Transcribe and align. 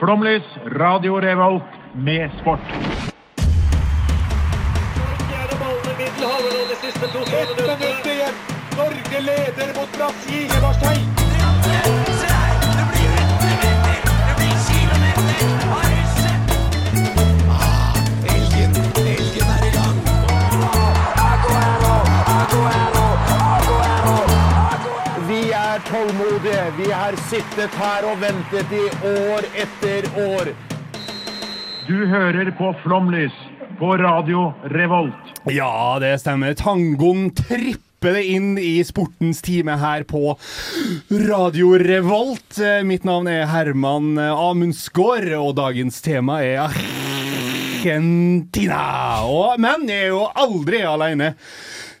Flomlys, 0.00 0.42
Radio 0.66 1.20
Revolt 1.20 1.62
med 1.92 2.30
sport. 2.40 2.60
Ett 7.32 7.56
minutt 7.56 8.06
igjen. 8.06 8.34
Norge 8.76 9.20
leder 9.20 9.80
mot 9.80 9.92
Brasil 9.96 10.50
Varstein. 10.62 11.06
Det 12.76 12.86
blir 12.92 13.10
Vi 14.38 15.89
tålmodige. 26.40 26.72
Vi 26.78 26.92
har 26.92 27.16
sittet 27.30 27.70
her 27.74 28.04
og 28.04 28.20
ventet 28.20 28.72
i 28.72 28.88
år 29.06 29.44
etter 29.54 30.02
år. 30.16 30.54
Du 31.86 32.06
hører 32.06 32.50
på 32.56 32.74
Flomlys 32.82 33.32
på 33.78 33.96
Radio 33.96 34.52
Revolt. 34.64 35.14
Ja, 35.50 35.98
det 36.00 36.20
stemmer. 36.20 36.54
Tangoen 36.54 37.30
tripper 37.34 38.12
det 38.14 38.24
inn 38.24 38.58
i 38.58 38.84
sportens 38.84 39.42
time 39.42 39.76
her 39.76 40.02
på 40.04 40.38
Radio 41.10 41.76
Revolt. 41.78 42.58
Mitt 42.84 43.04
navn 43.04 43.26
er 43.28 43.46
Herman 43.46 44.18
Amundsgaard, 44.18 45.32
og 45.36 45.56
dagens 45.56 46.00
tema 46.00 46.42
er 46.44 46.60
Argentina. 47.80 48.84
Og, 49.24 49.60
men 49.60 49.88
jeg 49.88 50.04
er 50.04 50.14
jo 50.14 50.28
aldri 50.34 50.82
alene. 50.84 51.34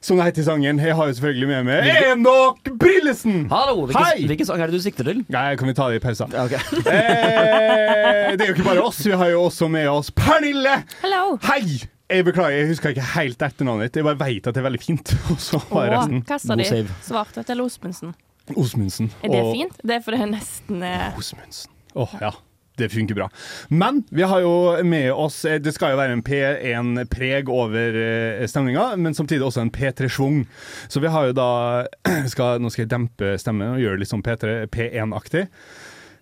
Som 0.00 0.16
det 0.16 0.24
heter 0.30 0.40
i 0.40 0.44
sangen. 0.46 0.78
Jeg 0.80 0.94
har 0.96 1.08
jo 1.10 1.12
selvfølgelig 1.18 1.48
med 1.50 1.66
meg 1.68 1.88
Enok 2.08 2.70
Brillesen! 2.80 3.42
Hallo, 3.52 3.82
hvilken, 3.84 4.06
Hei! 4.06 4.24
hvilken 4.30 4.48
sang 4.48 4.62
er 4.64 4.70
det 4.72 4.78
du 4.80 4.84
sikter 4.84 5.04
til? 5.10 5.20
Nei, 5.28 5.42
kan 5.60 5.68
vi 5.68 5.74
ta 5.76 5.90
det 5.92 5.98
i 6.00 6.02
pausen? 6.04 6.32
Ja, 6.32 6.46
ok. 6.48 6.54
Eh, 6.88 8.30
det 8.32 8.46
er 8.46 8.48
jo 8.48 8.54
ikke 8.56 8.64
bare 8.70 8.84
oss, 8.86 9.02
vi 9.04 9.12
har 9.12 9.28
jo 9.34 9.42
også 9.50 9.68
med 9.68 9.88
oss 9.92 10.08
Pernille! 10.16 10.78
Hello. 11.04 11.36
Hei! 11.44 11.82
Jeg 12.10 12.24
beklager, 12.26 12.56
jeg 12.62 12.70
husker 12.72 12.90
ikke 12.94 13.04
helt 13.12 13.42
etternavnet 13.46 13.90
ditt. 13.90 14.00
Jeg 14.00 14.06
bare 14.08 14.18
vet 14.24 14.48
at 14.48 14.56
det 14.56 14.62
er 14.64 14.66
veldig 14.66 14.80
fint. 14.82 15.12
Og 15.30 15.36
så 15.38 15.60
var 15.70 15.92
resten 15.92 16.24
Kassa 16.26 16.56
di 16.58 16.66
svarte 17.06 17.44
til 17.46 17.60
Osmundsen. 17.62 18.16
Osmundsen. 18.58 19.12
Er 19.22 19.30
det 19.30 19.42
og- 19.44 19.52
fint? 19.54 19.76
Det 19.86 20.00
er 20.00 20.02
fordi 20.02 20.18
det 20.24 20.30
nesten 20.32 20.82
er 20.82 21.12
Osmundsen. 21.20 21.70
Åh, 21.94 22.16
ja. 22.24 22.32
Det 22.80 22.88
funker 22.92 23.18
bra. 23.18 23.28
Men 23.68 24.02
vi 24.10 24.24
har 24.26 24.40
jo 24.44 24.54
med 24.86 25.10
oss 25.12 25.42
eh, 25.44 25.58
Det 25.60 25.74
skal 25.76 25.92
jo 25.94 26.00
være 26.00 26.16
en 26.16 26.24
P1-preg 26.26 27.50
over 27.52 27.98
eh, 28.00 28.46
stemninga, 28.48 28.94
men 28.96 29.14
samtidig 29.16 29.44
også 29.46 29.64
en 29.66 29.72
P3-schwung. 29.74 30.42
Så 30.88 31.02
vi 31.04 31.12
har 31.12 31.28
jo 31.30 31.36
da 31.36 31.50
skal, 32.32 32.60
Nå 32.64 32.72
skal 32.72 32.86
jeg 32.86 32.92
dempe 32.94 33.34
stemmen 33.40 33.74
og 33.76 33.82
gjøre 33.82 33.98
det 34.00 34.04
litt 34.06 34.12
sånn 34.14 34.24
P3 34.26 34.56
P1-aktig. 34.72 35.46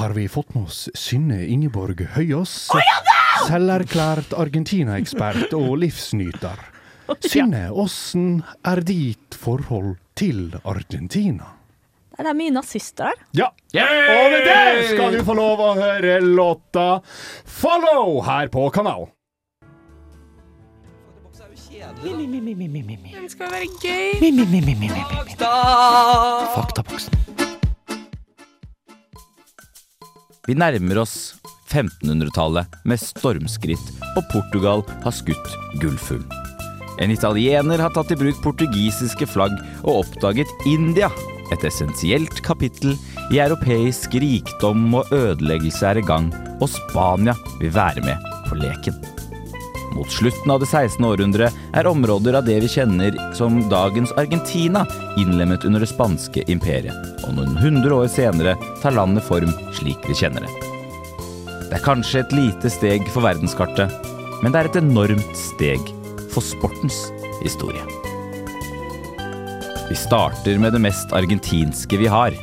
har 0.00 0.14
vi 0.16 0.28
fått 0.30 0.54
med 0.54 0.68
oss 0.70 0.84
Synne 0.96 1.42
Ingeborg 1.46 2.04
Høyås. 2.16 2.68
Selverklært 3.46 4.32
Argentina-ekspert 4.38 5.54
og 5.58 5.74
livsnyter. 5.82 6.69
Synne, 7.30 7.70
åssen 7.72 8.42
er 8.66 8.82
ditt 8.86 9.34
forhold 9.38 9.96
til 10.18 10.50
Argentina? 10.64 11.56
Det 12.20 12.28
er 12.28 12.36
mye 12.36 12.52
nazister 12.52 13.08
der. 13.08 13.22
Ja, 13.72 13.86
og 13.86 14.34
med 14.34 14.44
det 14.44 14.90
skal 14.90 15.14
du 15.16 15.22
få 15.24 15.34
lov 15.38 15.62
å 15.64 15.70
høre 15.78 16.18
låta 16.20 17.00
'Follow' 17.48 18.20
her 18.26 18.50
på 18.52 18.68
kanalen. 18.74 19.08
Det 21.80 23.30
skal 23.32 23.50
være 23.50 23.68
gøy. 23.80 24.20
Faktaboksen. 26.54 27.14
Vi 30.46 30.54
nærmer 30.54 30.98
oss 30.98 31.16
1500-tallet 31.70 32.66
med 32.84 33.00
stormskritt, 33.00 33.90
og 34.16 34.24
Portugal 34.32 34.84
har 35.04 35.14
skutt 35.14 35.56
gullfugl. 35.80 36.39
En 37.00 37.10
italiener 37.10 37.80
har 37.80 37.92
tatt 37.94 38.12
i 38.12 38.18
bruk 38.20 38.42
portugisiske 38.44 39.28
flagg 39.32 39.56
og 39.80 40.02
oppdaget 40.02 40.50
India. 40.68 41.08
Et 41.50 41.62
essensielt 41.66 42.42
kapittel 42.46 42.92
i 43.32 43.40
europeisk 43.40 44.14
rikdom 44.20 44.92
og 45.00 45.08
ødeleggelse 45.14 45.88
er 45.88 46.00
i 46.02 46.04
gang, 46.04 46.28
og 46.60 46.68
Spania 46.70 47.34
vil 47.62 47.72
være 47.74 48.04
med 48.04 48.28
på 48.48 48.58
leken. 48.60 49.00
Mot 49.96 50.12
slutten 50.12 50.52
av 50.52 50.60
det 50.62 50.68
16. 50.68 51.02
århundre 51.02 51.48
er 51.50 51.88
områder 51.90 52.36
av 52.38 52.44
det 52.46 52.60
vi 52.62 52.68
kjenner 52.70 53.16
som 53.34 53.58
dagens 53.72 54.12
Argentina, 54.20 54.84
innlemmet 55.18 55.64
under 55.66 55.82
det 55.82 55.90
spanske 55.90 56.44
imperiet, 56.52 56.94
og 57.26 57.34
noen 57.34 57.56
hundre 57.58 58.04
år 58.04 58.12
senere 58.12 58.54
tar 58.84 58.94
landet 58.94 59.26
form 59.26 59.50
slik 59.80 60.04
vi 60.06 60.18
kjenner 60.20 60.46
det. 60.46 60.52
Det 61.70 61.78
er 61.78 61.86
kanskje 61.86 62.22
et 62.22 62.36
lite 62.36 62.70
steg 62.70 63.08
for 63.10 63.26
verdenskartet, 63.26 63.90
men 64.44 64.52
det 64.52 64.60
er 64.60 64.70
et 64.70 64.78
enormt 64.84 65.34
steg 65.38 65.90
for 66.30 66.44
sportens 66.44 67.08
historie. 67.42 67.82
Vi 69.90 69.96
starter 69.98 70.58
med 70.62 70.72
det 70.72 70.82
mest 70.82 71.12
argentinske 71.12 71.98
vi 71.98 72.06
har, 72.06 72.34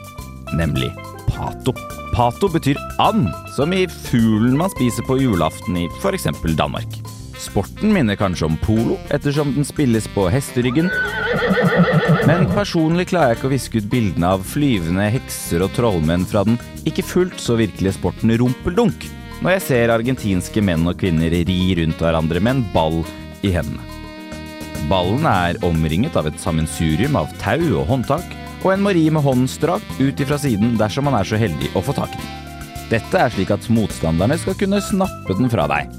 nemlig 0.57 0.91
pato. 1.29 1.73
Pato 2.15 2.49
betyr 2.51 2.77
and, 2.99 3.29
som 3.55 3.73
i 3.73 3.85
fuglen 3.87 4.57
man 4.57 4.71
spiser 4.73 5.05
på 5.07 5.19
julaften 5.21 5.77
i 5.77 5.85
f.eks. 6.01 6.27
Danmark. 6.57 6.97
Sporten 7.37 7.93
minner 7.93 8.17
kanskje 8.19 8.49
om 8.49 8.57
polo, 8.59 8.97
ettersom 9.13 9.53
den 9.55 9.65
spilles 9.65 10.09
på 10.11 10.25
hesteryggen. 10.33 10.89
Men 12.27 12.49
personlig 12.51 13.07
klarer 13.13 13.31
jeg 13.31 13.39
ikke 13.39 13.47
å 13.47 13.53
viske 13.53 13.79
ut 13.79 13.91
bildene 13.91 14.33
av 14.35 14.43
flyvende 14.43 15.05
hekser 15.13 15.63
og 15.63 15.71
trollmenn 15.77 16.25
fra 16.27 16.43
den 16.47 16.57
ikke 16.89 17.05
fullt 17.05 17.39
så 17.39 17.55
virkelige 17.59 17.95
sporten 17.95 18.33
rumpeldunk, 18.41 19.07
når 19.39 19.55
jeg 19.55 19.65
ser 19.67 19.93
argentinske 19.93 20.63
menn 20.65 20.83
og 20.89 20.97
kvinner 20.99 21.31
ri 21.31 21.61
rundt 21.79 22.01
hverandre 22.01 22.41
med 22.41 22.57
en 22.57 22.67
ball 22.73 22.99
i 23.45 23.51
hendene. 23.53 23.83
Ballen 24.87 25.25
er 25.27 25.57
omringet 25.65 26.15
av 26.15 26.29
et 26.29 26.37
sammensurium 26.39 27.17
av 27.19 27.31
tau 27.41 27.59
og 27.81 27.87
håndtak, 27.89 28.25
og 28.63 28.71
en 28.73 28.83
må 28.85 28.93
ri 28.95 29.07
med 29.13 29.25
hånden 29.25 29.49
strakt 29.51 29.99
ut 29.99 30.19
ifra 30.23 30.37
siden 30.41 30.77
dersom 30.79 31.07
man 31.07 31.17
er 31.19 31.27
så 31.27 31.39
heldig 31.39 31.73
å 31.75 31.83
få 31.83 31.95
tak 31.97 32.13
i 32.15 32.21
den. 32.21 32.35
Dette 32.87 33.19
er 33.19 33.33
slik 33.33 33.51
at 33.51 33.65
motstanderne 33.73 34.37
skal 34.39 34.55
kunne 34.59 34.79
snappe 34.83 35.35
den 35.35 35.51
fra 35.51 35.65
deg. 35.67 35.91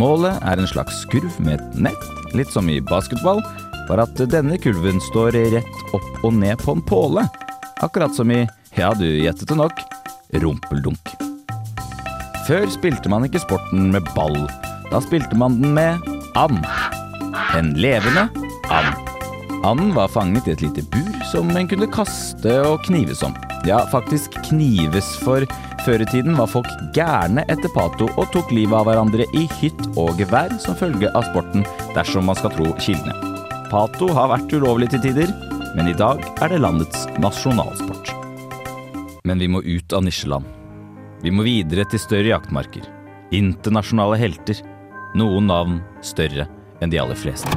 Målet 0.00 0.40
er 0.48 0.58
en 0.58 0.68
slags 0.70 1.04
kurv 1.12 1.36
med 1.44 1.60
et 1.60 1.78
nett, 1.86 2.08
litt 2.34 2.50
som 2.50 2.66
i 2.72 2.80
basketball, 2.82 3.42
bare 3.86 4.06
at 4.08 4.24
denne 4.32 4.58
kurven 4.58 4.98
står 5.10 5.36
rett 5.54 5.94
opp 5.94 6.24
og 6.24 6.34
ned 6.40 6.58
på 6.64 6.74
en 6.74 6.82
påle. 6.88 7.26
Akkurat 7.84 8.14
som 8.16 8.30
i, 8.34 8.42
ja 8.78 8.90
du 8.98 9.06
gjettet 9.06 9.52
det 9.52 9.58
nok, 9.60 9.84
rumpeldunk. 10.42 11.14
Før 12.48 12.66
spilte 12.74 13.12
man 13.12 13.28
ikke 13.28 13.44
sporten 13.44 13.92
med 13.94 14.08
ball. 14.16 14.40
Da 14.90 14.98
spilte 15.04 15.38
man 15.38 15.60
den 15.60 15.76
med 15.76 16.12
and. 16.34 16.58
En 17.54 17.74
levende 17.74 18.28
and. 18.70 18.96
Anden 19.64 19.94
var 19.94 20.08
fanget 20.08 20.46
i 20.48 20.52
et 20.54 20.62
lite 20.64 20.82
bur 20.88 21.24
som 21.28 21.50
en 21.52 21.66
kunne 21.68 21.88
kaste 21.92 22.54
og 22.64 22.80
knives 22.86 23.20
om. 23.26 23.34
Ja, 23.68 23.82
faktisk 23.92 24.38
knives, 24.46 25.10
for 25.20 25.44
før 25.84 26.00
i 26.00 26.06
tiden 26.08 26.38
var 26.38 26.48
folk 26.48 26.70
gærne 26.96 27.44
etter 27.52 27.68
pato 27.74 28.08
og 28.16 28.30
tok 28.32 28.54
livet 28.56 28.72
av 28.78 28.88
hverandre 28.88 29.26
i 29.36 29.42
hytt 29.58 29.82
og 30.00 30.16
gevær 30.16 30.54
som 30.64 30.78
følge 30.80 31.10
av 31.12 31.28
sporten, 31.28 31.66
dersom 31.92 32.24
man 32.30 32.40
skal 32.40 32.54
tro 32.56 32.70
kildene. 32.80 33.12
Pato 33.68 34.08
har 34.16 34.32
vært 34.32 34.56
ulovlig 34.56 34.88
til 34.94 35.04
tider, 35.04 35.28
men 35.76 35.92
i 35.92 35.96
dag 35.98 36.24
er 36.40 36.54
det 36.54 36.62
landets 36.64 37.04
nasjonalsport. 37.20 38.14
Men 39.28 39.44
vi 39.44 39.50
må 39.52 39.60
ut 39.60 39.92
av 39.92 40.06
nisjeland. 40.08 40.48
Vi 41.20 41.30
må 41.30 41.44
videre 41.44 41.84
til 41.84 42.00
større 42.00 42.32
jaktmarker. 42.32 42.88
Internasjonale 43.36 44.16
helter. 44.24 44.64
Noen 45.20 45.52
navn 45.52 45.78
større 46.00 46.48
enn 46.82 46.92
de 46.92 47.00
aller 47.00 47.18
fleste. 47.18 47.48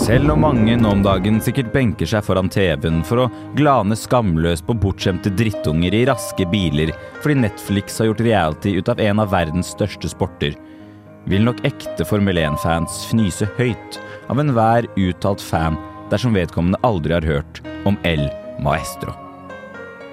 Selv 0.00 0.32
om 0.32 0.42
mange 0.44 0.76
nå 0.78 0.90
om 0.94 1.02
dagen 1.04 1.40
sikkert 1.42 1.72
benker 1.74 2.08
seg 2.08 2.24
foran 2.24 2.50
TV-en 2.52 3.02
for 3.06 3.24
å 3.24 3.28
glane 3.58 3.96
skamløst 3.98 4.66
på 4.66 4.76
bortskjemte 4.82 5.32
drittunger 5.38 5.94
i 5.96 6.04
raske 6.08 6.46
biler 6.50 6.92
fordi 7.20 7.40
Netflix 7.42 7.98
har 8.00 8.10
gjort 8.10 8.24
reality 8.24 8.76
ut 8.78 8.90
av 8.92 9.02
en 9.02 9.22
av 9.22 9.32
verdens 9.34 9.72
største 9.74 10.10
sporter, 10.10 10.54
vil 11.30 11.44
nok 11.44 11.62
ekte 11.68 12.06
Formel 12.08 12.40
1-fans 12.40 13.04
fnyse 13.10 13.48
høyt 13.58 14.00
av 14.32 14.40
enhver 14.40 14.88
uttalt 14.98 15.42
fan 15.44 15.78
dersom 16.10 16.34
vedkommende 16.34 16.80
aldri 16.86 17.18
har 17.18 17.26
hørt 17.26 17.62
om 17.86 17.98
El 18.08 18.26
Maestro. 18.62 19.14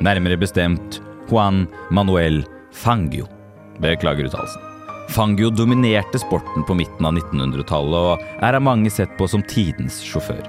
Nærmere 0.03 0.37
bestemt 0.37 1.01
Juan 1.31 1.65
Manuel 1.89 2.43
Fangio. 2.75 3.25
Beklager 3.81 4.29
uttalelsen. 4.29 4.66
Fangio 5.09 5.49
dominerte 5.49 6.19
sporten 6.19 6.65
på 6.67 6.75
midten 6.75 7.07
av 7.07 7.15
1900-tallet 7.15 8.11
og 8.11 8.43
er 8.43 8.57
av 8.57 8.63
mange 8.63 8.91
sett 8.91 9.13
på 9.17 9.27
som 9.31 9.43
tidens 9.47 10.01
sjåfør. 10.03 10.43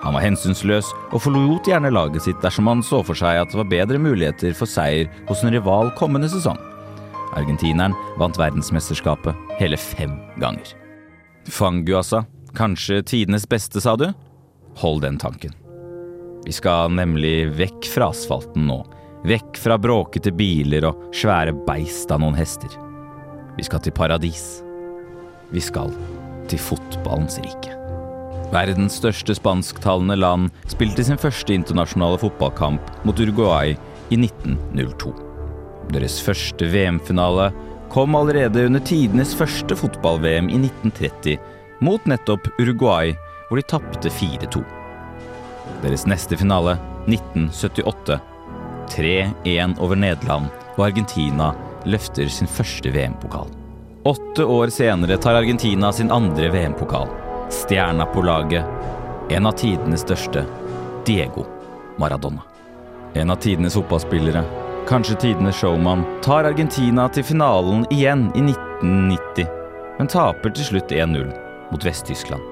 Han 0.00 0.14
var 0.16 0.24
hensynsløs 0.24 0.88
og 1.10 1.20
forlot 1.20 1.68
gjerne 1.68 1.90
laget 1.92 2.24
sitt 2.24 2.40
dersom 2.40 2.70
han 2.70 2.84
så 2.86 3.02
for 3.04 3.18
seg 3.18 3.42
at 3.42 3.52
det 3.52 3.60
var 3.60 3.68
bedre 3.72 4.00
muligheter 4.00 4.54
for 4.56 4.70
seier 4.70 5.10
hos 5.28 5.44
en 5.44 5.52
rival 5.52 5.92
kommende 5.98 6.30
sesong. 6.32 6.58
Argentineren 7.36 7.94
vant 8.18 8.38
verdensmesterskapet 8.40 9.36
hele 9.60 9.78
fem 9.78 10.16
ganger. 10.40 10.72
Fangio, 11.50 12.00
altså. 12.00 12.24
Kanskje 12.56 13.02
tidenes 13.06 13.46
beste, 13.48 13.82
sa 13.82 13.94
du? 13.98 14.08
Hold 14.80 15.04
den 15.04 15.18
tanken. 15.20 15.54
Vi 16.46 16.54
skal 16.56 16.90
nemlig 16.96 17.50
vekk 17.58 17.90
fra 17.92 18.10
asfalten 18.14 18.66
nå. 18.70 18.80
Vekk 19.28 19.58
fra 19.60 19.76
bråkete 19.78 20.32
biler 20.32 20.88
og 20.88 21.10
svære 21.14 21.52
beist 21.66 22.10
av 22.10 22.22
noen 22.24 22.38
hester. 22.38 22.72
Vi 23.60 23.66
skal 23.68 23.82
til 23.84 23.92
paradis. 23.92 24.62
Vi 25.52 25.60
skal 25.60 25.90
til 26.48 26.60
fotballens 26.64 27.36
rike. 27.44 27.74
Verdens 28.54 28.96
største 29.02 29.36
spansktalende 29.36 30.16
land 30.16 30.48
spilte 30.72 31.04
sin 31.04 31.20
første 31.20 31.52
internasjonale 31.52 32.16
fotballkamp 32.22 32.88
mot 33.04 33.20
Uruguay 33.20 33.74
i 34.08 34.16
1902. 34.16 35.12
Deres 35.92 36.16
første 36.24 36.70
VM-finale 36.72 37.50
kom 37.92 38.16
allerede 38.16 38.64
under 38.70 38.80
tidenes 38.80 39.36
første 39.36 39.76
fotball-VM 39.76 40.48
i 40.48 40.64
1930 40.64 41.36
mot 41.84 42.08
nettopp 42.08 42.48
Uruguay, 42.56 43.12
hvor 43.48 43.60
de 43.60 43.68
tapte 43.68 44.08
4-2. 44.08 44.64
Deres 45.84 46.08
neste 46.08 46.40
finale, 46.40 46.78
1978. 47.12 48.22
3-1 48.90 49.76
over 49.76 50.00
Nederland, 50.00 50.48
og 50.78 50.86
Argentina 50.88 51.52
løfter 51.88 52.28
sin 52.32 52.48
første 52.50 52.90
VM-pokal. 52.92 53.48
Åtte 54.08 54.44
år 54.44 54.72
senere 54.72 55.16
tar 55.20 55.34
Argentina 55.34 55.92
sin 55.92 56.10
andre 56.10 56.48
VM-pokal. 56.52 57.08
Stjerna 57.50 58.06
på 58.06 58.22
laget, 58.22 58.64
en 59.30 59.46
av 59.46 59.52
tidenes 59.60 60.00
største, 60.00 60.44
Diego 61.06 61.44
Maradona. 61.98 62.42
En 63.14 63.30
av 63.30 63.36
tidenes 63.42 63.74
fotballspillere, 63.74 64.42
kanskje 64.88 65.18
tidenes 65.20 65.58
showman, 65.58 66.04
tar 66.22 66.48
Argentina 66.48 67.08
til 67.12 67.26
finalen 67.26 67.84
igjen 67.90 68.28
i 68.38 68.44
1990, 68.46 69.50
men 69.98 70.10
taper 70.10 70.54
til 70.54 70.70
slutt 70.70 70.94
1-0 70.94 71.28
mot 71.72 71.84
Vest-Tyskland. 71.84 72.42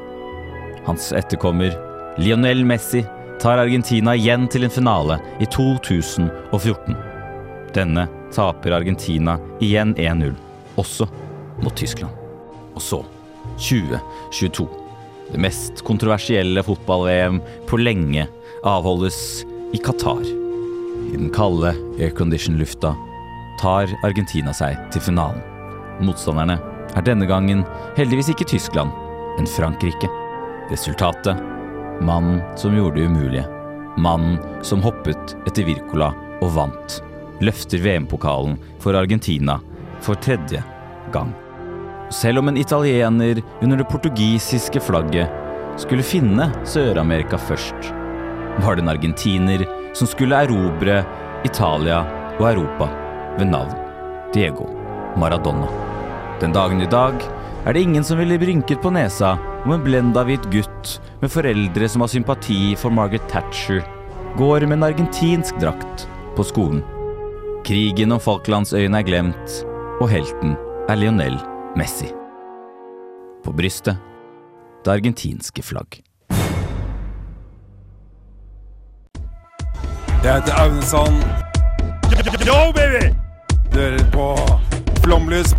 Hans 0.87 1.13
etterkommer, 1.17 1.73
Lionel 2.19 2.65
Messi, 2.67 3.05
tar 3.41 3.63
Argentina 3.63 4.17
igjen 4.19 4.49
til 4.51 4.67
en 4.67 4.75
finale 4.75 5.21
i 5.41 5.47
2014. 5.47 7.08
Denne 7.79 8.09
taper 8.35 8.75
Argentina 8.75 9.37
igjen 9.63 9.95
1-0, 9.95 10.35
også 10.81 11.07
mot 11.63 11.77
Tyskland. 11.79 12.15
Og 12.75 12.83
så, 12.83 13.05
2022. 13.59 14.67
Det 15.33 15.41
mest 15.43 15.85
kontroversielle 15.87 16.63
fotball-VM 16.65 17.39
på 17.69 17.79
lenge 17.79 18.27
avholdes 18.67 19.45
i 19.77 19.79
Qatar. 19.85 20.25
I 21.09 21.17
den 21.17 21.31
kalde 21.35 21.75
aircondition-lufta 22.01 22.95
tar 23.61 23.93
Argentina 24.07 24.55
seg 24.57 24.79
til 24.95 25.05
finalen. 25.05 25.43
Motstanderne 26.03 26.59
er 26.97 27.07
denne 27.07 27.29
gangen 27.31 27.65
heldigvis 27.99 28.33
ikke 28.35 28.49
Tyskland, 28.57 28.91
men 29.37 29.51
Frankrike. 29.51 30.11
Resultatet 30.73 31.39
mannen 32.03 32.43
som 32.59 32.75
gjorde 32.77 33.01
det 33.01 33.07
umulige. 33.07 33.45
Mannen 33.99 34.39
som 34.63 34.83
hoppet 34.83 35.37
etter 35.47 35.67
Wirkola 35.67 36.13
og 36.43 36.53
vant. 36.55 37.03
Løfter 37.45 37.79
VM-pokalen 37.79 38.57
for 38.83 38.99
Argentina 38.99 39.59
for 40.03 40.19
tredje 40.19 40.63
gang. 41.13 41.31
Selv 42.11 42.41
om 42.41 42.49
en 42.49 42.57
italiener 42.57 43.43
under 43.63 43.79
det 43.79 43.89
portugisiske 43.91 44.81
flagget 44.81 45.31
skulle 45.79 46.07
finne 46.07 46.49
Sør-Amerika 46.67 47.39
først, 47.39 47.93
var 48.65 48.75
det 48.75 48.83
en 48.83 48.93
argentiner 48.95 49.63
som 49.95 50.11
skulle 50.11 50.41
erobre 50.47 51.03
Italia 51.47 52.01
og 52.39 52.49
Europa 52.51 52.89
ved 53.39 53.53
navn 53.53 53.77
Diego 54.35 54.67
Maradona. 55.19 55.69
Den 56.43 56.55
dagen 56.55 56.83
i 56.83 56.91
dag 56.91 57.23
er 57.67 57.75
det 57.75 57.85
ingen 57.87 58.05
som 58.07 58.19
ville 58.19 58.39
brynket 58.41 58.83
på 58.83 58.91
nesa 58.95 59.37
om 59.65 59.75
en 59.75 59.85
blenda 59.85 60.25
hvit 60.27 60.45
gutt 60.51 60.99
med 61.23 61.31
foreldre 61.31 61.89
som 61.91 62.03
har 62.03 62.11
sympati 62.13 62.75
for 62.79 62.95
Margaret 62.95 63.27
Thatcher, 63.31 63.83
går 64.39 64.67
med 64.67 64.79
en 64.79 64.89
argentinsk 64.91 65.59
drakt 65.63 66.09
på 66.37 66.47
skolen. 66.47 66.83
Krigen 67.69 68.15
om 68.15 68.21
Falklandsøyene 68.25 69.03
er 69.03 69.05
glemt, 69.05 69.57
og 70.01 70.09
helten 70.09 70.55
er 70.89 70.97
Lionel 70.97 71.35
Messi. 71.77 72.07
På 73.45 73.53
brystet 73.53 73.99
det 74.87 74.95
argentinske 74.95 75.61
flagg. 75.61 75.99
Jeg 80.25 80.33
heter 80.33 80.57
Aune 80.63 80.81
Sand. 80.89 81.21
Yo, 82.49 82.57
baby! 82.73 83.13
Dører 83.75 84.11
på 84.17 84.33
Flomlys. 85.05 85.53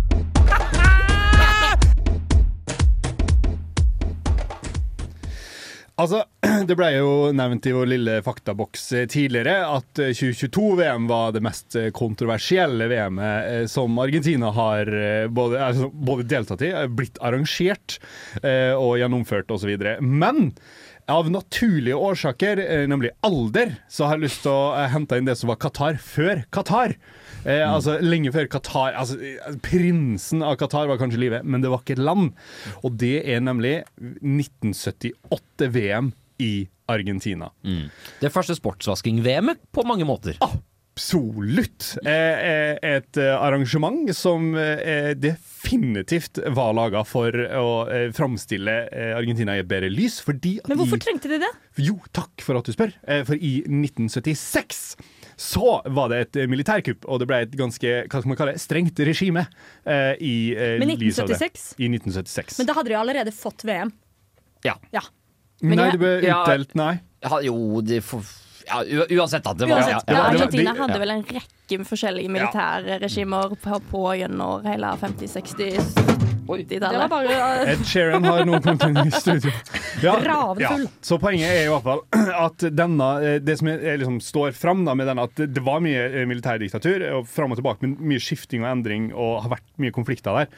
Altså, 6.00 6.22
Det 6.68 6.76
ble 6.78 6.88
jo 6.94 7.08
nevnt 7.36 7.66
i 7.68 7.74
vår 7.76 7.88
lille 7.90 8.18
faktaboks 8.24 8.86
eh, 8.96 9.06
tidligere 9.10 9.58
at 9.68 10.00
eh, 10.00 10.14
2022-VM 10.16 11.08
var 11.10 11.34
det 11.36 11.42
mest 11.44 11.76
eh, 11.76 11.90
kontroversielle 11.96 12.88
VM-et 12.90 13.48
eh, 13.50 13.64
som 13.70 13.98
Argentina 14.00 14.52
har 14.56 14.88
eh, 14.88 15.26
både, 15.28 15.72
både 15.92 16.28
deltatt 16.30 16.64
i, 16.64 16.72
eh, 16.72 16.88
blitt 16.88 17.20
arrangert 17.20 17.98
eh, 18.42 18.72
og 18.72 18.96
gjennomført 19.02 19.52
osv. 19.52 19.74
Men 20.00 20.54
av 21.10 21.30
naturlige 21.30 21.98
årsaker, 21.98 22.64
eh, 22.64 22.86
nemlig 22.88 23.12
alder, 23.26 23.76
så 23.90 24.06
har 24.06 24.16
jeg 24.16 24.28
lyst 24.28 24.44
til 24.46 24.54
å 24.54 24.70
eh, 24.78 24.88
hente 24.94 25.18
inn 25.20 25.28
det 25.28 25.36
som 25.40 25.52
var 25.52 25.60
Qatar 25.60 26.00
før 26.00 26.44
Qatar. 26.54 26.96
Eh, 27.44 27.62
Altså 27.64 27.96
Lenge 28.04 28.32
før 28.34 28.48
Qatar 28.52 28.96
altså, 29.00 29.16
eh, 29.20 29.54
Prinsen 29.64 30.42
av 30.44 30.56
Qatar 30.60 30.88
var 30.90 31.00
kanskje 31.00 31.20
i 31.20 31.24
live, 31.24 31.42
men 31.44 31.62
det 31.64 31.70
var 31.72 31.82
ikke 31.84 31.96
et 31.98 32.04
land. 32.04 32.32
Og 32.84 32.96
det 33.00 33.20
er 33.24 33.40
nemlig 33.44 33.78
1978 34.00 35.70
VM 35.72 36.12
i 36.40 36.68
Argentina. 36.90 37.50
Det 38.20 38.32
første 38.34 38.56
sportsvasking-VM-et 38.58 39.60
på 39.72 39.84
mange 39.86 40.06
måter. 40.08 40.34
Absolutt! 40.42 41.94
Eh, 42.02 42.10
eh, 42.10 42.78
et 42.96 43.20
arrangement 43.20 44.10
som 44.16 44.50
eh, 44.58 45.12
definitivt 45.14 46.40
var 46.56 46.74
laga 46.76 47.04
for 47.08 47.30
å 47.30 47.68
eh, 47.88 48.08
framstille 48.16 48.74
Argentina 49.16 49.54
i 49.56 49.62
et 49.62 49.70
bedre 49.70 49.92
lys, 49.92 50.18
fordi 50.24 50.58
Men 50.68 50.80
hvorfor 50.80 50.98
i, 50.98 51.04
trengte 51.06 51.30
de 51.30 51.38
det? 51.44 51.52
Jo, 51.80 51.96
takk 52.16 52.42
for 52.44 52.58
at 52.58 52.66
du 52.68 52.74
spør. 52.74 52.92
For 53.28 53.36
i 53.38 53.60
1976 53.68 54.82
så 55.40 55.80
var 55.88 56.10
det 56.12 56.18
et 56.20 56.38
militærkupp, 56.52 57.06
og 57.08 57.22
det 57.22 57.26
ble 57.30 57.38
et 57.46 57.54
ganske 57.56 57.92
hva 58.04 58.18
skal 58.20 58.28
man 58.28 58.36
kalle 58.36 58.52
det, 58.58 58.60
strengt 58.60 59.00
regime 59.08 59.46
eh, 59.88 60.12
i 60.20 60.34
eh, 60.52 60.74
Men 60.82 60.92
lys 61.00 61.16
av 61.22 61.30
1976? 61.30 61.62
I 61.80 61.88
1976. 61.88 62.58
Men 62.60 62.68
da 62.68 62.76
hadde 62.76 62.92
de 62.92 62.98
allerede 63.00 63.32
fått 63.32 63.64
VM. 63.64 63.92
Ja. 64.66 64.76
Ja. 64.92 65.00
Men 65.64 65.80
nei, 65.80 65.88
det 65.94 66.00
ble 66.02 66.12
Ja. 66.26 66.42
utdelt, 66.42 66.76
nei. 66.76 66.98
Ja, 67.24 67.40
jo, 67.44 67.80
de 67.84 68.02
får 68.04 68.28
ja, 68.68 68.82
Uansett, 69.16 69.42
da. 69.44 69.54
Det 69.56 69.66
var, 69.66 69.80
Uansett, 69.80 70.12
ja, 70.12 70.26
Argentina 70.28 70.74
hadde 70.76 70.98
vel 71.00 71.10
en 71.16 71.24
rekke 71.24 71.80
forskjellige 71.88 72.30
militærregimer 72.36 73.56
på, 73.64 73.80
på 73.90 74.04
gjennom 74.20 74.68
hele 74.68 74.92
50-, 75.00 75.32
60-, 75.40 76.39
Oi. 76.50 76.64
70-tallet. 76.64 76.92
Det 76.92 76.98
var 76.98 77.08
bare 77.08 77.36
uh, 77.64 77.72
Ed 77.72 77.84
Sheeran 77.86 78.26
har 78.26 78.44
noen 78.48 78.64
punkter 78.64 78.96
i 79.02 79.12
studio. 79.14 79.52
Ja, 80.02 80.16
ja. 80.60 80.72
Så 81.04 81.18
poenget 81.22 81.50
er 81.50 81.66
i 81.66 81.70
hvert 81.72 81.86
fall 81.86 82.02
at 82.46 82.64
denne, 82.72 83.10
eh, 83.24 83.36
det 83.42 83.58
som 83.60 83.70
er, 83.72 83.84
liksom 84.00 84.20
står 84.24 84.54
fram 84.56 84.84
da, 84.86 84.94
med 84.98 85.10
denne, 85.10 85.26
at 85.28 85.44
det 85.50 85.64
var 85.66 85.82
mye 85.84 86.06
eh, 86.08 86.26
militærdiktatur, 86.30 87.04
og 87.18 87.28
fram 87.30 87.54
og 87.54 87.60
tilbake, 87.60 87.84
men 87.84 87.96
mye 88.12 88.22
skifting 88.22 88.64
og 88.64 88.72
endring, 88.72 89.10
og 89.12 89.42
har 89.44 89.56
vært 89.58 89.68
mye 89.82 89.94
konflikter 89.94 90.40
der. 90.40 90.50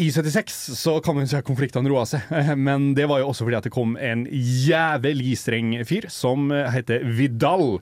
I 0.00 0.06
76 0.12 0.54
så 0.78 0.94
kan 1.04 1.14
man 1.18 1.26
si 1.28 1.36
at 1.36 1.44
konfliktene 1.44 1.90
roa 1.92 2.04
seg, 2.08 2.24
men 2.56 2.92
det 2.96 3.04
var 3.10 3.20
jo 3.20 3.28
også 3.28 3.44
fordi 3.44 3.58
at 3.58 3.66
det 3.68 3.72
kom 3.74 3.92
en 4.00 4.24
jævlig 4.32 5.34
streng 5.38 5.74
fyr 5.86 6.06
som 6.12 6.48
eh, 6.54 6.70
heter 6.72 7.04
Vidal. 7.18 7.76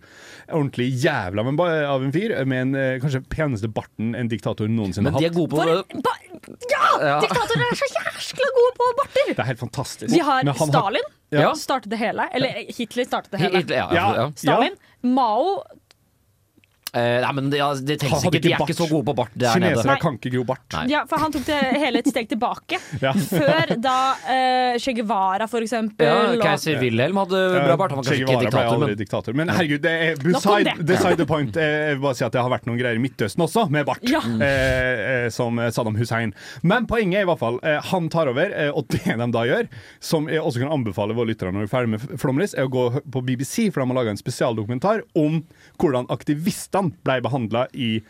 Ordentlig 0.50 0.88
jævla 1.04 1.44
av 1.44 1.52
en 1.52 1.60
av 1.62 2.02
en 2.04 2.12
fyr, 2.14 2.34
med 2.50 2.64
en 2.64 2.74
eh, 2.74 2.96
kanskje 3.02 3.22
peneste 3.30 3.70
barten 3.70 4.16
en 4.18 4.30
diktator 4.30 4.68
noensinne 4.68 5.12
har 5.12 5.20
hatt. 5.20 5.22
Men 5.22 5.28
de 5.28 5.30
er 5.30 5.38
gode 5.38 5.54
på 5.54 5.62
For, 5.62 6.02
ba, 6.02 6.16
ja! 6.74 7.16
Diktatorer 7.22 7.64
er 7.68 7.78
så 7.78 7.90
jæskla 7.94 8.50
gode 8.58 8.74
på 8.80 8.90
barter! 9.04 9.30
Det 9.30 9.38
er 9.38 9.50
helt 9.52 9.62
fantastisk. 9.62 10.10
Vi 10.12 10.22
har 10.26 10.42
Stalin. 10.50 10.74
Stalin. 10.74 11.10
Ja. 11.30 11.52
Startet 11.54 11.92
det 11.92 12.00
hele. 12.00 12.26
Eller 12.34 12.64
Hitler 12.74 13.06
startet 13.06 13.36
det 13.36 13.44
hele. 13.44 13.62
Hitler, 13.62 13.76
ja, 13.84 13.88
Ja. 13.94 14.06
ja. 14.18 14.30
Stalin. 14.34 14.74
Mao 15.02 15.60
Eh, 16.92 17.20
nei, 17.22 17.32
men 17.36 17.50
det, 17.52 17.58
ja, 17.60 17.68
det 17.74 17.98
trengs 18.02 18.24
Han 18.24 18.32
ikke. 18.34 18.40
De 18.42 18.50
er 18.50 18.56
er 18.56 18.64
ikke 18.66 18.74
så 18.80 18.86
gode 18.90 19.04
på 19.06 19.14
bart 19.14 19.30
der 19.38 19.52
Kinesere 19.54 19.84
nede. 19.86 20.00
kan 20.02 20.16
ikke 20.18 20.32
gro 20.34 20.42
bart. 20.48 20.64
Nei. 20.74 20.84
Ja, 20.90 21.04
for 21.06 21.22
han 21.22 21.30
tok 21.34 21.44
det 21.46 21.58
hele 21.78 22.00
et 22.02 22.08
steg 22.10 22.28
tilbake. 22.32 22.80
Ja. 23.04 23.12
Før 23.14 23.70
da 23.80 23.94
uh, 24.26 24.78
Che 24.82 24.92
Guevara, 24.98 25.46
for 25.48 25.62
eksempel. 25.64 26.04
Ja, 26.08 26.32
og- 26.34 26.42
Keiser 26.42 26.80
Wilhelm 26.82 27.16
hadde 27.22 27.38
bra 27.54 27.76
bart. 27.78 27.94
Han 27.94 28.00
var 28.02 28.04
Che 28.10 28.18
kanskje 28.18 28.26
ikke 28.26 28.40
diktator, 28.44 28.74
aldri 28.74 28.88
men 28.90 28.98
diktator. 29.00 29.36
Men 29.38 29.52
herregud, 29.54 29.80
det 29.84 29.92
er 30.08 30.18
beside, 30.24 30.64
det. 30.66 30.86
beside 30.90 31.16
the 31.22 31.26
point. 31.30 31.56
eh, 31.56 31.62
Jeg 31.90 31.94
vil 31.96 32.02
bare 32.04 32.18
si 32.18 32.24
at 32.26 32.32
det 32.34 32.42
har 32.42 32.50
vært 32.50 32.66
noen 32.66 32.78
greier 32.80 32.98
i 32.98 33.02
Midtøsten 33.02 33.44
også, 33.46 33.68
med 33.70 33.86
bart. 33.86 34.02
Ja. 34.10 34.20
Eh, 34.20 35.28
som 35.30 35.56
Saddam 35.70 35.96
Hussein. 35.96 36.34
Men 36.66 36.86
poenget 36.90 37.20
er 37.22 37.26
i 37.26 37.30
hvert 37.30 37.40
fall 37.40 37.60
han 37.90 38.08
tar 38.12 38.28
over, 38.30 38.52
og 38.74 38.86
det 38.90 39.04
de 39.06 39.30
da 39.32 39.42
gjør, 39.46 39.68
som 40.02 40.26
jeg 40.30 40.42
også 40.42 40.62
kan 40.64 40.72
anbefale 40.74 41.14
våre 41.16 41.30
lyttere 41.30 41.52
når 41.54 41.64
vi 41.64 41.68
er 41.68 41.72
ferdig 41.72 41.92
med 41.94 42.18
Flomlys, 42.20 42.54
er 42.58 42.66
å 42.66 42.72
gå 42.72 42.84
på 43.14 43.22
BBC, 43.26 43.68
for 43.70 43.82
de 43.84 43.88
har 43.92 43.98
laga 44.00 44.10
en 44.14 44.20
spesialdokumentar 44.20 45.02
om 45.18 45.40
hvordan 45.80 46.08
aktivistene 46.80 47.04
ble 47.04 47.20
behandla 47.20 47.66
i 47.72 48.02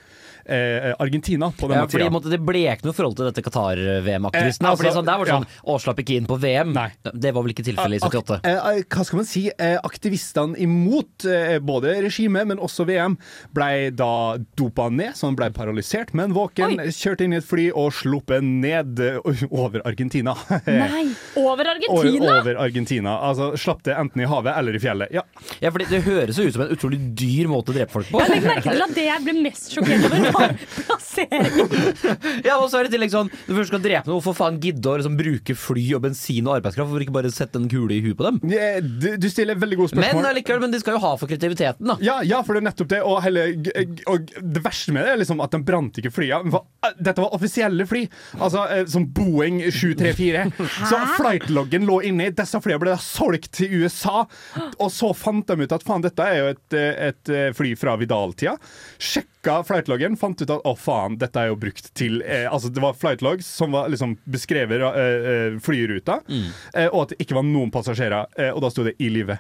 eh, 0.51 0.91
Argentina 1.01 1.49
på 1.57 1.69
Ja, 1.69 1.75
denne 1.77 1.89
fordi 1.91 2.05
tida. 2.05 2.13
måtte, 2.15 2.31
Det 2.35 2.41
ble 2.45 2.63
ikke 2.73 2.89
noe 2.89 2.97
forhold 2.97 3.17
til 3.19 3.29
dette 3.31 3.43
Qatar-VM-aktivisten. 3.47 4.67
Eh, 4.67 4.71
altså, 4.71 4.93
sånn, 4.97 5.07
der 5.09 5.19
var 5.21 5.29
det 5.29 5.33
ja. 5.35 5.39
sånn 5.41 5.75
Å, 5.75 5.79
slapp 5.83 6.03
ikke 6.03 6.17
inn 6.19 6.27
på 6.31 6.39
VM. 6.43 6.73
Nei. 6.77 6.89
Det 7.13 7.33
var 7.37 7.45
vel 7.47 7.55
ikke 7.55 7.67
tilfellet 7.67 8.01
i 8.01 8.05
78. 8.07 8.41
eh, 8.45 8.59
eh, 8.75 8.83
hva 8.91 9.05
skal 9.07 9.21
man 9.23 9.29
si? 9.29 9.45
Eh, 9.57 9.77
aktivistene 9.87 10.59
imot 10.61 11.27
eh, 11.31 11.59
både 11.65 11.95
regimet, 12.07 12.49
men 12.51 12.59
også 12.63 12.87
VM, 12.89 13.17
ble 13.57 13.71
da 13.97 14.11
dopa 14.59 14.89
ned, 14.93 15.15
så 15.19 15.29
han 15.31 15.37
ble 15.39 15.51
paralysert, 15.57 16.13
men 16.19 16.35
våken, 16.37 16.79
Oi. 16.81 16.91
kjørt 16.95 17.25
inn 17.25 17.35
i 17.37 17.41
et 17.41 17.47
fly 17.47 17.69
og 17.73 17.93
sluppet 17.97 18.45
ned 18.45 19.01
eh, 19.05 19.21
over 19.63 19.83
Argentina. 19.89 20.35
Nei. 20.67 21.07
Over 21.41 21.67
Argentina? 21.73 22.33
over 22.41 22.57
Argentina. 22.61 23.13
Altså 23.27 23.51
slapp 23.59 23.81
det 23.87 23.95
enten 23.97 24.21
i 24.23 24.27
havet 24.29 24.53
eller 24.59 24.77
i 24.77 24.81
fjellet. 24.83 25.13
Ja. 25.15 25.23
Ja, 25.63 25.71
fordi 25.73 25.87
Det 25.91 26.01
høres 26.05 26.39
jo 26.39 26.45
ut 26.49 26.55
som 26.55 26.63
en 26.65 26.73
utrolig 26.75 26.99
dyr 27.17 27.49
måte 27.51 27.73
å 27.73 27.77
drepe 27.77 27.93
folk 27.95 28.11
på. 28.11 28.21
Jeg 28.21 28.31
legger 28.35 28.49
merke 28.51 28.75
til 28.75 28.85
at 28.85 28.95
det 28.97 29.05
jeg 29.07 29.25
ble 29.27 29.35
mest 29.45 29.71
sjokkert 29.75 30.05
over, 30.09 30.27
Ja, 32.47 32.57
og 32.61 32.69
så 32.71 32.81
er 32.81 32.87
det 32.87 32.93
tillegg 32.95 33.13
sånn 33.13 33.29
Når 33.31 33.51
du 33.51 33.57
først 33.59 33.71
skal 33.73 33.83
drepe 33.85 34.09
noe, 34.09 34.17
hvorfor 34.19 34.37
faen 34.39 34.59
gidde 34.63 34.91
å 34.91 34.97
liksom, 35.01 35.17
bruke 35.19 35.57
fly 35.59 35.85
og 35.99 36.05
bensin 36.07 36.49
og 36.49 36.57
arbeidskraft? 36.59 36.89
Hvorfor 36.91 37.05
ikke 37.05 37.15
bare 37.17 37.33
sette 37.35 37.61
en 37.61 37.69
kule 37.71 37.97
i 37.97 38.01
huet 38.05 38.17
på 38.19 38.27
dem? 38.27 38.41
Ja, 38.51 38.71
Du, 38.81 39.09
du 39.21 39.27
stiller 39.33 39.59
veldig 39.61 39.79
gode 39.81 39.97
Men 39.97 40.05
spørsmål. 40.07 40.29
allikevel, 40.31 40.63
men 40.65 40.75
de 40.75 40.81
skal 40.83 40.97
jo 40.97 41.03
ha 41.05 41.13
for 41.21 41.31
kreativiteten, 41.31 41.91
da. 41.93 41.97
Ja, 42.05 42.17
ja, 42.27 42.41
for 42.47 42.57
det 42.57 42.63
er 42.63 42.67
nettopp 42.71 42.91
det. 42.93 43.01
Og, 43.07 43.19
hele, 43.25 43.45
og 44.11 44.31
det 44.41 44.63
verste 44.65 44.95
med 44.95 45.07
det 45.07 45.15
er 45.15 45.21
liksom 45.23 45.43
at 45.45 45.55
de 45.55 45.61
brant 45.67 46.01
ikke 46.01 46.13
flya. 46.15 46.41
Dette 46.99 47.25
var 47.25 47.35
offisielle 47.37 47.87
fly. 47.91 48.05
Altså 48.39 48.65
eh, 48.77 48.85
som 48.91 49.07
Boeing 49.17 49.61
734. 49.67 50.47
Så 50.91 51.01
flightloggen 51.19 51.87
lå 51.89 52.01
inni. 52.11 52.31
Disse 52.37 52.61
flyene 52.65 52.81
ble 52.83 52.95
da 52.95 53.01
solgt 53.03 53.51
til 53.61 53.83
USA. 53.83 54.25
Og 54.79 54.89
så 54.95 55.13
fant 55.17 55.47
de 55.51 55.67
ut 55.67 55.77
at 55.77 55.87
faen, 55.87 56.05
dette 56.05 56.27
er 56.31 56.41
jo 56.43 56.51
et, 56.55 56.79
eh, 56.79 56.93
et 57.11 57.35
eh, 57.35 57.51
fly 57.57 57.75
fra 57.81 57.97
Vidal-tida. 58.01 58.57
Sjekka 59.41 59.63
flightloggen, 59.65 60.17
fant 60.21 60.43
ut 60.43 60.51
at 60.53 60.67
å 60.69 60.75
faen, 60.77 61.15
dette 61.17 61.41
er 61.41 61.49
jo 61.49 61.57
brukt 61.57 61.87
til 61.97 62.21
eh, 62.21 62.45
Altså 62.51 62.69
det 62.69 62.83
var 62.83 62.93
flightlogs 62.93 63.47
som 63.49 63.73
var 63.73 63.89
liksom 63.89 64.19
beskrevet 64.29 64.83
eh, 64.85 65.57
flyruta, 65.65 65.71
flyruta, 65.71 66.17
eh, 66.75 66.89
og 66.91 67.07
at 67.07 67.13
det 67.15 67.25
ikke 67.25 67.39
var 67.39 67.47
noen 67.47 67.71
passasjerer. 67.73 68.29
Eh, 68.37 68.51
og 68.53 68.61
da 68.61 68.71
sto 68.71 68.85
det 68.85 68.93
'i 69.01 69.09
live'. 69.09 69.39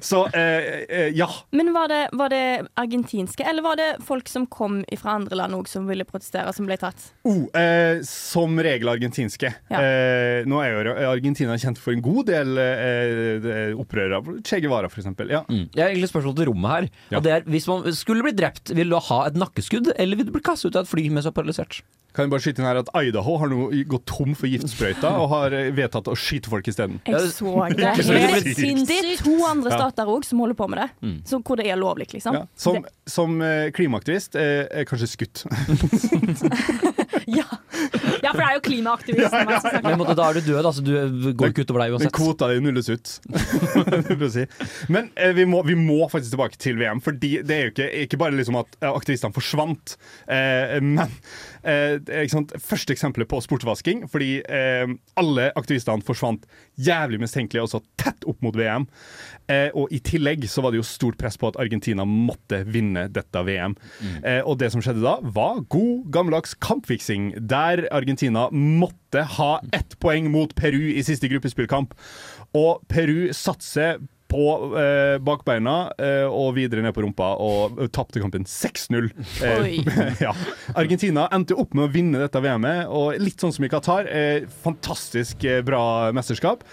Så 0.10 0.24
eh, 0.26 0.82
eh, 0.88 1.12
ja. 1.14 1.28
Men 1.50 1.70
var 1.72 1.88
det, 1.88 2.08
var 2.12 2.32
det 2.34 2.66
argentinske, 2.74 3.46
eller 3.46 3.62
var 3.62 3.76
det 3.78 3.88
folk 4.02 4.28
som 4.28 4.46
kom 4.46 4.80
fra 4.98 5.14
andre 5.20 5.38
land 5.38 5.54
òg 5.54 5.68
som 5.70 5.86
ville 5.86 6.04
protestere, 6.08 6.52
som 6.52 6.66
ble 6.66 6.76
tatt? 6.80 7.12
Oh, 7.22 7.46
eh, 7.54 8.02
som 8.02 8.58
regel 8.58 8.90
argentinske. 8.90 9.52
Ja. 9.70 9.78
Eh, 9.78 10.42
nå 10.48 10.58
er 10.64 10.74
jo 10.74 10.96
Argentina 11.12 11.54
kjent 11.58 11.78
for 11.78 11.94
en 11.94 12.02
god 12.02 12.26
del 12.26 12.58
eh, 12.58 13.70
opprørere. 13.78 14.42
Che 14.42 14.60
Guevara, 14.64 14.90
for 14.90 14.98
eksempel. 15.04 15.30
Ja. 15.30 15.44
Jeg 15.48 15.78
har 15.78 15.92
egentlig 15.92 16.10
spørsmål 16.10 16.36
til 16.42 16.50
rommet 16.50 16.74
her. 16.74 16.90
Ja. 17.12 17.18
Og 17.18 17.26
det 17.26 17.32
er, 17.36 17.46
Hvis 17.48 17.67
man 17.68 17.86
skulle 17.96 18.24
bli 18.26 18.34
drept, 18.36 18.72
vil 18.74 18.90
du 18.92 18.98
ha 19.10 19.20
et 19.28 19.38
nakkeskudd, 19.38 19.92
eller 19.96 20.18
vil 20.18 20.28
du 20.28 20.34
bli 20.34 20.44
kastet 20.44 20.72
ut 20.72 20.80
av 20.80 20.86
et 20.86 20.90
fly 20.90 21.08
mens 21.12 21.28
du 21.28 21.32
er 21.32 21.36
paralysert? 21.36 21.82
Kan 22.16 22.24
jeg 22.24 22.32
bare 22.32 22.42
skyte 22.42 22.62
inn 22.62 22.66
her 22.66 22.78
at 22.80 22.88
Idaho 22.98 23.34
har 23.38 23.50
nå 23.52 23.66
gått 23.86 24.06
tom 24.08 24.32
for 24.34 24.50
giftsprøyta 24.50 25.10
og 25.20 25.28
har 25.30 25.54
eh, 25.54 25.68
vedtatt 25.76 26.08
å 26.10 26.16
skyte 26.18 26.50
folk 26.50 26.66
isteden. 26.66 26.96
Jeg 27.06 27.28
så 27.36 27.52
det. 27.68 27.92
Det 28.00 28.16
er 28.16 28.32
helt 28.32 28.48
sinnssykt. 28.58 29.22
to 29.26 29.36
andre 29.46 29.76
stater 29.76 30.10
òg 30.10 30.26
som 30.26 30.40
holder 30.42 30.58
på 30.58 30.66
med 30.72 30.82
det, 30.82 31.12
så 31.28 31.38
hvor 31.44 31.60
det 31.60 31.68
er 31.70 31.78
lovlig, 31.78 32.08
liksom. 32.16 32.40
Ja. 32.40 32.46
Som, 32.58 32.80
som 33.06 33.38
eh, 33.44 33.68
klimaaktivist 33.76 34.40
er 34.40 34.66
jeg 34.66 34.90
kanskje 34.90 35.12
skutt. 35.14 35.44
Ja. 37.28 37.44
For 38.38 38.44
det 38.44 38.48
er 38.48 38.56
jo 38.58 38.62
klimaaktivisten 38.68 39.34
Ja, 39.50 39.58
ja, 39.58 39.72
ja. 39.74 39.82
Men 39.84 39.98
måtte, 40.00 40.14
da 40.18 40.28
er 40.30 40.38
du 40.38 40.46
død, 40.46 40.60
altså. 40.70 40.84
Du 40.86 41.28
går 41.38 41.50
ikke 41.52 41.64
utover 41.66 41.82
deg 41.84 41.96
uansett. 41.96 42.14
kvota 42.14 42.48
di 42.52 42.60
nulles 42.64 42.88
ut. 42.92 43.14
Si. 44.28 44.42
Men 44.92 45.08
eh, 45.16 45.32
vi, 45.34 45.44
må, 45.48 45.62
vi 45.64 45.74
må 45.78 46.02
faktisk 46.12 46.34
tilbake 46.34 46.58
til 46.60 46.76
VM, 46.80 47.00
Fordi 47.04 47.30
det 47.46 47.54
er 47.54 47.62
jo 47.66 47.70
ikke, 47.72 47.86
ikke 48.04 48.18
bare 48.20 48.36
liksom 48.36 48.58
at 48.60 48.74
eh, 48.82 48.90
aktivistene 48.92 49.32
forsvant. 49.34 49.94
Eh, 50.28 50.76
men 50.84 51.00
eh, 51.62 51.96
ikke 52.24 52.34
sant, 52.34 52.52
første 52.62 52.92
eksempelet 52.94 53.28
på 53.30 53.40
sportsvasking. 53.44 54.04
Fordi 54.12 54.30
eh, 54.44 54.84
alle 55.18 55.48
aktivistene 55.58 56.04
forsvant 56.06 56.44
jævlig 56.78 57.22
mistenkelig 57.24 57.64
også 57.64 57.80
tett 58.00 58.26
opp 58.28 58.42
mot 58.44 58.56
VM. 58.58 58.84
Eh, 59.48 59.70
og 59.72 59.88
i 59.96 60.02
tillegg 60.04 60.44
så 60.52 60.60
var 60.60 60.74
det 60.74 60.82
jo 60.82 60.86
stort 60.86 61.16
press 61.20 61.38
på 61.40 61.48
at 61.48 61.56
Argentina 61.62 62.04
måtte 62.04 62.60
vinne 62.68 63.06
dette 63.08 63.40
VM. 63.48 63.78
Eh, 64.20 64.42
og 64.44 64.58
det 64.60 64.68
som 64.74 64.84
skjedde 64.84 65.00
da, 65.00 65.14
var 65.24 65.62
god 65.72 66.10
gammeldags 66.12 66.52
kampfiksing, 66.60 67.30
der 67.48 67.86
Argentina 67.96 68.27
måtte 68.34 69.24
ha 69.38 69.52
ett 69.72 69.98
poeng 70.02 70.30
mot 70.32 70.54
Peru 70.54 70.92
i 70.92 71.04
siste 71.06 71.30
gruppespillkamp. 71.30 71.94
Og 72.56 72.84
Peru 72.88 73.28
satser 73.36 73.98
på 74.28 74.44
eh, 74.76 75.16
bakbeina 75.24 75.76
eh, 75.96 76.26
og 76.28 76.52
videre 76.58 76.84
ned 76.84 76.92
på 76.96 77.00
rumpa 77.04 77.30
og 77.40 77.80
tapte 77.94 78.20
kampen 78.20 78.44
6-0. 78.48 79.08
Oi. 79.48 79.78
ja. 80.26 80.34
Argentina 80.76 81.26
endte 81.32 81.56
opp 81.56 81.72
med 81.76 81.86
å 81.86 81.92
vinne 81.92 82.20
dette 82.20 82.42
VM-et, 82.44 82.84
og 82.92 83.16
litt 83.22 83.40
sånn 83.40 83.54
som 83.56 83.64
i 83.64 83.72
Qatar. 83.72 84.08
Eh, 84.12 84.44
fantastisk 84.64 85.48
eh, 85.48 85.62
bra 85.64 85.82
mesterskap. 86.16 86.66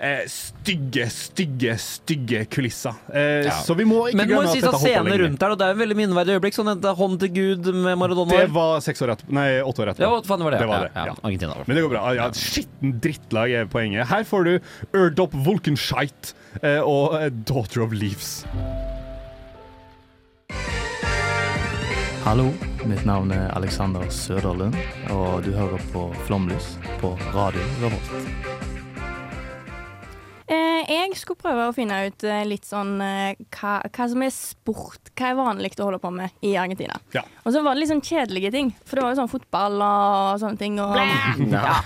Eh, 0.00 0.22
stygge, 0.32 1.04
stygge, 1.12 1.74
stygge 1.76 2.46
kulisser. 2.48 2.94
Eh, 3.12 3.50
Så 3.66 3.74
vi 3.76 3.84
må 3.84 4.06
ikke 4.08 4.16
Men 4.16 4.30
må 4.30 4.38
glemme 4.38 4.52
si 4.54 4.62
at 4.62 4.64
sånn 4.64 4.72
dette 4.72 4.80
scenen 4.86 5.10
lenge. 5.10 5.18
rundt 5.26 5.38
der, 5.42 5.50
og 5.52 5.58
det 5.60 5.66
er 5.66 5.74
en 5.74 5.80
veldig 5.82 5.96
minneverdig 5.98 6.36
øyeblikk. 6.38 6.56
Sånn 6.56 6.70
en 6.72 6.96
hånd 6.96 7.18
til 7.20 7.28
Gud 7.36 7.68
med 7.74 7.98
Maradona. 8.00 8.38
Det 8.46 8.50
var 8.54 8.80
seks 8.80 9.02
år 9.04 9.12
etterpå. 9.12 9.34
Nei, 9.36 9.60
åtte 9.60 9.84
år 9.84 9.90
etterpå. 9.92 10.08
Ja, 10.08 10.22
faen 10.24 10.40
var 10.46 10.50
det? 10.56 10.60
Det 10.62 10.68
var 10.70 10.86
det, 10.86 10.90
ja, 10.94 11.04
ja. 11.04 11.12
ja. 11.12 11.16
Argentina. 11.22 11.54
Men 11.66 11.76
det 11.76 11.82
går 11.84 11.92
bra. 11.92 12.14
Ja, 12.16 12.30
skitten 12.32 12.94
drittlag 13.04 13.52
er 13.52 13.66
poenget. 13.66 14.08
Her 14.08 14.24
får 14.24 14.44
du 14.48 14.52
Erdop 14.96 15.34
Wolkenscheit 15.36 16.32
eh, 16.62 16.80
og 16.80 17.20
eh, 17.20 17.28
Daughter 17.44 17.84
of 17.84 17.92
Leaves. 17.92 18.46
Hallo, 22.24 22.54
mitt 22.86 23.04
navn 23.04 23.32
er 23.32 23.50
Alexander 23.56 24.08
Søderlund, 24.08 24.76
og 25.10 25.44
du 25.44 25.52
hører 25.52 25.80
på 25.92 26.08
Flomlys 26.24 26.76
på 27.00 27.12
Radio 27.34 27.60
Revolt. 27.84 28.69
Jeg 30.90 31.14
skulle 31.14 31.38
prøve 31.38 31.68
å 31.68 31.74
finne 31.74 31.96
ut 32.08 32.24
eh, 32.26 32.40
litt 32.48 32.66
sånn 32.66 32.96
eh, 33.04 33.38
hva, 33.54 33.76
hva 33.86 34.06
som 34.10 34.24
er 34.26 34.32
sport, 34.34 35.12
hva 35.14 35.28
er 35.30 35.36
vanlig 35.38 35.70
å 35.78 35.86
holde 35.86 36.00
på 36.02 36.10
med 36.14 36.34
i 36.42 36.56
Argentina. 36.58 36.96
Ja. 37.14 37.22
Og 37.44 37.54
så 37.54 37.62
var 37.62 37.76
det 37.76 37.84
litt 37.84 37.92
sånn 37.92 38.02
kjedelige 38.02 38.50
ting, 38.56 38.72
for 38.82 38.98
det 38.98 39.04
var 39.04 39.14
jo 39.14 39.20
sånn 39.20 39.30
fotball 39.30 39.84
og 39.86 40.40
sånne 40.42 40.58
ting. 40.58 40.80
Og, 40.82 40.98
ja. 41.54 41.76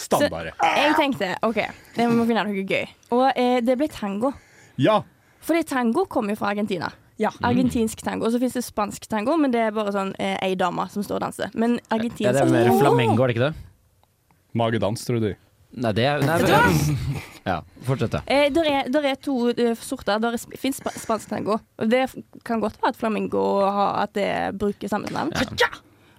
Standarde. 0.00 0.54
Jeg 0.56 0.96
tenkte 0.96 1.34
OK, 1.44 1.60
jeg 1.98 2.14
må 2.14 2.24
finne 2.30 2.46
noe 2.48 2.64
gøy. 2.64 2.88
Og 3.12 3.26
eh, 3.34 3.58
det 3.66 3.76
ble 3.76 3.90
tango. 3.92 4.32
Ja. 4.80 5.02
Fordi 5.44 5.66
tango 5.68 6.06
kommer 6.08 6.32
jo 6.32 6.40
fra 6.40 6.54
Argentina. 6.54 6.88
Ja. 7.20 7.34
Argentinsk 7.44 8.00
tango. 8.00 8.24
Og 8.24 8.32
så 8.32 8.40
fins 8.40 8.56
det 8.56 8.64
spansk 8.64 9.04
tango, 9.12 9.36
men 9.36 9.52
det 9.52 9.66
er 9.66 9.76
bare 9.76 9.92
sånn 9.92 10.14
eh, 10.16 10.38
ei 10.40 10.56
dame 10.56 10.88
som 10.88 11.04
står 11.04 11.18
og 11.18 11.26
danser. 11.26 11.52
Men 11.52 11.76
argentinsk 11.92 12.24
Ja, 12.30 12.32
det 12.38 12.46
er 12.46 12.54
mer 12.54 12.72
flamengo, 12.80 13.20
er 13.20 13.28
det 13.28 13.36
ikke 13.36 13.50
det? 13.50 14.08
Magedans, 14.56 15.04
tror 15.04 15.20
du. 15.20 15.34
Nei, 15.70 15.92
det 15.94 16.06
er 16.06 16.24
nei, 16.26 16.38
men, 16.42 16.96
Ja, 17.50 17.60
fortsett, 17.86 18.12
da. 18.12 18.20
Eh, 18.26 18.48
der, 18.52 18.66
er, 18.68 18.88
der 18.92 19.06
er 19.12 19.20
to 19.22 19.36
uh, 19.48 19.70
sorter. 19.78 20.18
Der 20.22 20.34
er, 20.36 20.42
fins 20.60 20.80
sp 20.82 20.90
spansk 20.98 21.30
tango. 21.30 21.60
Det 21.78 22.02
kan 22.44 22.60
godt 22.60 22.80
være 22.82 22.92
at 22.92 22.98
flamingo 22.98 23.44
har, 23.64 24.02
at 24.02 24.14
det 24.18 24.58
bruker 24.58 24.90
samme 24.90 25.08
navn. 25.14 25.32
Ja, 25.60 25.70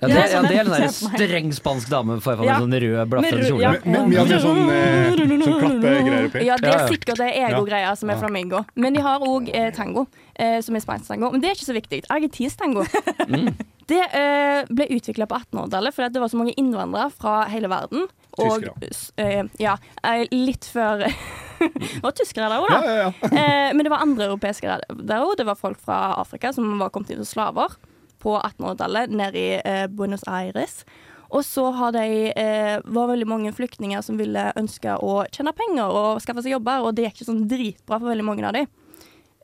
det, 0.09 0.31
ja, 0.31 0.41
det 0.41 0.55
er 0.57 0.61
en 0.63 0.71
der 0.71 0.79
meg. 0.81 0.89
streng 0.95 1.51
spansk 1.53 1.89
dame 1.91 2.15
får 2.21 2.31
jeg 2.33 2.37
for 2.41 2.45
Ja. 2.47 2.55
sånn 2.59 2.73
rød 2.73 3.09
blafrende 3.11 3.45
kjole. 3.49 3.61
ja. 3.61 3.71
Men, 3.85 4.09
men, 4.09 4.11
ja, 4.15 4.23
med 4.25 4.41
sånn, 4.41 4.61
eh, 4.73 5.11
sånn 5.45 5.59
klappegreier 5.61 6.25
oppi. 6.29 6.45
Ja, 6.47 6.55
det 6.57 6.73
er 6.73 6.87
sikkert 6.89 7.17
det 7.21 7.29
ego-greia 7.37 7.95
som 7.97 8.09
er 8.09 8.17
flamingo. 8.17 8.63
Men 8.75 8.93
de 8.97 9.01
har 9.05 9.19
òg 9.19 9.49
eh, 9.53 9.69
tango, 9.75 10.07
eh, 10.35 10.59
som 10.61 10.75
er 10.75 10.79
spansk 10.81 11.07
tango. 11.07 11.29
Men 11.31 11.41
det 11.41 11.51
er 11.51 11.55
ikke 11.59 11.69
så 11.69 11.77
viktig. 11.77 12.01
Argentinsk 12.09 12.57
tango. 12.57 12.85
Det 13.91 13.97
eh, 14.15 14.63
ble 14.71 14.85
utvikla 14.95 15.25
på 15.27 15.35
1800-tallet 15.35 15.91
fordi 15.95 16.13
det 16.15 16.21
var 16.21 16.29
så 16.31 16.37
mange 16.39 16.53
innvandrere 16.55 17.09
fra 17.11 17.41
hele 17.51 17.67
verden. 17.67 18.05
Og, 18.39 18.61
Tyskere. 18.63 19.09
eh, 19.19 19.41
ja, 19.59 19.73
eh, 20.07 20.23
litt 20.31 20.63
før 20.63 21.01
Det 21.59 21.99
var 22.01 22.13
tyskere 22.15 22.47
der 22.49 22.61
òg, 22.63 22.69
da. 22.71 22.77
Ja, 22.79 22.93
ja, 22.93 23.09
ja. 23.11 23.31
Eh, 23.35 23.73
men 23.75 23.83
det 23.83 23.91
var 23.91 24.01
andre 24.05 24.29
europeiske 24.29 24.65
der 24.89 25.25
òg. 25.25 25.35
Det 25.37 25.45
var 25.45 25.59
folk 25.59 25.77
fra 25.83 26.13
Afrika 26.21 26.53
som 26.55 26.71
var 26.79 26.89
kommet 26.89 27.11
inn 27.11 27.19
som 27.25 27.33
slaver 27.35 27.75
på 28.21 28.35
1800-tallet 28.39 29.11
nede 29.17 29.39
i 29.41 29.47
eh, 29.59 29.87
Buenos 29.91 30.23
Aires. 30.29 30.83
Og 31.31 31.45
så 31.47 31.69
har 31.77 31.93
de, 31.95 32.05
eh, 32.35 32.77
var 32.91 33.07
veldig 33.07 33.27
mange 33.29 33.53
flyktninger 33.55 34.01
som 34.03 34.17
ville 34.19 34.49
ønske 34.59 34.97
å 34.99 35.21
tjene 35.31 35.53
penger 35.55 35.87
og 35.95 36.19
skaffe 36.23 36.43
seg 36.43 36.57
jobber, 36.57 36.83
og 36.83 36.95
det 36.97 37.05
gikk 37.07 37.21
ikke 37.21 37.29
sånn 37.29 37.45
dritbra 37.47 37.99
for 38.01 38.09
veldig 38.11 38.25
mange 38.27 38.43
av 38.49 38.57
dem. 38.57 38.67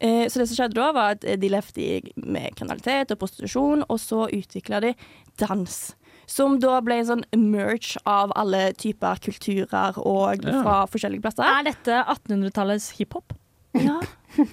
Eh, 0.02 0.26
så 0.30 0.38
det 0.42 0.50
som 0.52 0.58
skjedde 0.60 0.76
da, 0.78 0.92
var 0.94 1.16
at 1.16 1.24
de 1.42 1.50
levde 1.50 1.80
i- 1.82 2.12
med 2.20 2.54
kriminalitet 2.60 3.12
og 3.16 3.22
prostitusjon, 3.24 3.86
og 3.90 3.98
så 4.04 4.28
utvikla 4.30 4.82
de 4.84 4.92
dans. 5.40 5.96
Som 6.28 6.60
da 6.60 6.82
ble 6.84 7.00
en 7.00 7.06
sånn 7.08 7.24
merge 7.40 7.96
av 8.06 8.34
alle 8.36 8.74
typer 8.76 9.16
kulturer 9.24 9.96
og 10.04 10.44
fra 10.44 10.82
forskjellige 10.92 11.24
plasser. 11.24 11.48
Er 11.48 11.64
dette 11.72 12.04
1800-tallets 12.04 12.92
hiphop? 13.00 13.32
Ja, 13.84 14.00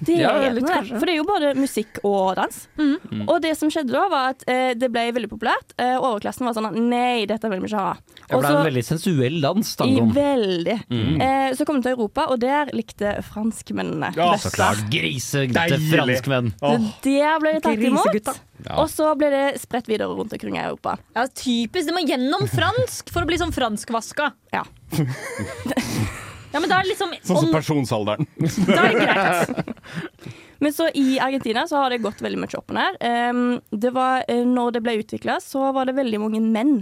det 0.01 0.15
Ja, 0.17 0.31
er 0.41 0.53
noe 0.55 0.65
der. 0.65 0.87
For 0.97 1.05
det 1.05 1.13
er 1.13 1.17
jo 1.19 1.25
både 1.27 1.49
musikk 1.59 1.99
og 2.07 2.31
dans. 2.39 2.55
Mm. 2.79 3.25
Og 3.29 3.35
det 3.43 3.51
som 3.59 3.69
skjedde 3.69 3.93
da, 3.93 4.07
var 4.09 4.31
at 4.33 4.41
eh, 4.49 4.71
det 4.73 4.87
ble 4.89 5.03
veldig 5.13 5.29
populært. 5.29 5.75
Eh, 5.77 5.93
overklassen 5.99 6.47
var 6.47 6.55
sånn 6.57 6.65
at 6.71 6.77
nei, 6.79 7.27
dette 7.29 7.51
vil 7.51 7.61
vi 7.61 7.69
ikke 7.69 7.83
ha. 7.83 7.91
Ja, 8.25 8.31
Og 8.33 8.41
det 8.41 8.49
ble 8.49 8.55
en 8.63 8.69
veldig 8.71 8.83
sensuell 8.87 9.37
dans, 9.43 9.69
i 9.69 9.77
tangoen. 9.83 10.09
veldig. 10.15 10.77
Mm. 10.89 11.21
Eh, 11.21 11.53
så 11.59 11.67
kom 11.69 11.77
det 11.77 11.85
til 11.91 11.99
Europa, 11.99 12.25
og 12.33 12.41
der 12.41 12.73
likte 12.73 13.13
franskmennene 13.29 14.09
Ja, 14.17 14.31
best. 14.33 14.47
så 14.47 14.55
klart. 14.57 14.81
Grisegute 14.89 15.77
franskmenn. 15.91 16.49
Oh. 16.65 16.79
Det 17.05 17.21
ble 17.45 17.53
de 17.59 17.63
tatt 17.67 17.85
imot. 17.91 18.33
Ja. 18.65 18.79
Og 18.81 18.89
så 18.89 19.11
ble 19.19 19.29
det 19.29 19.45
spredt 19.61 19.85
videre 19.91 20.09
rundt 20.17 20.33
omkring 20.33 20.57
i 20.57 20.63
Europa. 20.65 20.97
Ja, 21.13 21.27
typisk. 21.29 21.85
Det 21.85 21.93
må 21.93 22.01
gjennom 22.07 22.47
fransk 22.49 23.13
for 23.13 23.21
å 23.21 23.29
bli 23.29 23.37
sånn 23.37 23.53
franskvaska. 23.53 24.31
Ja. 24.55 24.65
Ja, 26.55 26.61
men 26.63 26.71
da 26.71 26.77
er 26.79 26.87
det 26.87 26.93
liksom 26.95 27.11
Sånn 27.19 27.41
som 27.41 27.49
om- 27.49 27.55
pensjonsalderen. 27.57 28.27
Da 28.71 28.85
er 28.87 28.93
det 28.95 29.03
greit. 29.03 29.73
Men 30.63 30.71
så 30.71 30.85
i 30.95 31.17
Argentina 31.19 31.65
så 31.67 31.81
har 31.81 31.89
det 31.91 31.97
gått 31.99 32.21
veldig 32.23 32.39
mye 32.39 32.55
opp 32.57 32.71
og 32.71 32.77
ned. 32.77 33.59
Det 33.75 33.89
var, 33.93 34.23
eh, 34.31 34.45
når 34.47 34.71
det 34.77 34.81
ble 34.85 34.93
utvikla, 35.01 35.35
så 35.43 35.67
var 35.75 35.85
det 35.89 35.97
veldig 35.97 36.21
mange 36.23 36.39
menn 36.41 36.77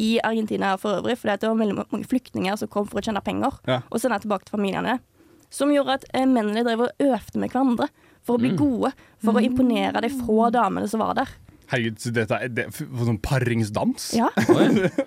i 0.00 0.14
Argentina 0.24 0.72
for 0.80 1.02
øvrig, 1.02 1.18
fordi 1.20 1.36
det 1.42 1.50
var 1.50 1.58
veldig 1.60 1.76
mange 1.82 2.08
flyktninger 2.08 2.56
som 2.56 2.70
kom 2.72 2.86
for 2.88 3.02
å 3.02 3.04
tjene 3.04 3.20
penger 3.22 3.58
Ja. 3.68 3.82
og 3.92 4.00
sende 4.00 4.18
tilbake 4.24 4.48
til 4.48 4.56
familiene. 4.56 5.00
Som 5.52 5.68
gjorde 5.74 5.98
at 6.00 6.04
eh, 6.14 6.24
mennene 6.24 6.64
drev 6.64 6.86
og 6.86 6.96
øvde 6.98 7.36
med 7.44 7.52
hverandre 7.52 7.90
for 8.24 8.38
å 8.38 8.40
bli 8.40 8.52
Mm. 8.54 8.56
gode, 8.56 8.92
for 9.22 9.32
å 9.36 9.44
imponere 9.44 10.00
de 10.00 10.08
få 10.08 10.50
damene 10.52 10.88
som 10.88 11.00
var 11.04 11.14
der. 11.20 11.28
Herregud, 11.70 11.98
så 12.02 12.10
dette 12.10 12.34
er 12.42 12.48
det, 12.50 12.64
for 12.74 13.06
sånn 13.06 13.18
paringsdans? 13.22 14.08
Ja. 14.18 14.26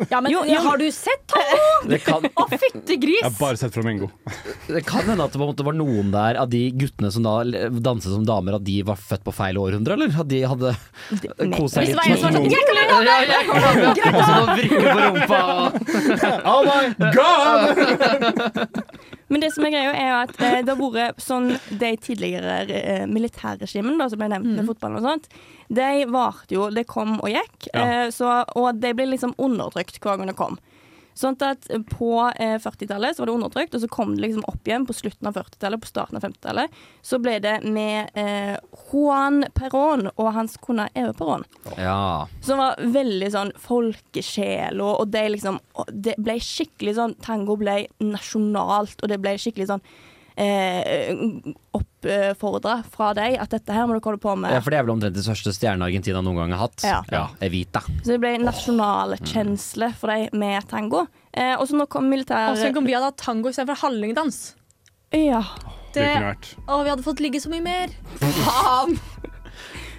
Ja, 0.09 0.21
men 0.23 0.31
Jo, 0.31 0.43
jo. 0.47 0.59
har 0.63 0.77
du 0.79 0.85
sett 0.95 1.25
tango? 1.27 1.89
Det 1.91 1.99
kan, 2.05 2.23
Å, 2.23 2.45
fyttegris! 2.51 3.19
Jeg 3.19 3.27
har 3.27 3.35
bare 3.39 3.59
sett 3.59 3.73
Flamingo. 3.75 4.07
det 4.69 4.83
kan 4.87 5.03
hende 5.09 5.25
at 5.25 5.33
det 5.33 5.39
på 5.41 5.43
en 5.43 5.51
måte 5.51 5.65
var 5.67 5.75
noen 5.75 6.11
der 6.13 6.39
av 6.39 6.47
de 6.53 6.61
guttene 6.79 7.11
som 7.11 7.25
da 7.27 7.43
danset 7.83 8.13
som 8.13 8.23
damer, 8.27 8.55
at 8.59 8.63
de 8.67 8.77
var 8.87 8.95
født 8.99 9.25
på 9.27 9.33
feil 9.35 9.59
århundre, 9.59 9.97
eller? 9.97 10.15
At 10.23 10.29
de 10.31 10.39
hadde 10.47 10.71
kost 11.57 11.75
seg 11.75 11.83
Hvis 11.83 11.91
det 11.91 11.99
var 11.99 12.07
en 12.07 12.15
som 12.15 12.27
var 12.29 12.33
sånn 12.39 12.47
Jeg 12.53 12.63
kan 12.69 12.77
Ja, 13.03 13.17
jeg 13.27 13.43
til 13.43 13.51
å 13.51 14.11
Og 14.13 14.23
så 14.23 14.33
vrikke 14.53 14.77
på 14.87 14.99
rumpa. 15.03 15.41
Oh 16.47 16.61
my 16.63 16.85
god! 17.17 17.63
Men 19.33 19.41
det 19.41 19.49
som 19.55 19.65
er 19.65 19.73
greia, 19.73 19.93
er 19.97 20.11
at 20.19 20.35
eh, 20.45 20.59
det 20.61 20.75
har 20.75 20.91
vært 20.93 21.23
sånn 21.23 21.47
de 21.81 21.89
tidligere 22.03 22.59
eh, 22.69 23.05
militærregimene 23.09 24.05
som 24.11 24.21
ble 24.21 24.29
nevnt 24.35 24.51
med 24.59 24.67
fotballen 24.69 24.99
og 25.01 25.07
sånt, 25.07 25.25
de 25.73 25.87
varte 26.13 26.53
jo 26.53 26.67
Det 26.75 26.83
kom 26.91 27.15
og 27.19 27.31
gikk, 27.33 27.69
Ja. 27.73 27.85
eh, 28.03 28.07
så, 28.13 28.43
og 28.59 28.77
de 28.83 28.93
ble 28.93 29.09
liksom 29.15 29.33
undertrykt 29.41 29.97
hver 30.03 30.19
gang 30.21 30.29
det 30.29 30.37
kom. 30.37 30.59
Sånn 31.13 31.37
at 31.45 31.67
på 31.91 32.11
eh, 32.35 32.55
40-tallet 32.61 33.15
så 33.15 33.23
var 33.23 33.29
det 33.29 33.35
undertrykt, 33.37 33.75
og 33.75 33.83
så 33.83 33.89
kom 33.91 34.15
det 34.15 34.25
liksom 34.25 34.45
opp 34.49 34.67
igjen 34.67 34.87
på 34.89 34.95
slutten 34.97 35.29
av 35.29 35.37
40-tallet, 35.37 35.81
på 35.81 35.91
starten 35.91 36.19
av 36.19 36.25
50-tallet. 36.25 36.79
Så 37.05 37.19
ble 37.23 37.37
det 37.43 37.55
med 37.65 38.13
eh, 38.19 38.55
Juan 38.89 39.45
Perón 39.53 40.09
og 40.13 40.31
hans 40.37 40.57
kone 40.61 40.89
Eve 40.93 41.13
Perón. 41.17 41.45
Ja. 41.77 42.25
Som 42.45 42.61
var 42.61 42.81
veldig 42.81 43.29
sånn 43.33 43.53
folkesjel, 43.61 44.81
og, 44.83 45.05
det 45.13 45.27
liksom 45.33 45.59
Det 45.93 46.15
ble 46.21 46.37
skikkelig 46.41 46.95
sånn 46.97 47.13
Tango 47.23 47.55
ble 47.59 47.83
nasjonalt, 48.01 48.97
og 49.01 49.11
det 49.11 49.19
ble 49.21 49.35
skikkelig 49.41 49.69
sånn 49.69 49.85
eh, 50.35 51.13
oppfordra 51.77 52.79
fra 52.89 53.11
deg 53.17 53.37
at 53.41 53.53
dette 53.53 53.75
her 53.75 53.87
må 53.87 53.95
dere 53.95 54.05
holde 54.09 54.21
på 54.23 54.35
med. 54.39 54.53
ja, 54.53 54.61
for 54.63 54.73
det 54.73 54.79
er 54.79 54.87
vel 54.87 54.95
omtrent 54.95 55.15
den 55.17 55.25
største 55.25 55.53
stjerna 55.55 55.87
Argentina 55.89 56.21
noen 56.25 56.41
gang 56.43 56.55
har 56.55 56.65
hatt. 56.67 56.83
Ja. 57.11 57.27
Evita. 57.43 57.83
Så 58.03 58.15
det 58.15 58.19
ble 58.23 58.35
nasjonalkjensle 58.43 59.93
for 59.99 60.13
deg 60.13 60.33
med 60.37 60.67
tango. 60.71 61.05
Eh, 61.31 61.55
og 61.57 61.67
så 61.69 61.77
nå 61.77 61.87
kom 61.89 62.09
militæret 62.11 62.53
Og 62.53 62.59
så 62.61 62.69
om 62.77 62.85
vi 62.85 62.93
hadde 62.93 63.09
hatt 63.11 63.21
tango 63.21 63.49
istedenfor 63.49 63.81
hallingdans. 63.87 64.43
Ja. 65.13 65.43
Det 65.93 66.07
kunne 66.09 66.29
vært 66.31 66.47
Å, 66.65 66.79
vi 66.81 66.89
hadde 66.89 67.05
fått 67.05 67.21
ligge 67.21 67.41
så 67.41 67.51
mye 67.53 67.61
mer. 67.65 67.91
Faen! 68.43 68.97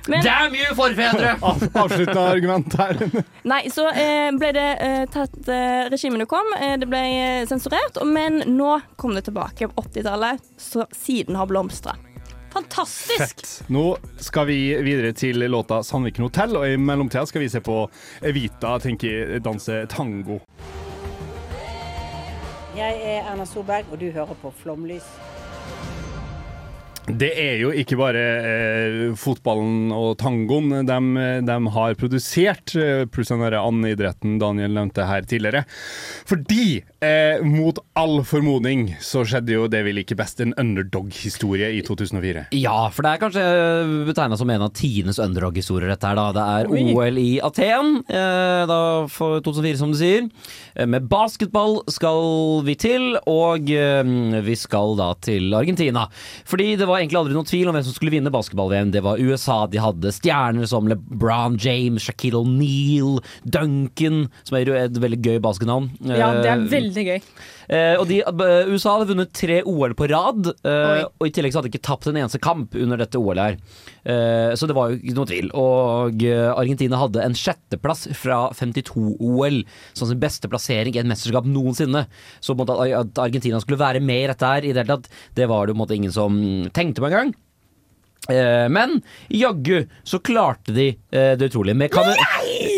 Men, 0.09 0.21
Damn 0.25 0.55
you, 0.55 0.75
forfedre! 0.77 1.31
Av, 1.49 1.63
avsluttende 1.73 2.25
argument 2.29 2.75
her. 2.77 2.99
nei, 3.49 3.63
så 3.73 3.87
eh, 3.89 4.29
ble 4.37 4.51
det 4.53 4.67
eh, 4.85 5.05
tatt 5.09 5.49
eh, 5.49 5.87
Regimene 5.93 6.27
kom, 6.29 6.51
eh, 6.61 6.75
det 6.81 6.89
ble 6.91 7.01
eh, 7.01 7.47
sensurert, 7.49 7.97
men 8.05 8.43
nå 8.53 8.75
kom 9.01 9.15
det 9.17 9.25
tilbake 9.31 9.71
på 9.71 9.87
80-tallet, 9.87 10.45
så 10.61 10.85
siden 10.93 11.41
har 11.41 11.49
blomstra. 11.49 11.97
Fantastisk! 12.53 13.19
Fett. 13.19 13.55
Nå 13.73 13.97
skal 14.23 14.47
vi 14.47 14.59
videre 14.85 15.13
til 15.17 15.41
låta 15.51 15.81
'Sandviken 15.83 16.29
hotell', 16.29 16.57
og 16.61 16.69
i 16.69 16.77
mellomtida 16.77 17.25
skal 17.27 17.43
vi 17.43 17.49
se 17.51 17.65
på 17.65 17.81
Evita 18.23 18.77
tenker 18.85 19.39
danse 19.43 19.87
tango. 19.91 20.39
Jeg 22.77 23.01
er 23.01 23.25
Erna 23.33 23.47
Solberg, 23.47 23.89
og 23.91 23.99
du 23.99 24.11
hører 24.11 24.37
på 24.43 24.53
Flomlys. 24.63 25.07
Det 27.05 27.29
er 27.37 27.59
jo 27.61 27.69
ikke 27.77 27.99
bare 28.01 28.21
eh, 28.49 28.95
fotballen 29.21 29.91
og 29.93 30.15
tangoen 30.23 30.87
de, 30.89 30.97
de 31.45 31.57
har 31.75 31.97
produsert, 32.01 32.73
eh, 32.81 33.03
pluss 33.13 33.29
den 33.29 33.43
der 33.45 33.59
andidretten 33.61 34.39
Daniel 34.41 34.73
nevnte 34.73 35.05
her 35.05 35.27
tidligere. 35.29 35.67
Fordi, 36.25 36.81
eh, 37.05 37.45
mot 37.45 37.77
all 38.01 38.23
formodning, 38.25 38.87
så 39.05 39.21
skjedde 39.29 39.53
jo 39.53 39.67
det 39.69 39.83
vi 39.85 39.93
liker 39.99 40.17
best, 40.17 40.41
en 40.41 40.55
underdog-historie 40.57 41.69
i 41.77 41.83
2004. 41.85 42.47
Ja, 42.57 42.89
for 42.89 43.05
det 43.05 43.13
er 43.13 43.23
kanskje 43.27 43.45
betegna 44.09 44.41
som 44.41 44.55
en 44.55 44.65
av 44.65 44.73
tidenes 44.73 45.21
underdog-historier, 45.21 45.93
dette 45.93 46.09
her. 46.09 46.17
da. 46.17 46.27
Det 46.33 46.47
er 46.55 46.73
Oi. 46.73 46.87
OL 46.97 47.21
i 47.21 47.29
Aten, 47.45 47.99
eh, 48.09 48.65
da 48.73 48.81
for 49.13 49.45
2004, 49.45 49.77
som 49.83 49.93
du 49.93 50.01
sier. 50.01 50.31
Eh, 50.75 50.87
Med 50.89 51.05
basketball 51.13 51.83
skal 51.93 52.65
vi 52.65 52.75
til, 52.81 53.19
og 53.29 53.69
eh, 53.69 54.41
vi 54.41 54.57
skal 54.57 54.97
da 54.97 55.13
til 55.21 55.53
Argentina. 55.53 56.09
Fordi 56.49 56.73
det 56.81 56.89
var 56.89 56.94
egentlig 57.01 57.19
aldri 57.21 57.35
noen 57.37 57.49
tvil 57.49 57.69
om 57.71 57.75
hvem 57.77 57.85
som 57.87 57.95
skulle 57.97 58.13
vinne 58.15 58.33
basketball-VM. 58.35 58.93
Det 58.95 59.03
var 59.05 59.19
USA. 59.23 59.67
De 59.71 59.81
hadde 59.83 60.13
stjerner 60.15 60.67
som 60.71 60.87
LeBron 60.91 61.59
James, 61.61 62.03
Shaquille 62.07 62.41
O'Neal, 62.41 63.19
Duncan, 63.45 64.29
som 64.45 64.59
er 64.59 64.71
et 64.85 65.01
veldig 65.03 65.21
gøy 65.25 65.39
basketnavn. 65.45 65.91
Ja, 66.05 66.33
det 66.41 66.51
er 66.51 66.63
Eh, 66.65 66.69
veldig 66.71 67.05
gøy. 67.09 67.21
Eh, 67.69 67.95
og 67.99 68.07
de, 68.11 68.21
eh, 68.21 68.71
USA 68.73 68.97
hadde 68.97 69.11
vunnet 69.13 69.33
tre 69.37 69.61
OL 69.63 69.95
på 69.97 70.09
rad, 70.11 70.51
eh, 70.65 71.05
og 71.07 71.27
i 71.29 71.33
tillegg 71.35 71.55
så 71.55 71.61
hadde 71.61 71.71
de 71.71 71.75
ikke 71.75 71.87
tapt 71.89 72.09
en 72.11 72.19
eneste 72.21 72.41
kamp 72.43 72.75
under 72.75 73.01
dette 73.01 73.21
OL 73.21 73.41
her. 73.41 73.57
Eh, 74.05 74.53
så 74.59 74.69
det 74.69 74.77
var 74.77 74.91
jo 74.93 75.01
ikke 75.01 75.17
noe 75.19 75.31
tvil. 75.31 75.51
Og 75.55 76.27
eh, 76.27 76.51
Argentina 76.53 77.01
hadde 77.01 77.25
en 77.25 77.39
sjetteplass 77.39 78.07
fra 78.19 78.51
52-OL, 78.57 79.63
som 79.95 80.11
sin 80.11 80.21
beste 80.23 80.51
plassering 80.51 80.95
i 80.97 81.03
et 81.03 81.09
mesterskap 81.09 81.49
noensinne. 81.49 82.07
Så 82.45 82.57
at 82.59 83.19
Argentina 83.19 83.61
skulle 83.63 83.81
være 83.81 84.03
med 84.05 84.25
i 84.25 84.31
dette 84.33 84.53
her, 84.55 84.65
i 84.65 84.73
det 84.73 84.85
hele 84.85 84.99
tatt, 84.99 85.11
det 85.35 85.49
var 85.51 85.67
det 85.67 85.75
på 85.75 85.79
en 85.79 85.85
måte 85.85 85.99
ingen 85.99 86.15
som 86.15 86.39
tenkte 86.75 87.03
på 87.03 87.11
engang. 87.11 87.35
Eh, 88.29 88.69
men 88.69 89.03
jaggu 89.29 89.87
så 90.03 90.19
klarte 90.19 90.73
de 90.73 90.89
eh, 91.11 91.35
det 91.37 91.51
utrolige. 91.51 91.77
Med 91.77 91.93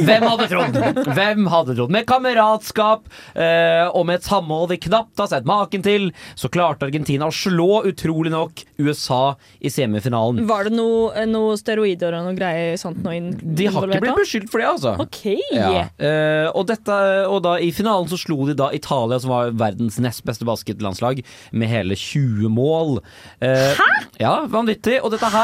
Hvem 0.07 0.25
hadde 0.27 0.49
trodd? 0.51 0.79
Hvem 1.15 1.47
hadde 1.53 1.77
trodd? 1.77 1.93
Med 1.95 2.07
kameratskap 2.09 3.07
eh, 3.35 3.87
og 3.87 4.07
med 4.09 4.21
et 4.21 4.27
samhold 4.27 4.73
vi 4.73 4.81
knapt 4.89 5.23
har 5.23 5.31
sett 5.31 5.47
maken 5.47 5.85
til, 5.87 6.09
så 6.35 6.51
klarte 6.53 6.89
Argentina 6.89 7.29
å 7.29 7.35
slå, 7.35 7.85
utrolig 7.87 8.33
nok, 8.35 8.65
USA 8.83 9.37
i 9.63 9.71
semifinalen. 9.71 10.43
Var 10.49 10.69
det 10.69 10.75
noe, 10.75 11.27
noe 11.31 11.55
steroider 11.61 12.19
og 12.19 12.27
noe 12.27 12.39
greier 12.39 12.75
sånt 12.81 13.05
noe 13.05 13.31
De 13.31 13.69
har 13.71 13.87
ikke 13.87 14.03
blitt 14.03 14.19
beskyldt 14.19 14.51
for 14.51 14.63
det, 14.63 14.69
altså. 14.73 14.97
OK. 15.03 15.23
Ja. 15.55 15.87
Eh, 15.95 16.49
og, 16.51 16.67
dette, 16.73 16.99
og 17.31 17.41
da 17.47 17.57
i 17.63 17.71
finalen 17.77 18.11
så 18.11 18.19
slo 18.21 18.43
de 18.51 18.57
da 18.59 18.73
Italia, 18.75 19.21
som 19.23 19.33
var 19.33 19.55
verdens 19.55 20.01
nest 20.03 20.27
beste 20.27 20.47
basketlandslag, 20.49 21.23
med 21.55 21.71
hele 21.71 21.95
20 21.99 22.51
mål. 22.51 22.99
Hæ?! 23.41 23.91
Ja, 24.21 24.35
vanvittig. 24.51 24.99
Og 25.05 25.13
dette 25.13 25.29
her 25.31 25.36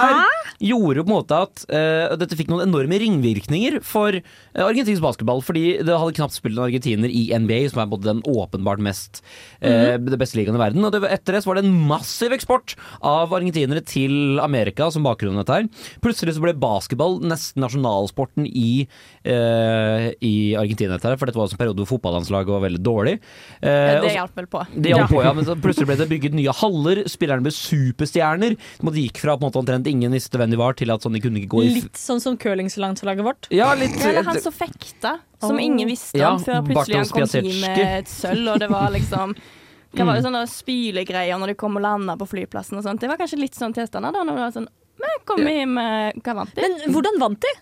gjorde 0.62 1.00
jo 1.00 1.04
på 1.06 1.10
en 1.10 1.16
måte 1.16 1.38
at 1.46 1.64
uh, 1.72 2.14
dette 2.20 2.36
fikk 2.38 2.50
noen 2.52 2.66
enorme 2.68 2.98
ringvirkninger 3.02 3.80
for 3.86 4.14
uh, 4.14 4.62
argentinsk 4.64 5.02
basketball. 5.04 5.42
Fordi 5.44 5.64
det 5.82 5.98
hadde 5.98 6.16
knapt 6.18 6.36
spilt 6.36 6.58
en 6.58 6.66
argentiner 6.66 7.12
i 7.12 7.24
NBA, 7.34 7.64
som 7.72 7.82
er 7.82 7.90
både 7.90 8.08
den 8.08 8.22
åpenbart 8.28 8.82
mest 8.82 9.22
eh, 9.60 9.98
det 10.00 10.18
beste 10.20 10.38
ligaen 10.38 10.56
i 10.56 10.62
verden. 10.62 10.84
Og 10.86 10.94
det, 10.94 11.02
etter 11.10 11.36
det 11.36 11.42
så 11.44 11.50
var 11.50 11.58
det 11.58 11.64
en 11.66 11.80
massiv 11.88 12.34
eksport 12.36 12.76
av 12.98 13.32
argentinere 13.34 13.82
til 13.86 14.40
Amerika 14.42 14.88
som 14.92 15.06
bakgrunn 15.06 15.38
dette 15.40 15.56
her. 15.56 15.68
Plutselig 16.04 16.36
så 16.36 16.44
ble 16.44 16.54
basketball 16.58 17.18
nesten 17.26 17.62
nasjonalsporten 17.64 18.46
i, 18.48 18.86
eh, 19.24 20.08
i 20.22 20.34
Argentina, 20.58 20.96
dette 20.96 21.10
her, 21.10 21.18
for 21.20 21.30
dette 21.30 21.40
var 21.40 21.48
også 21.48 21.58
en 21.58 21.62
periode 21.62 21.82
hvor 21.82 21.94
fotballandslaget 21.94 22.54
var 22.54 22.64
veldig 22.66 22.82
dårlig. 22.82 23.16
Ja, 23.62 24.00
det 24.02 24.14
hjalp 24.16 24.38
vel 24.38 24.48
på. 24.50 24.64
det 24.74 24.94
hjalp 24.94 25.12
på, 25.12 25.22
ja, 25.24 25.32
men 25.36 25.46
så 25.48 25.56
plutselig 25.58 25.90
ble 25.90 25.98
det 26.00 26.08
bygget 26.10 26.36
nye 26.36 26.54
haller, 26.62 27.02
spillerne 27.10 27.46
ble 27.46 27.54
superstjerner. 27.54 28.56
De 28.82 29.06
gikk 29.06 29.22
fra 29.22 29.36
på 29.36 29.44
en 29.44 29.50
måte 29.50 29.62
omtrent 29.62 29.81
ingen 29.90 30.12
visste 30.14 30.38
hvem 30.40 30.52
de 30.52 30.58
var, 30.60 30.76
til 30.78 30.92
at 30.94 31.04
sånn 31.04 31.16
de 31.16 31.22
kunne 31.24 31.40
ikke 31.40 31.52
gå 31.54 31.64
i 31.64 31.72
Litt 31.80 31.98
sånn 31.98 32.20
som 32.22 32.36
curlinglandslaget 32.40 33.26
vårt. 33.26 33.48
Ja, 33.54 33.72
litt 33.78 33.96
Ja, 33.98 34.10
eller 34.10 34.28
han 34.28 34.40
som 34.42 34.54
fekta, 34.54 35.16
som 35.42 35.58
ingen 35.62 35.90
visste 35.90 36.20
Ja, 36.20 36.34
om, 36.36 36.44
før 36.44 36.62
plutselig 36.66 37.00
han 37.00 37.10
kom 37.10 37.26
Bartosz 37.26 37.60
med 37.64 37.82
et 37.86 38.12
sølv, 38.12 38.54
og 38.54 38.62
det 38.62 38.70
var 38.72 38.92
liksom 38.94 39.34
Hva 39.92 40.06
var 40.08 40.16
det 40.16 40.24
sånne 40.24 40.46
spylegreier 40.48 41.40
når 41.40 41.52
de 41.52 41.56
kom 41.60 41.74
og 41.76 41.84
landa 41.84 42.14
på 42.16 42.24
flyplassen 42.30 42.78
og 42.80 42.86
sånt? 42.86 43.02
Det 43.02 43.10
var 43.10 43.18
kanskje 43.20 43.42
litt 43.42 43.58
sånn 43.58 43.74
tilstander 43.76 44.14
da, 44.14 44.22
når 44.24 44.38
det 44.38 44.44
var 44.46 44.54
sånn 44.54 44.70
Vi 45.02 45.12
kom 45.26 45.42
i 45.48 45.58
med 45.66 46.18
Hva 46.22 46.34
vant 46.40 46.54
de? 46.56 46.62
Men 46.62 46.94
hvordan 46.94 47.18
vant 47.20 47.40
de? 47.42 47.52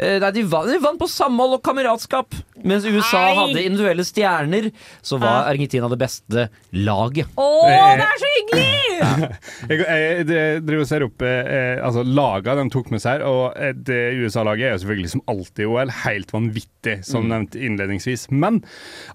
Eh, 0.00 0.18
nei, 0.22 0.30
de, 0.36 0.42
vant, 0.48 0.68
de 0.68 0.78
vant 0.82 0.98
på 1.00 1.08
samhold 1.08 1.58
og 1.58 1.62
kameratskap. 1.64 2.34
Mens 2.60 2.84
USA 2.84 3.20
Nei. 3.24 3.36
hadde 3.38 3.62
individuelle 3.64 4.04
stjerner, 4.04 4.66
så 5.04 5.16
var 5.20 5.48
Argentina 5.48 5.88
det 5.88 5.96
beste 6.00 6.46
laget. 6.76 7.30
Å, 7.40 7.46
det 7.96 8.04
er 8.04 8.20
så 8.20 8.32
hyggelig! 8.36 8.68
Jeg, 9.00 9.78
jeg, 9.80 10.24
jeg 10.28 10.60
driver 10.66 10.82
og 10.82 10.88
ser 10.90 11.02
opp 11.06 11.22
eh, 11.24 11.78
altså 11.84 12.02
laga 12.04 12.52
de 12.58 12.66
tok 12.72 12.90
med 12.92 13.00
seg, 13.00 13.22
og 13.24 13.54
eh, 13.56 13.70
det 13.76 13.96
USA-laget 14.20 14.66
er 14.66 14.74
jo 14.74 14.80
selvfølgelig 14.82 15.12
som 15.14 15.22
alltid 15.32 15.62
i 15.64 15.68
OL 15.70 15.92
helt 16.02 16.34
vanvittig, 16.36 16.96
som 17.08 17.24
Mm. 17.24 17.30
nevnt 17.32 17.56
innledningsvis. 17.60 18.26
Men 18.32 18.60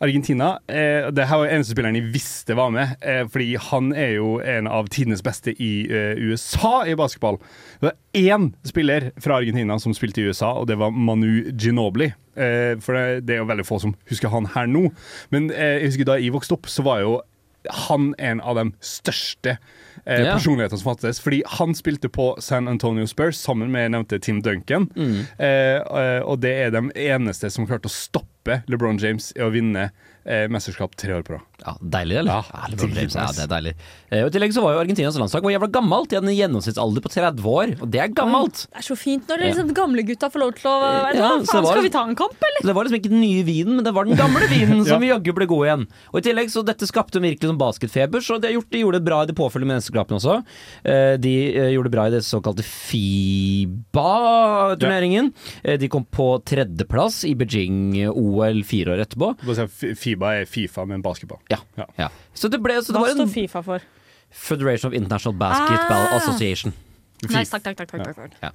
Argentina 0.03 0.59
eh, 0.69 1.07
Det 1.13 1.25
her 1.29 1.39
var 1.41 1.49
eneste 1.53 1.73
spilleren 1.75 1.97
jeg 1.97 2.09
visste 2.13 2.57
var 2.57 2.69
med, 2.73 2.95
eh, 3.01 3.23
fordi 3.29 3.55
han 3.69 3.91
er 3.97 4.11
jo 4.17 4.35
en 4.41 4.69
av 4.69 4.89
tidenes 4.93 5.23
beste 5.25 5.53
i 5.57 5.71
eh, 5.89 6.13
USA 6.21 6.83
i 6.89 6.93
basketball. 6.97 7.39
Det 7.81 7.89
var 7.89 7.95
én 8.15 8.49
spiller 8.67 9.11
fra 9.21 9.37
Argentina 9.41 9.77
som 9.79 9.93
spilte 9.97 10.21
i 10.23 10.27
USA, 10.29 10.53
og 10.61 10.67
det 10.67 10.77
var 10.79 10.91
Manu 10.95 11.51
Ginobili. 11.51 12.11
Eh, 12.35 12.75
for 12.83 12.95
det, 12.97 13.25
det 13.27 13.35
er 13.37 13.41
jo 13.43 13.47
veldig 13.51 13.65
få 13.67 13.79
som 13.83 13.95
husker 14.09 14.31
han 14.33 14.49
her 14.55 14.67
nå. 14.67 14.89
Men 15.31 15.49
eh, 15.51 15.79
jeg 15.81 15.91
husker 15.93 16.09
da 16.11 16.19
jeg 16.19 16.33
vokste 16.35 16.57
opp, 16.57 16.67
så 16.71 16.83
var 16.87 17.01
jo 17.05 17.15
han 17.87 18.11
en 18.21 18.41
av 18.45 18.59
de 18.59 18.65
største 18.85 19.55
eh, 20.05 20.21
Ja. 20.21 20.35
personlighetene 20.35 20.77
som 20.77 20.91
fantes. 20.91 21.17
Fordi 21.23 21.39
han 21.57 21.73
spilte 21.73 22.11
på 22.13 22.35
San 22.43 22.67
Antonio 22.69 23.07
Spurs 23.09 23.39
sammen 23.41 23.71
med 23.73 23.91
nevnte 23.95 24.19
Tim 24.21 24.41
Duncan. 24.45 24.85
Mm. 24.95 25.15
Eh, 25.39 25.79
eh, 25.81 26.21
og 26.21 26.43
det 26.45 26.53
er 26.67 26.75
de 26.75 26.83
eneste 27.07 27.49
som 27.49 27.65
klarte 27.65 27.89
å 27.89 27.93
stoppe 27.95 28.61
LeBron 28.69 28.99
James 29.01 29.31
i 29.35 29.41
å 29.41 29.49
vinne 29.49 29.87
eh, 30.25 30.45
mesterskap 30.53 30.93
tre 30.99 31.17
år 31.17 31.25
på 31.25 31.39
rad. 31.39 31.54
Ja, 31.63 31.71
Deilig, 31.79 32.17
eller? 32.19 32.31
Ja, 32.51 32.65
det, 32.69 32.87
ja, 33.15 33.27
det 33.31 33.43
er 33.45 33.49
deilig. 33.51 33.71
Eh, 34.11 34.23
og 34.25 34.27
I 34.27 34.33
tillegg 34.35 34.51
så 34.55 34.61
var 34.65 34.73
jo 34.75 34.79
Argentinas 34.83 35.15
landslag 35.19 35.45
var 35.45 35.53
jævla 35.53 35.69
gammelt. 35.71 36.09
De 36.11 36.17
hadde 36.19 36.27
en 36.31 36.35
gjennomsnittsalder 36.35 37.01
på 37.05 37.11
30 37.13 37.45
år, 37.47 37.67
og 37.79 37.87
det 37.93 38.01
er 38.03 38.09
gammelt. 38.17 38.65
Det 38.67 38.81
er 38.81 38.85
så 38.89 38.97
fint 38.99 39.23
når 39.31 39.37
liksom 39.45 39.71
gamlegutta 39.77 40.27
får 40.33 40.39
lov 40.43 40.51
til 40.59 40.67
å 40.69 40.75
vet 40.83 41.15
Ja, 41.21 41.29
faen, 41.47 41.63
var 41.63 41.71
Skal 41.77 41.85
vi 41.87 41.93
ta 41.95 42.03
en 42.09 42.17
kamp, 42.19 42.35
eller? 42.49 42.61
Det 42.67 42.75
var 42.75 42.83
liksom 42.89 42.99
ikke 42.99 43.11
den 43.13 43.23
nye 43.23 43.43
vinen, 43.47 43.73
men 43.79 43.87
det 43.87 43.93
var 43.95 44.03
den 44.09 44.19
gamle 44.19 44.45
vinen 44.51 44.83
som 44.85 44.89
Ja. 44.89 44.97
som 44.99 45.07
jaggu 45.07 45.31
ble 45.39 45.47
gode 45.49 45.65
igjen. 45.69 45.85
Og 46.11 46.17
i 46.19 46.25
tillegg 46.27 46.51
så 46.53 46.63
Dette 46.65 46.85
skapte 46.89 47.19
virkelig 47.23 47.47
sånn 47.49 47.59
basketfeber, 47.61 48.19
så 48.25 48.37
de, 48.41 48.47
har 48.51 48.55
gjort, 48.59 48.69
de 48.75 48.83
gjorde 48.83 48.99
det 48.99 49.07
bra 49.07 49.21
i 49.23 49.29
det 49.31 49.35
påfølgende 49.39 49.75
mesterskapene 49.79 50.19
også. 50.19 50.35
Eh, 50.83 51.15
de 51.23 51.33
eh, 51.55 51.71
gjorde 51.75 51.89
det 51.91 51.95
bra 51.95 52.05
i 52.09 52.13
det 52.17 52.21
såkalte 52.27 52.63
FIBA-turneringen. 53.95 55.31
Eh, 55.63 55.77
de 55.79 55.87
kom 55.91 56.05
på 56.05 56.27
tredjeplass 56.47 57.23
i 57.29 57.33
Beijing-OL 57.37 58.63
fire 58.67 58.95
år 58.95 59.03
etterpå. 59.05 59.33
Si 59.79 59.93
Fiba 59.99 60.35
er 60.41 60.45
Fifa, 60.49 60.85
men 60.89 61.01
basketball. 61.05 61.39
Ja. 61.51 61.59
Ja. 61.77 61.85
ja. 61.97 62.09
Så 62.33 62.49
det 62.49 62.61
ble 62.63 62.79
så 62.81 62.91
det 62.93 62.99
Hva 62.99 63.05
var 63.07 63.13
står 63.15 63.27
en 63.27 63.33
Fifa 63.35 63.61
for? 63.65 63.85
Federation 64.35 64.89
of 64.91 64.97
International 64.97 65.37
Basketball 65.39 66.07
Ah. 66.09 66.17
Association. 66.17 66.73
Nei, 67.31 67.45
takk, 67.47 67.63
takk, 67.63 67.77
takk. 67.79 67.91
takk, 67.95 68.15
takk. 68.17 68.33
Ja. 68.43 68.49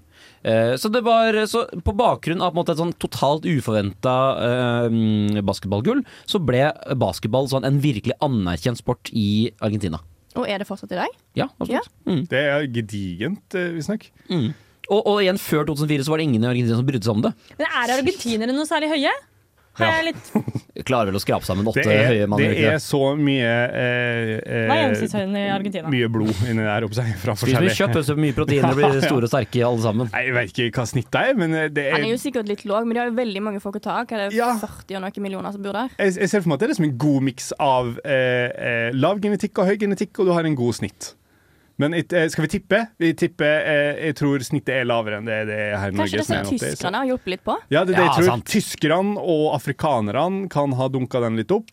Eh, 0.44 0.74
så 0.76 0.90
det 0.92 1.00
var 1.02 1.32
så 1.48 1.62
På 1.82 1.94
bakgrunn 1.96 2.42
av 2.44 2.52
på 2.52 2.58
en 2.58 2.60
måte, 2.60 2.74
et 2.76 2.78
sånn 2.82 2.92
totalt 3.00 3.46
uforventa 3.48 4.14
eh, 4.46 5.40
basketballgull, 5.42 6.02
så 6.28 6.38
ble 6.44 6.68
basketball 7.00 7.48
sånn 7.50 7.64
en 7.66 7.80
virkelig 7.82 8.14
anerkjent 8.20 8.78
sport 8.78 9.10
i 9.16 9.50
Argentina. 9.64 10.02
Og 10.36 10.44
er 10.46 10.60
det 10.62 10.68
fortsatt 10.68 10.92
i 10.92 11.00
dag? 11.00 11.16
Ja, 11.34 11.48
absolutt. 11.58 11.88
Det 12.30 12.38
er 12.52 12.66
gedigent, 12.70 13.56
eh, 13.58 13.72
visstnok. 13.74 14.04
Mm. 14.28 14.52
Og, 14.90 15.00
og 15.06 15.18
igjen, 15.24 15.38
før 15.40 15.64
2004 15.72 16.04
så 16.06 16.12
var 16.12 16.20
det 16.20 16.28
ingen 16.28 16.44
i 16.44 16.50
Argentina 16.52 16.76
som 16.78 16.86
brydde 16.86 17.06
seg 17.08 17.16
om 17.16 17.24
det. 17.26 17.32
Men 17.58 17.66
er 17.66 17.96
argentinere 17.96 18.54
noe 18.54 18.68
særlig 18.68 18.92
høye? 18.92 19.10
Har 19.78 19.86
Ja. 19.86 19.90
jeg 20.02 20.14
litt 20.14 20.30
Klarer 20.88 21.10
vel 21.10 21.18
å 21.18 21.20
skrape 21.22 21.44
sammen 21.46 21.66
åtte 21.68 21.82
Det 21.84 21.92
er, 21.94 22.06
høye 22.10 22.26
mann. 22.30 22.40
det 22.40 22.48
ikke 22.56 22.70
er 22.74 22.80
så 22.82 23.00
mye 23.20 23.50
eh, 23.76 24.30
eh, 24.42 25.84
Mye 25.90 26.08
blod 26.10 26.32
inni 26.48 26.64
der 26.64 26.86
oppe 26.86 26.96
seg, 26.98 27.10
fra 27.20 27.34
Spiser 27.38 27.62
mye 27.62 27.74
kjøtt, 27.76 27.98
så 28.08 28.16
mye 28.18 28.34
proteiner, 28.36 28.74
blir 28.78 28.98
store 29.04 29.28
og 29.28 29.32
sterke 29.32 29.62
alle 29.66 29.84
sammen. 29.84 30.10
Nei, 30.14 30.22
Jeg 30.26 30.34
vet 30.38 30.58
ikke 30.64 30.80
hva 30.80 30.86
snittet 30.90 31.20
er, 31.20 31.38
men 31.38 31.54
det 31.74 31.84
er 31.86 31.94
Han 31.94 32.02
er 32.02 32.08
er 32.10 32.14
jo 32.16 32.20
sikkert 32.22 32.50
litt 32.50 32.64
låg, 32.68 32.88
men 32.88 32.96
de 32.96 33.02
har 33.04 33.10
jo 33.12 33.16
veldig 33.20 33.44
mange 33.46 33.62
folk 33.62 33.78
å 33.78 33.84
ta 33.84 33.98
av. 34.00 34.10
Er 34.10 34.26
det, 34.28 34.36
Ja. 34.38 34.50
40 34.58 34.96
og 34.98 35.04
noen 35.06 35.22
millioner 35.28 35.52
som 35.54 35.62
bor 35.64 35.76
der? 35.76 35.94
jeg, 35.98 36.16
jeg 36.18 36.32
ser 36.32 36.42
for 36.44 36.50
meg 36.50 36.58
at 36.58 36.60
det 36.64 36.68
er 36.70 36.74
liksom 36.74 36.88
en 36.90 36.98
god 37.06 37.22
miks 37.30 37.52
av 37.60 37.92
eh, 38.04 38.48
eh, 38.50 38.90
lav 38.96 39.20
genetikk 39.22 39.58
og 39.62 39.70
høy 39.70 39.76
genetikk, 39.80 40.18
og 40.22 40.30
du 40.30 40.32
har 40.36 40.44
en 40.48 40.58
god 40.58 40.74
snitt. 40.80 41.12
Men 41.80 41.94
eh, 41.96 42.26
skal 42.28 42.44
vi 42.44 42.50
tippe? 42.52 42.80
Vi 43.00 43.12
tipper 43.16 43.62
eh, 43.64 44.00
Jeg 44.06 44.16
tror 44.18 44.42
snittet 44.44 44.74
er 44.82 44.88
lavere 44.88 45.20
enn 45.20 45.28
det 45.28 45.38
det 45.48 45.58
er 45.70 45.76
her 45.80 45.94
i 45.94 45.96
Norge. 45.96 46.10
Kanskje 46.10 46.18
det 46.18 46.24
er 46.36 46.48
sånn 46.50 46.58
tyskerne 46.60 47.00
har 47.00 47.08
hjulpet 47.08 47.32
litt 47.34 47.44
på? 47.46 47.56
Ja, 47.72 47.84
det 47.88 47.94
det 47.94 48.02
Ja, 48.02 48.08
jeg 48.10 48.16
tror. 48.18 48.28
sant. 48.34 48.50
Tyskerne 48.52 49.22
og 49.22 49.46
afrikanerne 49.56 50.50
kan 50.52 50.76
ha 50.76 50.88
dunka 50.92 51.22
den 51.24 51.40
litt 51.40 51.54
opp. 51.56 51.72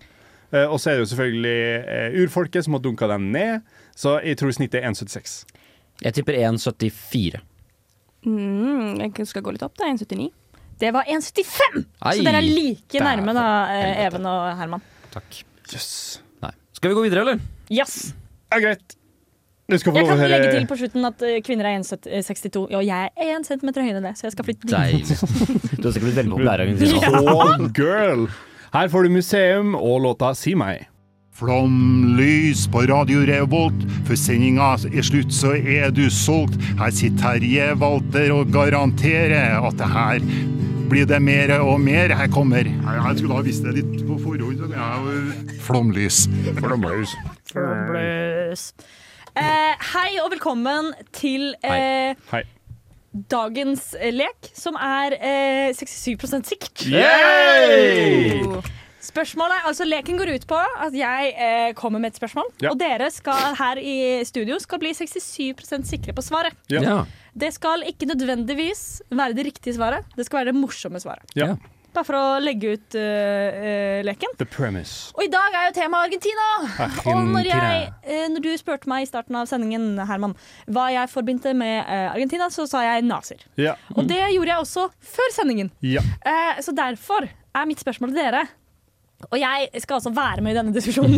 Eh, 0.54 0.63
og 0.63 0.80
så 0.80 0.91
er 0.93 0.98
det 0.98 1.06
jo 1.06 1.10
selvfølgelig 1.12 2.24
urfolket 2.24 2.67
som 2.67 2.78
har 2.78 2.84
dunka 2.86 3.10
den 3.12 3.32
ned. 3.36 3.67
Så 3.98 4.15
jeg 4.24 4.39
tror 4.39 4.54
snittet 4.56 4.80
er 4.80 4.88
1,76. 4.93 5.38
Jeg 6.06 6.15
tipper 6.15 6.38
1,74. 6.39 7.41
Mm, 8.28 9.00
jeg 9.02 9.28
skal 9.28 9.43
gå 9.43 9.56
litt 9.56 9.65
opp, 9.65 9.76
da. 9.80 9.89
1,79. 9.91 10.30
Det 10.78 10.91
var 10.93 11.10
1,75! 11.10 11.84
Så 11.98 12.22
dere 12.22 12.38
er 12.38 12.46
like 12.46 13.02
nærme, 13.02 13.34
da. 13.34 13.46
Even 14.06 14.28
og 14.30 14.52
Herman. 14.60 14.84
Takk. 15.12 15.41
Yes. 15.74 16.22
Skal 16.78 16.91
vi 16.91 16.96
gå 17.00 17.08
videre, 17.08 17.24
eller? 17.26 17.39
Yes. 17.74 18.13
Ja, 18.54 18.60
greit. 18.62 18.93
Jeg 19.67 19.82
kan 19.84 20.17
høre 20.17 20.30
legge 20.32 20.51
til 20.56 20.67
på 20.69 20.77
slutten 20.80 21.06
at 21.10 21.23
eh, 21.27 21.39
kvinner 21.43 21.67
er 21.67 21.80
1,62. 21.82 22.67
Og 22.71 22.84
jeg 22.88 23.10
er 23.12 23.32
1 23.36 23.47
cm 23.49 23.71
høyere 23.75 23.97
enn 23.99 24.06
det, 24.08 24.13
så 24.15 24.27
jeg 24.30 24.36
skal 24.38 24.45
flytte 24.47 24.67
dit. 24.67 25.10
Du 25.82 25.88
har 25.88 25.91
sikkert 25.91 26.06
blitt 26.08 26.19
veldig 26.21 26.32
populær 26.38 26.63
Argentina. 26.63 27.71
Girl. 27.75 28.27
Her 28.73 28.88
får 28.93 29.03
du 29.03 29.10
museum 29.17 29.75
og 29.75 30.01
låta 30.06 30.32
Si 30.39 30.53
meg. 30.56 30.86
Flomlys 31.38 32.63
på 32.73 32.82
Radio 32.89 33.19
Revolt. 33.27 33.84
Før 34.08 34.17
sendinga 34.17 34.71
er 34.89 35.06
slutt, 35.06 35.36
så 35.36 35.51
er 35.60 35.91
du 35.93 36.08
solgt. 36.10 36.56
Her 36.80 36.89
sitter 36.95 37.38
Terje 37.38 37.67
Walter 37.77 38.32
og 38.34 38.49
garanterer 38.56 39.60
at 39.60 39.77
det 39.77 39.89
her 39.93 40.23
blir 40.89 41.06
det 41.12 41.19
mer 41.21 41.51
og 41.60 41.82
mer. 41.84 42.15
Her 42.15 42.32
kommer 42.34 42.63
Jeg 42.65 43.17
skulle 43.19 43.36
ha 43.38 43.43
visst 43.45 43.63
det 43.67 43.75
litt 43.82 43.99
på 44.08 44.17
forhånd. 44.23 44.63
jo- 44.63 45.60
Flomlys. 45.67 46.23
Flomlys. 47.51 48.71
Eh, 49.38 49.73
hei 49.93 50.15
og 50.23 50.32
velkommen 50.34 50.91
til 51.13 51.52
eh, 51.65 52.15
Hei. 52.32 52.39
dagens 53.30 53.91
eh, 54.00 54.10
lek, 54.15 54.50
som 54.58 54.78
er 54.82 55.13
eh, 55.19 55.69
67 55.78 56.26
sikkert. 56.47 56.88
Yay! 56.89 58.41
Spørsmålet, 59.08 59.62
altså 59.69 59.86
Leken 59.88 60.17
går 60.19 60.34
ut 60.36 60.47
på 60.50 60.58
at 60.58 60.95
jeg 60.97 61.30
eh, 61.38 61.69
kommer 61.78 62.02
med 62.02 62.12
et 62.15 62.19
spørsmål, 62.19 62.50
Ja. 62.65 62.73
og 62.73 62.82
dere 62.82 63.12
skal 63.13 63.54
her 63.60 63.80
i 63.80 63.95
studio 64.28 64.58
skal 64.60 64.82
bli 64.82 64.91
67% 64.97 65.86
sikre 65.88 66.15
på 66.17 66.26
svaret. 66.26 66.58
Ja. 66.73 66.82
Ja. 66.84 66.97
Det 67.38 67.54
skal 67.56 67.86
ikke 67.88 68.10
nødvendigvis 68.10 69.04
være 69.13 69.38
det 69.38 69.45
riktige 69.52 69.78
svaret, 69.78 70.08
det 70.17 70.26
skal 70.28 70.41
være 70.41 70.52
det 70.52 70.58
morsomme 70.63 71.00
svaret. 71.04 71.30
Ja. 71.38 71.54
Bare 71.97 72.05
for 72.05 72.13
å 72.19 72.25
legge 72.38 72.75
ut 72.75 72.95
uh, 72.99 74.03
leken. 74.05 74.36
The 74.38 74.45
premise. 74.45 75.10
Og 75.17 75.23
i 75.25 75.29
dag 75.33 75.55
er 75.57 75.63
jo 75.71 75.73
tema 75.79 76.03
Argentina! 76.05 76.45
Og 77.10 77.23
når, 77.31 77.47
jeg, 77.49 77.57
Argentina. 77.57 78.03
eh, 78.05 78.27
når 78.29 78.43
du 78.45 78.49
spurte 78.62 78.91
meg 78.91 79.07
i 79.07 79.10
starten 79.10 79.39
av 79.39 79.47
sendingen, 79.49 79.88
Herman, 80.05 80.36
hva 80.69 80.91
jeg 80.93 81.10
forbindte 81.10 81.55
med 81.57 81.89
Argentina, 81.89 82.51
så 82.53 82.67
sa 82.69 82.83
jeg 82.86 83.07
nazier. 83.07 83.41
Ja. 83.57 83.73
Og 83.95 84.05
det 84.10 84.19
gjorde 84.36 84.51
jeg 84.51 84.62
også 84.67 84.86
før 85.15 85.33
sendingen. 85.39 85.73
ja. 85.81 86.05
Så 86.62 86.73
derfor 86.77 87.25
er 87.25 87.67
mitt 87.69 87.81
spørsmål 87.81 88.13
til 88.13 88.21
dere 88.21 88.45
Og 89.32 89.39
jeg 89.41 89.82
skal 89.82 89.97
altså 89.97 90.12
være 90.13 90.43
med 90.45 90.53
i 90.53 90.58
denne 90.60 90.73
diskusjonen. 90.75 91.17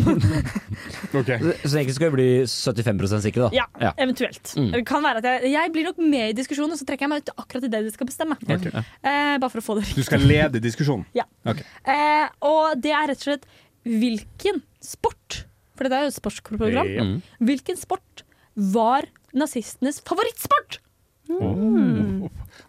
OK. 1.20 1.30
Så 1.68 1.74
egentlig 1.76 1.96
skal 1.98 2.10
vi 2.10 2.16
bli 2.16 2.28
75% 2.48 3.26
sikre, 3.26 3.48
da. 3.48 3.50
ja, 3.58 3.66
Ja. 3.84 3.92
eventuelt. 4.00 4.54
Mm. 4.56 4.70
Det 4.78 4.82
kan 4.88 5.04
være 5.04 5.20
at 5.20 5.28
jeg, 5.28 5.52
jeg 5.52 5.74
blir 5.76 5.90
nok 5.90 6.00
med 6.00 6.30
i 6.32 6.38
diskusjonen, 6.38 6.72
og 6.78 6.80
så 6.80 6.88
trekker 6.88 7.06
jeg 7.08 7.12
meg 7.12 7.26
ut 7.28 7.34
akkurat 7.44 7.68
i 7.68 7.72
det 7.74 7.82
de 7.90 7.92
skal 7.92 8.08
bestemme. 8.08 8.38
Okay. 8.46 8.72
Eh, 9.04 9.36
bare 9.44 9.52
for 9.52 9.60
å 9.60 9.66
få 9.66 9.76
det 9.82 9.90
Du 9.98 10.04
skal 10.08 10.24
lede 10.24 10.62
diskusjonen? 10.64 11.04
Ja. 11.18 11.28
Okay. 11.44 11.68
Eh, 11.92 12.28
og 12.48 12.80
det 12.80 12.96
er 12.96 13.12
rett 13.12 13.20
og 13.20 13.28
slett 13.34 13.50
hvilken 13.90 14.64
sport 14.84 15.42
For 15.76 15.88
dette 15.88 16.00
er 16.00 16.08
jo 16.08 16.12
et 16.14 16.18
sportsprogram. 16.20 16.90
Mm. 17.04 17.14
Hvilken 17.52 17.78
sport 17.80 18.24
var 18.56 19.08
nazistenes 19.36 20.00
favorittsport? 20.08 20.80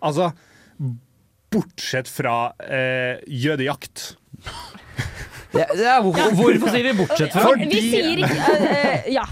Altså, 0.03 0.31
bortsett 1.51 2.11
fra 2.11 2.37
eh, 2.63 3.19
jødejakt. 3.27 4.13
Ja, 5.55 5.65
ja, 5.77 5.95
hvorfor, 6.03 6.31
hvorfor 6.39 6.69
sier 6.71 6.85
vi 6.87 6.93
bortsett 7.01 7.33
fra? 7.35 7.41
Fordi- 7.49 7.67
Vi 7.75 7.81
sier 7.91 8.21
ikke 8.23 8.39
eh, 8.55 8.95
eh, 8.95 9.13
Ja. 9.15 9.25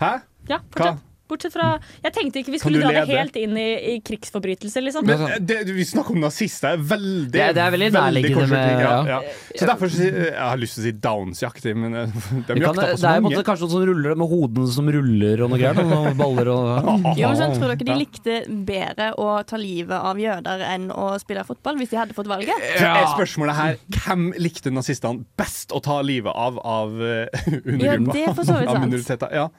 Hæ? 0.00 0.12
ja 0.48 0.58
Hva? 0.58 0.84
fortsett. 0.84 0.96
Bortsett 1.28 1.52
fra 1.52 1.66
Jeg 2.02 2.12
tenkte 2.16 2.40
ikke 2.42 2.52
vi 2.54 2.58
skulle 2.62 2.80
dra 2.82 2.92
det 2.96 3.06
helt 3.12 3.36
inn 3.36 3.56
i, 3.60 3.66
i 3.92 3.94
krigsforbrytelser, 4.04 4.84
liksom. 4.86 5.04
Men 5.08 5.24
eh, 5.28 5.38
det, 5.44 5.58
vi 5.76 5.84
snakker 5.84 6.16
om 6.16 6.22
nazister. 6.24 6.72
er 6.74 6.82
Veldig, 6.88 7.30
Det 7.34 7.48
det 7.58 7.62
er 7.64 7.74
veldig 7.74 7.90
nærliggende 7.92 8.46
med- 8.48 8.80
ja, 8.80 8.90
ja. 8.90 9.18
ja. 9.18 9.36
Så 9.58 9.66
derfor 9.68 9.92
si- 9.92 10.08
jeg 10.08 10.32
har 10.38 10.56
lyst 10.60 10.78
til 10.78 10.82
å 10.82 10.86
si 10.88 10.92
downsjaktig, 11.04 11.74
men 11.76 11.94
eh, 11.94 12.06
de 12.32 12.42
kan, 12.46 12.62
jakta 12.62 12.86
det 12.86 12.94
på 12.94 12.98
så 12.98 13.06
er 13.06 13.08
Det 13.08 13.10
er 13.10 13.20
mange. 13.20 13.36
måte 13.36 13.44
kanskje 13.50 13.66
noen 13.68 13.74
som 13.76 13.86
ruller 13.90 14.18
med 14.24 14.32
hodene 14.32 14.72
som 14.78 14.90
ruller 14.98 15.44
og 15.44 15.52
noe 15.52 15.60
greier. 15.60 15.82
Noen 15.92 16.16
baller 16.18 16.52
og 16.54 16.90
Jo, 17.20 17.28
men 17.28 17.38
sånn, 17.42 17.54
tror 17.58 17.74
dere 17.74 17.88
de 17.92 17.98
likte 18.00 18.38
bedre 18.72 19.10
å 19.20 19.28
ta 19.48 19.60
livet 19.60 19.96
av 20.12 20.18
jøder 20.20 20.64
enn 20.72 20.88
å 20.94 21.10
spille 21.20 21.44
fotball, 21.48 21.76
hvis 21.82 21.92
de 21.92 22.00
hadde 22.00 22.16
fått 22.16 22.30
valget? 22.30 22.56
Ja. 22.80 22.94
er 23.02 23.12
spørsmålet 23.14 23.54
her 23.58 23.78
Hvem 24.00 24.28
likte 24.40 24.72
nazistene 24.72 25.24
best 25.38 25.72
å 25.76 25.80
ta 25.84 26.00
livet 26.02 26.32
av 26.34 26.58
av 26.64 26.96
undergruppa? 26.98 27.76
Ja, 27.88 27.96
det 28.12 28.22
er 28.28 28.34
for 28.36 28.44
så 28.46 28.58
vidt 28.60 28.70
sant. 28.72 29.52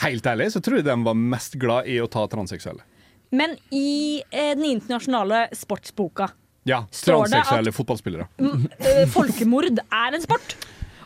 Helt 0.00 0.26
ærlig 0.26 0.50
så 0.54 0.62
tror 0.64 0.80
jeg 0.80 0.86
de 0.88 0.96
var 1.04 1.16
mest 1.18 1.56
glad 1.60 1.88
i 1.90 1.98
å 2.00 2.08
ta 2.10 2.24
transseksuelle. 2.30 2.84
Men 3.36 3.54
i 3.70 4.22
eh, 4.30 4.54
den 4.56 4.64
internasjonale 4.72 5.44
sportsboka 5.54 6.30
Ja, 6.68 6.82
Står 6.90 7.24
transseksuelle 7.24 7.72
fotballspillere. 7.72 8.26
eh, 8.80 9.04
folkemord 9.08 9.78
er 9.78 10.16
en 10.16 10.24
sport. 10.24 10.56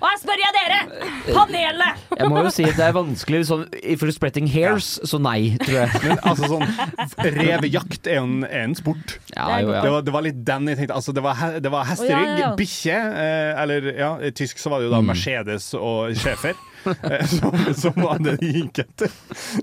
Og 0.05 0.09
her 0.11 0.19
spør 0.21 0.41
jeg 0.43 0.53
dere, 0.53 0.79
panelet! 1.33 2.01
Jeg 2.21 2.29
må 2.29 2.43
jo 2.45 2.51
si 2.53 2.65
at 2.69 2.77
det 2.77 2.85
er 2.85 2.93
vanskelig 2.95 3.39
sånn 3.49 3.63
If 3.81 4.03
you're 4.05 4.13
spreading 4.13 4.47
hairs, 4.53 4.91
så 5.09 5.17
nei, 5.23 5.55
tror 5.63 5.79
jeg. 5.79 6.03
Men 6.05 6.19
altså 6.29 6.51
sånn 6.51 6.67
Revejakt 7.39 8.11
er 8.13 8.19
jo 8.21 8.27
en, 8.27 8.37
er 8.45 8.67
en 8.67 8.77
sport. 8.77 9.17
Ja, 9.33 9.47
jo, 9.63 9.73
ja. 9.73 9.81
Det, 9.87 9.93
var, 9.95 10.05
det 10.05 10.15
var 10.19 10.27
litt 10.27 10.43
den 10.47 10.69
jeg 10.71 10.81
tenkte. 10.83 10.99
Altså, 11.01 11.15
det 11.17 11.25
var, 11.25 11.39
he- 11.41 11.63
det 11.65 11.73
var 11.73 11.89
hesterygg, 11.89 12.21
oh, 12.21 12.29
ja, 12.29 12.37
ja, 12.37 12.45
ja. 12.45 12.53
bikkje, 12.59 12.99
eh, 13.25 13.63
eller 13.65 13.89
ja, 13.97 14.11
i 14.29 14.31
tysk 14.37 14.61
så 14.61 14.73
var 14.75 14.83
det 14.85 14.91
jo 14.91 14.95
da 14.95 15.01
Mm. 15.05 15.11
Mercedes 15.15 15.71
og 15.77 16.15
schæfer. 16.21 16.55
eh, 16.85 17.25
som, 17.33 17.55
som 17.81 17.95
var 18.05 18.19
det 18.21 18.37
de 18.43 18.51
gikk 18.59 18.83
etter. 18.85 19.13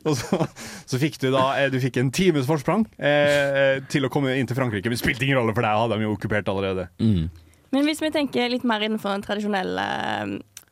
Og 0.09 0.15
så, 0.17 0.41
så 0.89 0.97
fikk 1.01 1.19
du 1.21 1.27
da 1.33 1.43
eh, 1.61 1.67
Du 1.73 1.77
fikk 1.83 1.99
en 2.01 2.09
times 2.13 2.47
forsprang 2.49 2.87
eh, 2.97 3.61
eh, 3.61 3.77
til 3.93 4.05
å 4.05 4.09
komme 4.13 4.33
inn 4.41 4.49
til 4.49 4.57
Frankrike. 4.57 4.89
Men 4.89 4.97
det 4.97 5.03
spilte 5.03 5.25
ingen 5.27 5.37
rolle, 5.37 5.53
for 5.53 5.61
deg 5.65 5.77
hadde 5.83 5.99
de 6.01 6.07
jo 6.09 6.15
okkupert 6.17 6.49
allerede. 6.51 6.87
Mm. 7.01 7.29
Men 7.71 7.87
hvis 7.87 8.01
vi 8.03 8.11
tenker 8.13 8.51
litt 8.51 8.65
mer 8.67 8.83
innenfor 8.83 9.13
den 9.15 9.23
tradisjonelle 9.23 9.85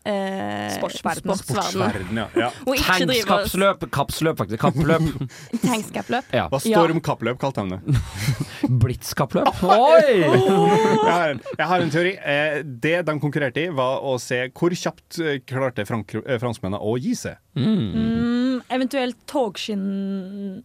eh, 0.03 0.71
Sportsverdenen. 0.75 1.37
sportsverdenen, 1.37 1.93
Verden, 1.93 2.17
ja. 2.17 2.27
ja. 2.35 2.49
og 2.65 2.75
ikke 2.75 2.97
drive 3.03 3.25
Tankskapsløp, 3.27 3.85
kapsløp 3.93 4.41
faktisk. 4.41 4.61
Kappløp. 4.63 5.05
Tankskappløp. 5.67 6.33
Ja. 6.35 6.47
Hva 6.51 6.61
stormkappløp 6.63 7.39
kalte 7.41 7.63
han 7.63 7.75
det? 7.75 7.99
Blitzkappløp. 8.83 9.63
Oi! 9.63 10.19
Jeg 11.09 11.15
har 11.15 11.33
en, 11.33 11.39
jeg 11.57 11.67
har 11.71 11.83
en 11.83 11.91
teori. 11.93 12.11
Eh, 12.21 12.59
det 12.63 12.97
de 13.07 13.15
konkurrerte 13.21 13.63
i, 13.63 13.69
var 13.75 14.03
å 14.05 14.15
se 14.21 14.41
hvor 14.55 14.73
kjapt 14.75 15.19
eh, 15.23 15.39
klarte 15.47 15.85
frank 15.87 16.13
eh, 16.19 16.37
franskmennene 16.41 16.79
å 16.79 16.95
gi 17.01 17.15
seg. 17.17 17.39
Mm, 17.59 18.61
eventuelt 18.69 19.17
togskinn 19.29 20.61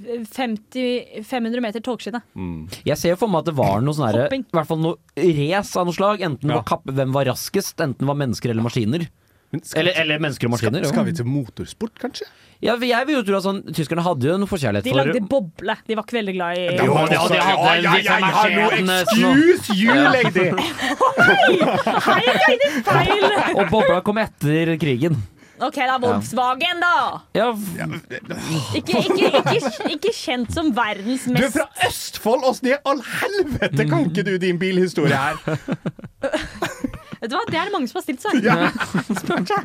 50, 0.00 1.24
500 1.24 1.60
meter 1.64 1.80
togskinne. 1.84 2.22
Jeg 2.86 2.96
ser 3.00 3.16
for 3.20 3.28
meg 3.28 3.38
at 3.44 3.50
det 3.52 3.56
var 3.58 3.80
noe 3.84 3.94
sånn 3.96 4.08
herre 4.10 4.28
I 4.32 4.42
hvert 4.52 4.66
fall 4.70 4.78
noe 4.82 4.96
race 5.16 5.76
av 5.76 5.86
noe 5.88 5.96
slag. 5.96 6.20
Enten 6.26 6.48
Ja. 6.50 6.60
var 6.60 6.64
kappe, 6.64 6.92
hvem 6.94 7.12
var 7.12 7.24
raskest, 7.30 7.76
enten 7.80 8.06
var 8.06 8.14
mennesker 8.16 8.50
eller 8.50 8.62
maskiner. 8.62 9.08
Men 9.52 9.64
skal, 9.66 9.80
Eller, 9.82 9.92
eller 9.98 10.18
mennesker 10.22 10.46
og 10.46 10.52
maskiner. 10.52 10.84
skal 10.86 11.04
vi 11.04 11.12
til 11.12 11.24
motorsport, 11.26 11.98
kanskje? 11.98 12.22
Ja, 12.62 12.76
jeg 12.76 13.06
vil 13.08 13.16
jo 13.16 13.22
tro 13.24 13.36
at 13.36 13.42
sånn, 13.42 13.62
Tyskerne 13.74 14.02
hadde 14.04 14.22
jo 14.28 14.36
noe 14.38 14.46
forkjærlighet 14.46 14.84
De 14.84 14.90
for 14.92 15.00
lagde 15.00 15.20
boble. 15.26 15.74
De 15.88 15.94
var 15.96 16.04
ikke 16.04 16.18
veldig 16.20 16.34
glad 16.36 16.58
i 16.58 16.64
Jo, 16.76 16.76
de 16.76 17.16
hadde- 17.16 17.18
og- 17.18 18.72
excuse 19.00 19.74
you, 19.74 19.94
lady! 19.94 20.50
Hei, 22.06 22.22
hei, 22.46 22.56
det 22.62 22.70
feil! 22.86 23.24
Og 23.58 23.70
bobla 23.72 24.00
kom 24.04 24.18
etter 24.22 24.76
krigen. 24.78 25.16
OK, 25.60 25.76
da. 25.76 25.98
Volkswagen, 26.00 26.80
da. 26.80 27.20
Ja, 27.36 27.50
Ikke, 28.76 28.98
ikke, 29.04 29.28
ikke, 29.56 29.90
ikke 29.94 30.12
kjent 30.16 30.54
som 30.56 30.70
verdens 30.76 31.24
Du 31.28 31.32
er 31.34 31.38
mest 31.42 31.56
fra 31.58 31.66
Østfold! 31.88 32.42
Åssen 32.48 32.66
i 32.72 32.74
all 32.88 33.00
helvete 33.04 33.82
kan 33.90 34.00
ikke 34.08 34.24
du 34.26 34.32
din 34.40 34.58
bilhistorie 34.60 35.16
her? 35.16 35.36
Vet 37.20 37.28
du 37.28 37.34
hva, 37.36 37.44
Det 37.50 37.58
er 37.60 37.64
det 37.68 37.74
mange 37.74 37.88
som 37.90 37.96
har 38.00 38.04
stilt 38.06 38.22
seg. 38.24 38.32
Spør 39.20 39.42
seg. 39.50 39.64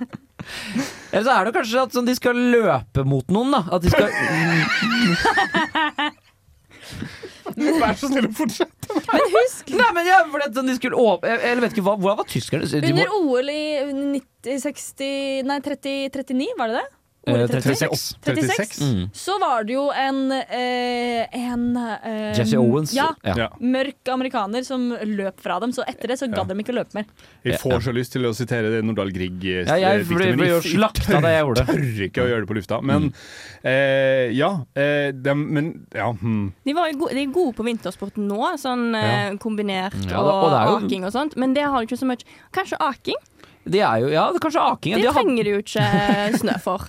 Eller 1.13 1.23
så 1.23 1.31
er 1.37 1.41
det 1.47 1.53
kanskje 1.55 1.83
at 1.87 1.91
sånn, 1.95 2.07
de 2.09 2.15
skal 2.17 2.35
løpe 2.35 3.01
mot 3.07 3.27
noen, 3.31 3.49
da. 3.55 3.61
At 3.77 3.81
de 3.85 3.89
skal 3.93 4.09
Vær 7.55 7.95
så 7.99 8.09
snill 8.11 8.27
å 8.27 8.33
fortsette. 8.35 8.99
Men 9.07 9.31
husk, 9.33 9.71
Nei, 9.75 9.87
men 9.95 10.09
ja, 10.09 10.19
for 10.31 10.43
det, 10.43 10.49
sånn, 10.55 10.67
de 10.69 10.75
skulle 10.77 10.99
åp 10.99 11.23
jeg, 11.27 11.39
jeg 11.41 11.61
vet 11.63 11.73
ikke, 11.75 11.85
hva, 11.87 11.95
Hvordan 12.01 12.19
var 12.19 12.27
tyskerne? 12.29 12.67
Under 12.91 13.15
OL 13.15 13.51
i 13.53 13.63
90, 13.95 14.59
60, 14.65 15.47
nei, 15.49 15.59
30, 15.65 16.11
39, 16.13 16.49
var 16.59 16.71
det 16.73 16.81
det? 16.81 16.87
Eh, 17.27 17.33
OL 17.33 17.47
30? 17.49 17.61
36. 17.75 18.15
36. 18.25 18.81
Mm. 18.85 19.09
Så 19.13 19.35
var 19.41 19.63
det 19.67 19.73
jo 19.75 19.85
en, 19.91 20.19
eh, 20.31 21.25
en 21.35 21.65
eh, 21.77 22.33
Jesse 22.37 22.57
Owens. 22.61 22.93
Ja, 22.95 23.11
Ja. 23.25 23.49
mørk 23.59 24.07
amerikaner 24.13 24.63
som 24.65 24.89
løp 24.91 25.39
fra 25.41 25.59
dem. 25.59 25.71
Så 25.75 25.83
etter 25.87 26.07
det 26.13 26.19
så 26.21 26.27
gadd 26.31 26.47
de 26.47 26.55
ikke 26.61 26.73
å 26.73 26.79
løpe 26.81 26.93
mer. 26.99 27.05
Jeg 27.43 27.59
får 27.61 27.81
så 27.87 27.93
lyst 27.95 28.13
til 28.13 28.25
å 28.29 28.33
sitere 28.37 28.69
det 28.73 28.83
Nordahl 28.85 29.11
Grieg-diktet, 29.15 29.67
Ja, 29.67 29.75
jeg 29.95 30.05
ble- 30.05 30.35
ble 30.37 30.47
jo 30.53 30.59
jeg 30.61 30.75
slakta 30.77 31.21
da 31.21 31.33
jeg 31.33 31.43
gjorde 31.45 31.65
det. 31.65 31.67
tør 31.75 32.03
ikke 32.09 32.23
å 32.25 32.29
gjøre 32.31 32.45
det 32.45 32.49
på 32.53 32.57
lufta. 32.59 32.81
Men 32.85 33.11
eh, 33.63 34.31
ja, 34.35 34.51
eh, 34.75 35.11
dem, 35.11 35.45
men 35.53 35.71
ja 35.93 36.11
hmm. 36.13 36.53
De, 36.65 36.73
var 36.77 36.89
jo 36.91 36.99
gode, 37.03 37.13
de 37.17 37.23
er 37.25 37.31
gode 37.33 37.55
på 37.57 37.65
vintersport 37.67 38.17
nå, 38.21 38.41
sånn 38.61 38.89
eh, 38.97 39.31
kombinert 39.41 39.97
Ja, 40.09 40.19
og, 40.21 40.49
og 40.49 40.51
jo- 40.55 40.75
aking 40.85 41.05
og 41.07 41.13
sånt. 41.15 41.35
Men 41.39 41.53
det 41.57 41.63
har 41.65 41.79
du 41.81 41.87
ikke 41.89 41.99
så 42.01 42.07
mye. 42.09 42.21
Kanskje 42.55 42.79
aking? 42.79 43.17
De 43.65 43.79
er 43.81 44.03
jo, 44.03 44.09
ja, 44.13 44.27
det 44.31 44.41
kanskje 44.43 44.61
aking. 44.61 44.93
Det 44.93 45.01
de 45.01 45.07
har- 45.09 45.17
trenger 45.23 45.43
du 45.47 45.49
jo 45.55 45.61
ikke 45.63 45.85
snø 46.37 46.59
for. 46.61 46.85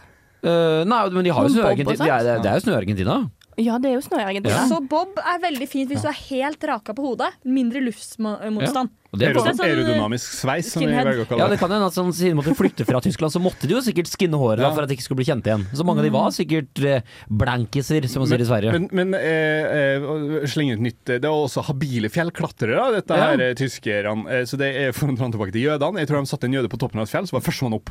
Eh, 0.47 0.85
nei, 0.89 1.01
men 1.11 1.25
de 1.27 1.31
har 1.35 1.43
jo 1.49 1.55
snø 1.57 1.65
i 1.65 1.73
Argentina. 1.75 1.97
De 1.97 2.07
Det 2.07 2.31
er, 2.37 2.39
det 2.45 2.51
er 2.53 2.61
jo 2.61 2.65
snø 2.69 2.77
Argentina. 2.79 3.19
Ja, 3.57 3.79
det 3.81 3.89
er 3.89 3.95
jo 3.97 4.03
snø 4.05 4.19
i 4.21 4.25
Argentina. 4.29 4.67
Så 4.69 4.83
Bob 4.85 5.17
er 5.17 5.39
veldig 5.41 5.65
fint 5.67 5.89
hvis 5.89 6.03
du 6.05 6.09
er 6.11 6.19
helt 6.29 6.61
raka 6.69 6.93
på 6.93 7.01
hodet. 7.07 7.31
Mindre 7.49 7.81
luftmotstand. 7.81 8.91
Ja. 8.93 9.17
det 9.17 9.29
er 9.31 9.39
Sånn 9.39 9.47
Aerodyn- 9.49 9.65
Aerodynamisk 9.65 10.35
sveis, 10.43 10.67
som 10.75 10.83
vi 10.85 10.91
velger 10.93 11.23
å 11.23 11.25
Ja, 11.25 11.25
kalle 11.31 11.45
det 11.49 11.51
det. 11.55 11.59
kan 11.63 11.71
hende 11.73 11.87
at 11.89 11.95
sånn, 11.97 12.13
Siden 12.13 12.37
de 12.37 12.43
måtte 12.43 12.53
flykte 12.59 12.85
fra 12.85 13.01
Tyskland, 13.01 13.33
så 13.33 13.41
måtte 13.41 13.65
de 13.65 13.73
jo 13.73 13.81
sikkert 13.81 14.11
skinne 14.13 14.37
håret 14.37 14.59
da, 14.61 14.69
Ja. 14.69 14.75
for 14.77 14.83
at 14.83 14.91
de 14.91 14.97
ikke 14.99 15.07
skulle 15.07 15.23
bli 15.25 15.29
kjent 15.31 15.47
igjen. 15.49 15.65
Så 15.73 15.87
mange 15.89 16.01
av 16.01 16.05
de 16.05 16.11
var 16.13 16.29
sikkert 16.37 16.85
eh, 16.85 17.01
blankiser, 17.33 18.05
som 18.13 18.21
man 18.21 18.29
sier 18.29 18.45
i 18.45 18.49
Sverige. 18.51 18.73
Men, 18.77 18.89
men 18.93 19.15
eh, 19.15 19.97
eh, 19.97 20.45
slenge 20.45 20.77
ut 20.77 20.85
nytt 20.85 21.05
Det 21.07 21.25
er 21.25 21.33
også 21.33 21.65
habile 21.65 22.11
fjellklatrere, 22.13 22.93
dette 23.01 23.17
Ja. 23.17 23.31
her 23.33 23.41
eh, 23.41 23.55
tyskerne. 23.55 24.29
Eh, 24.29 24.45
så 24.45 24.59
det 24.61 24.69
er 24.77 24.93
for 24.93 25.09
å 25.09 25.17
dra 25.17 25.31
tilbake 25.33 25.53
til 25.57 25.65
jødene. 25.65 25.97
Jeg 26.05 26.09
tror 26.13 26.21
de 26.21 26.27
satte 26.29 26.45
en 26.45 26.53
jøde 26.53 26.69
på 26.69 26.77
toppen 26.77 27.01
av 27.01 27.09
et 27.09 27.15
fjell, 27.15 27.25
så 27.25 27.33
var 27.33 27.41
førstemann 27.41 27.81
opp. 27.81 27.89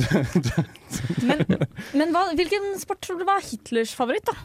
men 1.98 2.14
hva, 2.14 2.24
hvilken 2.38 2.72
sport 2.80 3.02
tror 3.04 3.20
du 3.20 3.26
var 3.28 3.42
Hitlers 3.44 3.92
favoritt, 3.96 4.26
da? 4.30 4.36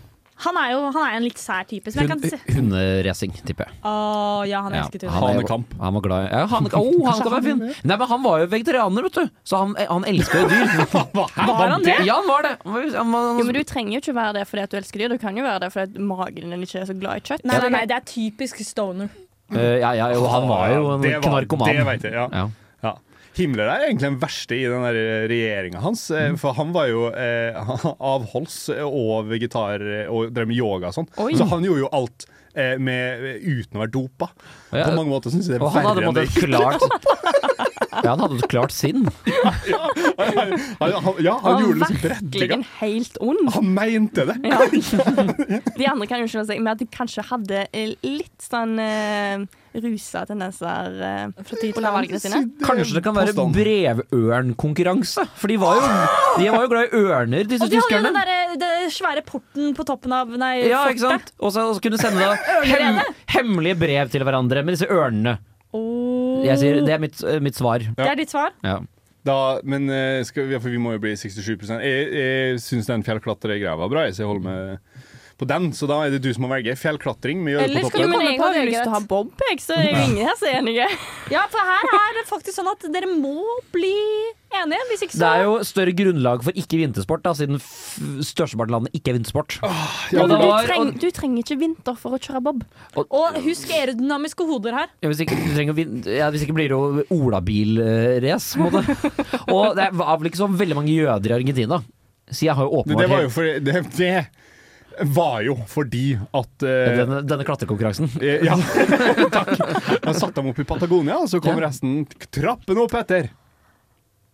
Han 0.44 0.58
er 0.60 0.74
jo 0.74 0.80
han 0.92 0.98
er 1.00 1.14
en 1.16 1.24
litt 1.24 1.38
sær 1.40 1.64
type. 1.64 1.88
Som 1.94 2.02
jeg 2.04 2.10
kan 2.12 2.20
Hun, 2.20 2.56
hunderacing, 2.58 3.32
tipper 3.48 3.70
jeg. 3.70 3.78
Oh, 3.88 4.42
ja, 4.44 4.60
han 4.66 4.74
Ja, 4.76 4.82
elsket 4.84 5.06
han, 5.08 5.14
hunder. 5.14 5.30
er- 5.30 5.38
Hanekamp. 5.38 5.76
han 5.80 5.94
var 5.96 6.02
glad 6.04 6.26
i 6.26 6.28
ja, 6.34 6.42
han, 6.52 6.68
oh, 6.76 7.08
han 7.08 7.44
fin. 7.46 7.62
Nei, 7.88 7.96
men 8.02 8.08
han 8.10 8.24
var 8.26 8.42
jo 8.44 8.50
vegetarianer, 8.52 9.08
vet 9.08 9.16
du. 9.22 9.30
Så 9.48 9.62
han, 9.62 9.72
han 9.80 10.04
elsker 10.12 10.44
jo 10.44 10.50
dyr. 10.52 10.74
Var 11.16 11.72
han 11.72 11.88
det? 11.88 11.96
Ja, 12.04 12.18
han 12.20 12.28
var 12.28 12.44
det. 12.44 12.52
Han 12.66 12.74
var, 12.76 12.90
han 13.00 13.16
var, 13.16 13.30
Jo, 13.40 13.46
men 13.48 13.56
Du 13.56 13.64
trenger 13.64 13.96
jo 13.96 14.04
ikke 14.04 14.18
være 14.20 14.34
det 14.42 14.44
fordi 14.52 14.66
at 14.68 14.76
du 14.76 14.78
elsker 14.82 15.06
dyr. 15.06 15.16
Du 15.16 15.24
kan 15.24 15.40
jo 15.40 15.48
være 15.48 15.64
det 15.64 15.72
fordi 15.72 15.88
at 15.96 16.04
magen 16.12 16.52
din 16.52 16.68
ikke 16.68 16.82
er 16.84 16.92
så 16.92 16.98
glad 17.00 17.24
i 17.24 17.26
kjøtt. 17.32 17.48
Nei, 17.48 17.62
nei, 17.64 17.72
nei, 17.78 17.86
det 17.88 17.96
er 18.02 18.06
typisk 18.12 18.60
stoner. 18.68 19.08
Uh, 19.56 19.78
ja, 19.80 19.94
ja, 19.96 20.12
jo, 20.12 20.28
han 20.28 20.48
var 20.52 20.68
jo 20.76 20.84
en 20.98 21.02
Det 21.06 21.16
var- 21.16 21.30
knarkoman. 21.30 21.72
Det 21.80 21.88
vet 21.94 22.08
jeg, 22.10 22.14
ja. 22.20 22.28
Ja. 22.44 22.46
Himmler 23.36 23.68
er 23.68 23.86
egentlig 23.90 24.08
den 24.08 24.20
verste 24.22 24.56
i 24.56 24.64
den 24.72 24.86
regjeringa 25.30 25.82
hans. 25.84 26.06
eh, 26.12 26.30
Mm. 26.32 26.38
For 26.40 26.56
han 26.58 26.72
var 26.76 26.88
jo 26.92 27.10
eh, 27.12 27.58
avholds 28.14 28.58
og 28.86 29.28
vegetar 29.32 29.84
eh, 29.84 30.08
og 30.12 30.32
drev 30.36 30.48
med 30.52 30.58
yoga 30.60 30.90
og 30.92 30.98
sånn. 31.02 31.10
Så 31.36 31.48
han 31.52 31.66
gjorde 31.68 31.84
jo 31.86 31.90
alt 31.96 32.26
eh, 32.56 32.78
med, 32.80 33.26
uten 33.44 33.76
å 33.78 33.84
være 33.84 33.94
dopa. 33.98 34.30
Ja. 34.72 34.88
På 34.90 34.96
mange 35.02 35.12
måter 35.12 35.34
syns 35.36 35.50
jeg 35.52 35.60
det 35.60 35.68
er 35.68 35.84
verre 35.84 36.08
enn 36.10 36.16
det. 36.16 36.28
klart 36.40 36.88
Ja, 38.04 38.14
han 38.16 38.24
hadde 38.24 38.40
et 38.42 38.50
klart 38.52 38.74
sinn. 38.76 39.06
Han, 40.16 40.92
han, 40.92 41.18
ja, 41.24 41.34
han 41.44 41.62
gjorde 41.62 41.74
det 41.74 41.80
liksom 41.80 41.98
virkelig 42.02 42.32
berettiget. 42.32 42.66
helt 42.80 43.18
ond. 43.24 43.50
Han 43.56 43.68
mente 43.76 44.26
det. 44.28 44.36
Ja. 44.48 44.60
De 45.80 45.88
andre 45.90 46.08
kan 46.10 46.24
skjønne 46.28 46.46
seg 46.48 46.62
med 46.64 46.72
at 46.74 46.82
de 46.82 46.88
kanskje 46.92 47.24
hadde 47.28 47.62
eh, 47.76 47.94
litt 48.06 48.44
sånn 48.44 48.76
uh, 48.80 49.46
rusa 49.84 50.24
tendenser 50.28 50.98
uh, 51.00 51.26
under 51.36 51.96
valgene 51.98 52.22
sine. 52.24 52.42
Kanskje 52.64 52.98
det 52.98 53.04
kan 53.06 53.18
være 53.18 53.36
brevørnkonkurranse? 53.56 55.26
For 55.40 55.52
de 55.52 55.60
var, 55.62 55.80
jo, 55.80 55.90
de 56.40 56.50
var 56.54 56.66
jo 56.66 56.72
glad 56.74 56.86
i 56.86 57.04
ørner, 57.04 57.50
disse 57.50 57.68
Og 57.68 57.74
de 57.74 57.82
hadde 57.84 58.00
jo 58.00 58.06
den 58.08 58.62
der, 58.64 58.76
svære 58.94 59.26
porten 59.28 59.76
på 59.78 59.88
toppen 59.88 60.16
av 60.16 60.32
nei, 60.40 60.56
Ja, 60.70 60.86
fortet. 60.88 61.04
sant? 61.06 61.34
Og 61.40 61.56
så 61.56 61.68
og 61.70 61.78
så 61.78 61.84
kunne 61.86 62.00
de 62.00 62.04
sende 62.06 62.32
da 62.32 62.36
hem, 62.72 63.02
hemmelige 63.36 63.80
brev 63.84 64.14
til 64.14 64.26
hverandre 64.28 64.64
med 64.66 64.78
disse 64.78 64.90
ørnene. 64.92 65.38
Oh. 65.76 66.15
Jeg 66.46 66.62
sier, 66.62 66.82
Det 66.86 66.94
er 66.96 67.02
mitt, 67.02 67.24
eh, 67.24 67.40
mitt 67.44 67.58
svar. 67.58 67.84
Det 67.98 68.06
er 68.06 68.20
ditt 68.20 68.34
svar? 68.34 68.54
Ja. 68.66 68.80
Da, 69.26 69.38
men 69.66 69.90
eh, 69.90 70.22
skal 70.28 70.46
vi, 70.52 70.60
for 70.62 70.70
vi 70.70 70.78
må 70.82 70.94
jo 70.94 71.02
bli 71.02 71.16
67 71.18 71.66
Jeg, 71.82 72.10
jeg 72.14 72.60
syns 72.62 72.90
den 72.92 73.04
fjellklatregreia 73.06 73.74
var 73.80 73.90
bra, 73.90 74.04
jeg, 74.06 74.14
så 74.18 74.22
jeg 74.22 74.30
holder 74.30 74.46
med 74.46 74.95
på 75.38 75.48
den. 75.50 75.72
Så 75.76 75.88
da 75.90 76.00
er 76.06 76.14
det 76.16 76.22
du 76.24 76.30
som 76.36 76.46
må 76.46 76.52
velge. 76.52 76.76
Fjellklatring 76.80 77.44
Vi 77.46 77.56
gjør 77.56 77.66
Eller 77.66 77.86
på 77.86 77.92
skal 77.92 78.06
du 78.06 78.08
toppen. 78.08 78.22
men 78.24 78.32
jeg 78.32 78.40
på 78.40 78.46
har 78.46 78.56
det, 78.56 78.64
lyst 78.70 78.82
til 78.82 78.92
å 78.92 78.96
ha 78.96 79.04
bob, 79.10 79.44
jeg, 79.50 79.60
så 79.64 79.76
er 79.76 79.84
jo 79.90 80.04
ingen 80.06 80.30
her 80.30 80.46
er 80.46 80.58
enige. 80.62 80.88
Ja, 81.36 81.42
for 81.50 81.66
her 81.66 81.88
er 81.98 82.18
det 82.20 82.26
faktisk 82.30 82.54
sånn 82.60 82.70
at 82.70 82.84
dere 82.94 83.10
må 83.10 83.42
bli 83.74 83.96
enige. 84.54 84.84
Hvis 84.92 85.04
ikke 85.08 85.18
Det 85.20 85.30
er 85.32 85.44
jo 85.48 85.56
større 85.66 85.96
grunnlag 85.98 86.44
for 86.46 86.60
ikke 86.62 86.80
vintersport, 86.80 87.24
da, 87.26 87.34
siden 87.36 87.58
størsteparten 87.60 88.70
av 88.70 88.78
landet 88.78 88.96
ikke 89.00 89.12
er 89.12 89.18
vintersport. 89.18 89.58
Ja, 90.14 90.28
men 90.28 90.36
Du, 90.36 90.48
treng, 90.70 90.94
du 91.02 91.08
trenger 91.16 91.42
ikke 91.42 91.58
vinter 91.60 91.98
for 92.00 92.16
å 92.16 92.22
kjøre 92.22 92.44
bob. 92.46 92.64
Og 93.04 93.40
husk 93.46 93.74
aerodynamiske 93.74 94.48
hoder 94.48 94.78
her. 94.78 94.94
Ja, 95.02 95.10
hvis, 95.12 95.26
ikke, 95.26 95.40
du 95.42 95.52
trenger, 95.58 95.82
ja, 96.14 96.30
hvis 96.34 96.46
ikke 96.46 96.56
blir 96.60 96.70
det 96.72 96.78
jo 96.78 97.04
olabilrace, 97.18 98.56
på 98.62 98.70
en 98.70 98.78
måte. 98.78 99.14
Og 99.52 99.76
det 99.82 99.90
var 99.98 100.18
vel 100.22 100.32
ikke 100.32 100.44
så 100.44 100.50
veldig 100.52 100.78
mange 100.78 100.94
jøder 100.94 101.34
i 101.34 101.38
Argentina. 101.42 101.82
Så 102.30 102.48
jeg 102.48 102.58
har 102.58 102.66
jo 102.66 102.82
åpenbart 102.82 103.04
det 103.04 103.10
var 103.12 103.22
jo 103.26 103.32
fordi 103.34 103.58
det, 103.66 103.82
det 103.98 104.14
var 105.02 105.42
jo 105.44 105.56
fordi 105.68 106.16
at 106.34 106.64
eh, 106.64 106.98
denne, 107.02 107.22
denne 107.28 107.44
klatrekonkurransen. 107.48 108.10
eh, 108.22 108.44
Ja, 108.46 108.56
takk. 109.38 109.56
Han 110.06 110.14
satte 110.16 110.40
dem 110.42 110.52
opp 110.54 110.60
i 110.60 110.68
Patagonia, 110.68 111.18
og 111.24 111.28
så 111.32 111.42
kom 111.44 111.58
Ja. 111.60 111.68
resten 111.68 112.06
trappene 112.32 112.86
opp 112.86 112.94
etter. 113.02 113.30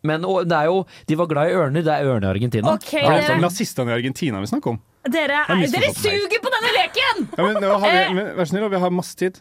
Men 0.04 0.24
og, 0.26 0.47
det 0.50 0.58
er 0.58 0.65
jo, 0.65 0.80
de 1.08 1.15
var 1.19 1.28
glad 1.30 1.52
i 1.52 1.54
ørner. 1.54 1.84
Det 1.86 1.93
er 1.93 2.08
ørner 2.10 2.26
i 2.26 2.32
Argentina. 2.39 2.71
Ok, 2.74 2.89
Det 2.89 3.04
er 3.06 3.21
dere, 3.28 3.41
nazistene 3.43 3.91
i 3.93 3.97
Argentina 4.00 4.39
vi 4.41 4.50
snakker 4.50 4.71
om. 4.74 4.80
dere, 5.06 5.43
Jeg 5.50 5.58
misforstått 5.62 6.02
dere 6.02 6.13
meg. 6.15 6.26
suger 6.26 6.41
på 6.41 6.54
denne 6.56 6.71
leken! 6.78 7.21
Ja, 7.38 7.43
men, 7.45 7.60
nå 7.62 7.69
har 7.78 7.86
vi, 7.86 7.97
Eh. 8.02 8.13
men, 8.17 8.32
vær 8.38 8.50
snill, 8.50 8.65
vi 8.69 8.82
har 8.82 8.89
masse 8.89 9.15
tid. 9.17 9.38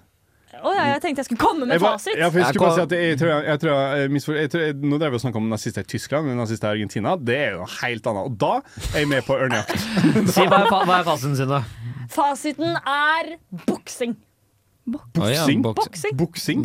Å 0.60 0.72
ja, 0.76 0.84
jeg 0.94 1.02
tenkte 1.04 1.22
jeg 1.22 1.28
skulle 1.30 1.40
komme 1.42 1.66
med 1.68 1.80
fasit. 1.80 2.12
jeg 2.14 2.20
Jeg 2.20 2.32
si 2.32 2.80
at 2.84 2.94
jeg, 2.94 3.18
tror 3.20 3.30
jeg, 3.32 3.44
jeg, 3.48 3.60
tror 3.62 3.72
jeg, 3.72 4.00
jeg, 4.02 4.10
misfor, 4.16 4.36
jeg, 4.36 4.50
tror 4.52 4.64
jeg 4.66 4.76
Nå 4.82 4.98
drev 5.00 5.14
vi 5.14 5.20
og 5.20 5.24
snakka 5.24 5.40
om 5.40 5.48
nazister 5.52 5.86
i 5.86 5.90
Tyskland, 5.90 6.26
men 6.28 6.36
nazister 6.40 6.68
i 6.68 6.78
Argentina 6.78 7.16
det 7.16 7.36
er 7.36 7.52
jo 7.56 7.62
noe 7.64 7.74
helt 7.80 8.08
annet. 8.12 8.30
Og 8.30 8.38
da 8.40 8.52
er 8.94 8.98
jeg 9.04 9.10
med 9.12 9.24
på 9.28 9.38
ørnejakt. 9.38 9.86
Si, 10.34 10.44
hva, 10.46 10.62
er, 10.64 10.68
hva 10.70 10.98
er 11.00 11.06
fasiten 11.08 11.36
sin, 11.38 11.50
da? 11.50 11.62
Fasiten 12.10 12.76
er 12.80 13.34
boksing. 13.68 14.16
Boksing? 14.90 15.62
Boksing. 15.62 16.62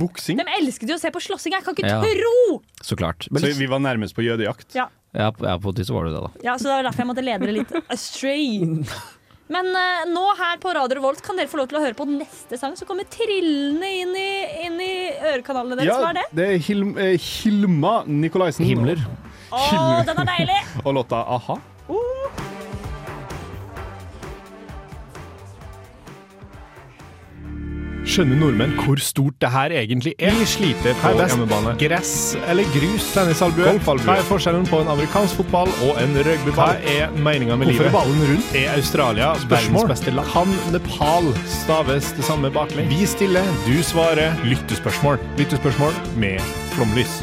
Boksing? 0.00 0.38
De 0.40 0.46
elsket 0.58 0.88
jo 0.88 0.96
å 0.96 1.00
se 1.02 1.10
på 1.12 1.20
slåssing. 1.20 1.52
Jeg 1.56 1.64
kan 1.66 1.74
ikke 1.76 1.90
Ja. 1.90 1.98
tro! 2.00 2.60
Så 2.82 2.96
klart. 2.96 3.26
Men, 3.30 3.42
Så 3.42 3.52
vi 3.58 3.66
var 3.68 3.82
nærmest 3.84 4.14
på 4.16 4.24
jødejakt. 4.24 4.72
Ja. 4.74 4.88
ja, 5.12 5.30
på- 5.30 5.44
ja, 5.44 5.58
på 5.58 5.74
tid 5.76 5.86
så 5.86 5.94
var 5.94 6.04
det 6.06 6.14
det, 6.14 6.22
da. 6.22 6.30
Ja, 6.44 6.54
så 6.56 6.64
det 6.70 6.76
var 6.78 6.82
derfor 6.88 7.04
jeg 7.04 7.10
måtte 7.10 7.24
lede 7.26 7.46
det 7.46 7.54
litt 7.58 7.72
astray. 7.92 8.62
Men 9.52 9.68
uh, 9.70 10.06
nå 10.10 10.24
her 10.40 10.58
på 10.62 10.72
Radio 10.74 10.98
Revolt 10.98 11.22
kan 11.22 11.38
dere 11.38 11.50
få 11.50 11.60
lov 11.60 11.68
til 11.70 11.78
å 11.78 11.82
høre 11.84 11.94
på 11.98 12.06
neste 12.10 12.58
sang 12.58 12.74
som 12.78 12.88
kommer 12.88 13.06
trillende 13.10 13.90
inn 14.00 14.16
i, 14.18 14.30
inn 14.66 14.80
i 14.82 14.94
ørekanalene 15.34 15.78
deres. 15.78 16.00
Hva 16.02 16.10
er 16.10 16.18
det? 16.18 16.26
det 16.34 16.48
er 16.50 16.66
Hil 16.66 16.82
eh, 16.98 17.14
Hilma 17.22 18.00
Nikolaisen. 18.10 18.66
Himmler. 18.66 19.06
Å, 19.54 19.62
den 20.02 20.24
er 20.24 20.30
deilig! 20.34 20.60
Og 20.82 20.98
låta 20.98 21.22
a-ha. 21.36 21.60
Skjønner 28.06 28.38
nordmenn 28.38 28.72
hvor 28.78 29.00
stort 29.02 29.34
det 29.42 29.48
her 29.50 29.72
egentlig 29.74 30.12
er? 30.22 30.34
Vi 30.38 30.44
sliter 30.48 30.94
på 31.00 31.10
hjemmebane. 31.18 31.72
Gress 31.80 32.12
eller 32.46 32.68
grus? 32.74 33.08
Tennisalbue? 33.16 33.72
Hva 33.82 34.14
er 34.14 34.22
forskjellen 34.28 34.68
på 34.70 34.78
en 34.84 34.90
amerikansk 34.92 35.40
fotball 35.40 35.72
og 35.88 35.98
en 36.02 36.14
rugbyball? 36.20 36.78
Hva 36.78 36.92
er 36.94 37.16
meninga 37.26 37.58
med 37.58 37.72
Hvorfor 37.72 37.88
livet? 37.88 37.90
er 37.90 37.96
ballen 37.98 38.22
rundt? 38.30 38.54
Er 38.62 38.70
Australia 38.76 39.32
verdens 39.50 39.88
beste 39.90 40.14
land? 40.14 40.30
Kan 40.36 40.54
Nepal 40.76 41.32
staves 41.58 42.12
det 42.16 42.28
samme 42.30 42.52
baklengs? 42.54 42.92
Vi 42.94 43.10
stiller, 43.10 43.50
du 43.66 43.74
svarer. 43.82 44.38
Lyttespørsmål. 44.46 45.18
Lyttespørsmål 45.42 45.98
med 46.22 46.38
flomlys. 46.76 47.18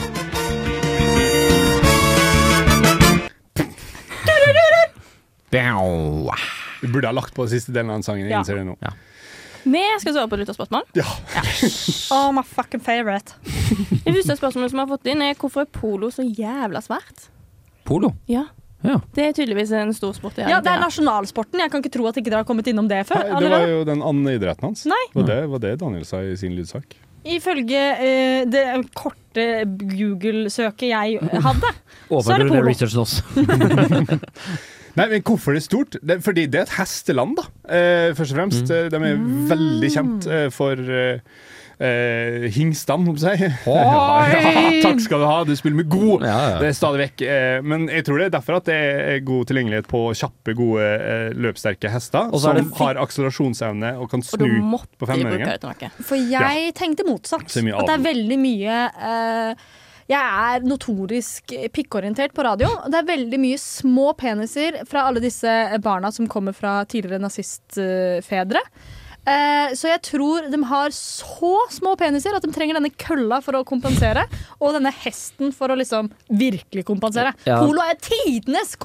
Vi 6.81 6.87
burde 6.87 7.07
ha 7.07 7.13
lagt 7.15 7.33
på 7.35 7.45
siste 7.47 7.71
delen 7.75 7.91
av 7.93 7.99
den 8.01 8.03
sangen. 8.07 8.25
Jeg 8.27 8.31
Ja. 8.31 8.39
innser 8.39 8.55
det 8.55 8.65
nå. 8.65 8.77
Vi 9.63 9.83
skal 9.99 10.15
svare 10.15 10.29
på 10.31 10.39
lytterspørsmål. 10.41 10.87
Oh, 12.13 12.29
my 12.35 12.43
fucking 12.45 12.81
favorite. 12.83 13.33
Det 14.03 14.11
første 14.13 14.35
spørsmålet 14.37 14.71
som 14.73 14.77
vi 14.77 14.83
har 14.83 14.89
fått 14.91 15.07
inn, 15.09 15.23
er 15.25 15.37
hvorfor 15.39 15.63
er 15.63 15.69
polo 15.73 16.09
så 16.13 16.25
jævla 16.25 16.81
svært? 16.83 17.29
Polo. 17.87 18.11
Ja. 18.29 18.43
Ja. 18.83 18.97
Det 19.15 19.23
er 19.29 19.31
tydeligvis 19.37 19.71
en 19.79 19.93
stor 19.95 20.11
sport 20.17 20.41
Ja, 20.43 20.59
det 20.61 20.73
er 20.73 20.81
nasjonalsporten. 20.83 21.61
Jeg 21.63 21.71
kan 21.71 21.79
ikke 21.81 21.93
tro 21.93 22.05
at 22.09 22.19
ikke 22.19 22.29
dere 22.29 22.43
har 22.43 22.47
kommet 22.47 22.67
innom 22.67 22.89
det 22.91 23.05
før. 23.07 23.23
Nei, 23.31 23.39
det 23.45 23.51
var 23.53 23.65
jo 23.71 23.79
den 23.87 24.03
andre 24.03 24.35
idretten 24.35 24.69
hans. 24.69 24.83
Nei. 24.91 24.99
Var 25.15 25.29
det 25.29 25.39
var 25.53 25.63
det 25.63 25.73
Daniel 25.81 26.05
sa 26.07 26.19
i 26.19 26.35
sin 26.39 26.53
lydsak. 26.57 26.97
Ifølge 27.23 27.81
eh, 28.03 28.41
det 28.51 28.65
korte 28.99 29.45
Google-søket 29.79 30.89
jeg 30.89 31.21
hadde, 31.23 31.71
så 32.11 32.35
er 32.35 32.43
det 32.43 32.49
polo. 32.51 32.59
polo. 32.59 32.67
researchen 32.67 32.99
også? 33.05 33.23
Nei, 34.99 35.07
men 35.09 35.23
hvorfor 35.25 35.55
det 35.55 35.63
er 35.63 35.65
stort? 35.65 35.97
Det, 36.05 36.19
fordi 36.25 36.45
det 36.53 36.59
er 36.61 36.67
et 36.67 36.77
hesteland, 36.77 37.35
da. 37.39 37.47
Eh, 37.65 38.11
først 38.17 38.35
og 38.35 38.37
fremst. 38.37 38.69
Mm. 38.69 38.93
De 38.93 39.01
er 39.09 39.25
veldig 39.49 39.89
kjent 39.95 40.27
eh, 40.29 40.47
for 40.53 40.77
eh, 40.77 41.19
eh, 41.81 42.45
hingstene, 42.53 43.09
om 43.09 43.17
jeg 43.17 43.39
si. 43.39 43.49
Ja, 43.73 44.27
ja, 44.29 44.53
takk 44.85 45.01
skal 45.01 45.23
du 45.23 45.27
ha, 45.27 45.39
du 45.49 45.53
spiller 45.57 45.79
med 45.81 45.89
god! 45.89 46.25
Ja, 46.29 46.37
ja. 46.53 46.59
Det 46.61 46.69
er 46.69 46.77
stadig 46.77 47.01
vekk. 47.07 47.23
Eh, 47.25 47.57
men 47.65 47.87
jeg 47.89 48.05
tror 48.05 48.21
det 48.21 48.27
er 48.29 48.35
derfor 48.37 48.59
at 48.59 48.69
det 48.69 48.77
er 48.77 49.19
god 49.25 49.49
tilgjengelighet 49.49 49.89
på 49.89 50.03
kjappe, 50.21 50.55
gode, 50.61 50.85
eh, 50.85 51.29
løpssterke 51.41 51.89
hester 51.93 52.29
Og 52.29 52.37
så 52.37 52.45
som 52.51 52.57
er 52.57 52.61
det- 52.61 52.77
har 52.83 53.01
akselerasjonsevne 53.07 53.95
og 53.97 54.11
kan 54.13 54.21
Og 54.21 54.29
snu 54.29 54.49
måtte 54.61 54.93
på 55.01 55.09
femøringen. 55.09 55.97
For 56.05 56.21
jeg 56.21 56.73
tenkte 56.77 57.07
motsatt. 57.09 57.49
At 57.49 57.89
det 57.89 57.97
er 57.97 58.05
veldig 58.13 58.39
mye 58.45 58.83
eh, 58.93 59.71
Jeg 60.09 60.19
er 60.19 60.65
notorisk 60.67 61.53
pikkorientert 61.75 62.33
på 62.35 62.43
radio. 62.43 62.67
Det 62.91 62.99
er 62.99 63.07
veldig 63.07 63.39
mye 63.39 63.59
små 63.61 64.11
peniser 64.19 64.81
fra 64.89 65.07
alle 65.07 65.23
disse 65.23 65.53
barna 65.83 66.11
som 66.11 66.27
kommer 66.31 66.55
fra 66.57 66.81
tidligere 66.89 67.23
nazistfedre. 67.23 68.63
Eh, 69.23 69.71
så 69.79 69.87
jeg 69.87 70.01
tror 70.03 70.49
de 70.51 70.59
har 70.67 70.91
så 70.95 71.53
små 71.71 71.93
peniser 71.99 72.35
at 72.35 72.43
de 72.43 72.51
trenger 72.51 72.75
denne 72.75 72.91
kølla 72.99 73.39
for 73.43 73.55
å 73.55 73.63
kompensere. 73.67 74.25
Og 74.59 74.75
denne 74.75 74.91
hesten 75.03 75.53
for 75.55 75.71
å 75.71 75.79
liksom 75.79 76.11
virkelig 76.27 76.83
kompensere. 76.89 77.31
Polo 77.45 77.85
er 77.85 77.99
tidenes 78.03 78.75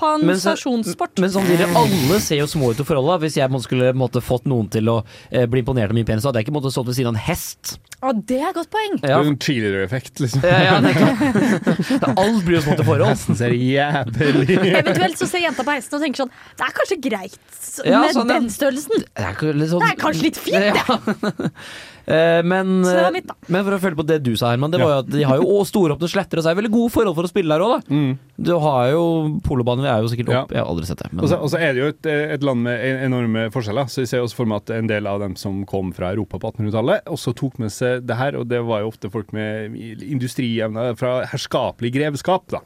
kompensasjonssport. 0.00 1.20
Men 1.22 1.32
samtidig, 1.34 1.68
alle 1.76 2.20
ser 2.24 2.40
jo 2.42 2.48
små 2.50 2.72
ut 2.72 2.80
i 2.82 2.86
forholdet. 2.88 3.20
Hvis 3.26 3.38
jeg 3.40 3.52
måtte 3.52 3.68
skulle 3.68 3.92
måtte 3.96 4.22
fått 4.24 4.48
noen 4.50 4.70
til 4.72 4.88
å 4.92 4.98
eh, 5.30 5.46
bli 5.50 5.62
imponert 5.64 5.92
av 5.92 5.98
min 5.98 6.08
penis, 6.08 6.24
så 6.24 6.30
hadde 6.30 6.42
jeg 6.42 6.48
ikke 6.48 6.56
måttet 6.56 6.74
stått 6.74 6.88
ved 6.90 6.98
siden 6.98 7.12
av 7.12 7.18
en 7.18 7.24
hest. 7.28 7.76
Å, 8.00 8.14
det 8.16 8.38
er 8.40 8.48
et 8.48 8.56
godt 8.56 8.70
poeng. 8.72 8.94
Det 9.02 9.10
er 9.12 9.26
en 9.28 9.36
cheerleader-effekt, 9.36 10.22
liksom. 10.24 10.44
ja, 10.48 10.60
ja, 10.64 10.78
er 10.80 12.14
Alt 12.16 12.44
blir 12.46 12.56
jo 12.56 12.62
små 12.64 12.78
i 12.78 12.86
forhold. 12.86 13.10
Hesten 13.12 13.36
ser 13.36 13.52
jævlig 13.52 14.56
Eventuelt 14.80 15.20
så 15.20 15.28
ser 15.28 15.44
jenta 15.44 15.66
på 15.66 15.74
hesten 15.74 15.98
og 15.98 16.04
tenker 16.06 16.24
sånn 16.24 16.32
Det 16.56 16.64
er 16.66 16.74
kanskje 16.78 16.98
greit 17.04 17.36
Ja, 17.84 18.00
med 18.06 18.16
sånn, 18.16 18.30
den 18.32 18.48
størrelsen. 18.52 19.04
Det 19.04 19.26
er, 19.26 19.36
litt 19.52 19.72
sånn- 19.72 19.84
Det 19.84 19.90
er 19.92 20.00
kanskje 20.00 20.28
litt 20.30 20.40
fint, 20.40 20.80
det. 20.80 21.52
Eh, 22.10 22.40
men, 22.42 22.80
Så 22.82 22.90
det 22.96 23.02
var 23.04 23.12
mitt, 23.14 23.26
da. 23.28 23.34
men 23.46 23.62
for 23.66 23.76
å 23.76 23.80
følge 23.82 23.98
på 24.00 24.06
det 24.08 24.16
du 24.26 24.32
sa, 24.34 24.50
Herman, 24.50 24.72
det 24.72 24.80
var 24.82 24.90
jo 24.96 24.98
at 25.04 25.10
de 25.12 25.22
har 25.28 25.38
jo 25.38 25.60
storåpne 25.68 26.08
sletter, 26.10 26.40
og 26.40 26.42
så 26.44 26.50
er 26.50 26.56
det 26.56 26.62
veldig 26.64 26.72
gode 26.74 26.90
forhold 26.94 27.14
for 27.18 27.28
å 27.28 27.30
spille 27.30 27.54
der 27.54 27.62
òg, 27.62 27.84
da. 27.86 28.00
Du 28.40 28.52
har 28.64 28.88
jo 28.90 29.04
Polobanen 29.46 29.86
er 29.86 30.02
jo 30.02 30.10
sikkert 30.10 30.32
opp, 30.32 30.50
Ja. 30.50 30.58
jeg 30.58 30.64
har 30.64 30.70
aldri 30.72 30.88
sett 30.88 30.98
det. 31.04 31.12
Men, 31.12 31.22
Og 31.24 31.30
så, 31.30 31.38
og 31.38 31.50
så 31.52 31.60
er 31.60 31.72
det 31.76 31.82
jo 31.84 31.88
et, 31.92 32.06
et 32.36 32.42
land 32.42 32.62
med 32.66 32.82
enorme 33.06 33.46
forskjeller. 33.54 33.86
Så 33.92 34.02
vi 34.02 34.06
ser 34.10 34.24
også 34.24 34.34
for 34.40 34.50
meg 34.50 34.62
at 34.64 34.70
en 34.78 34.88
del 34.90 35.06
av 35.06 35.20
dem 35.22 35.36
som 35.36 35.62
kom 35.68 35.92
fra 35.92 36.10
Europa 36.14 36.38
på 36.42 36.50
1800-tallet, 36.52 37.04
også 37.06 37.34
tok 37.36 37.58
med 37.62 37.70
seg 37.70 38.06
det 38.08 38.16
her. 38.18 38.34
Og 38.40 38.48
det 38.50 38.62
var 38.66 38.80
jo 38.82 38.90
ofte 38.90 39.10
folk 39.12 39.32
med 39.36 39.76
industrievner 39.76 40.96
fra 40.98 41.20
herskapelig 41.30 41.92
grevskap 41.94 42.48
da, 42.54 42.60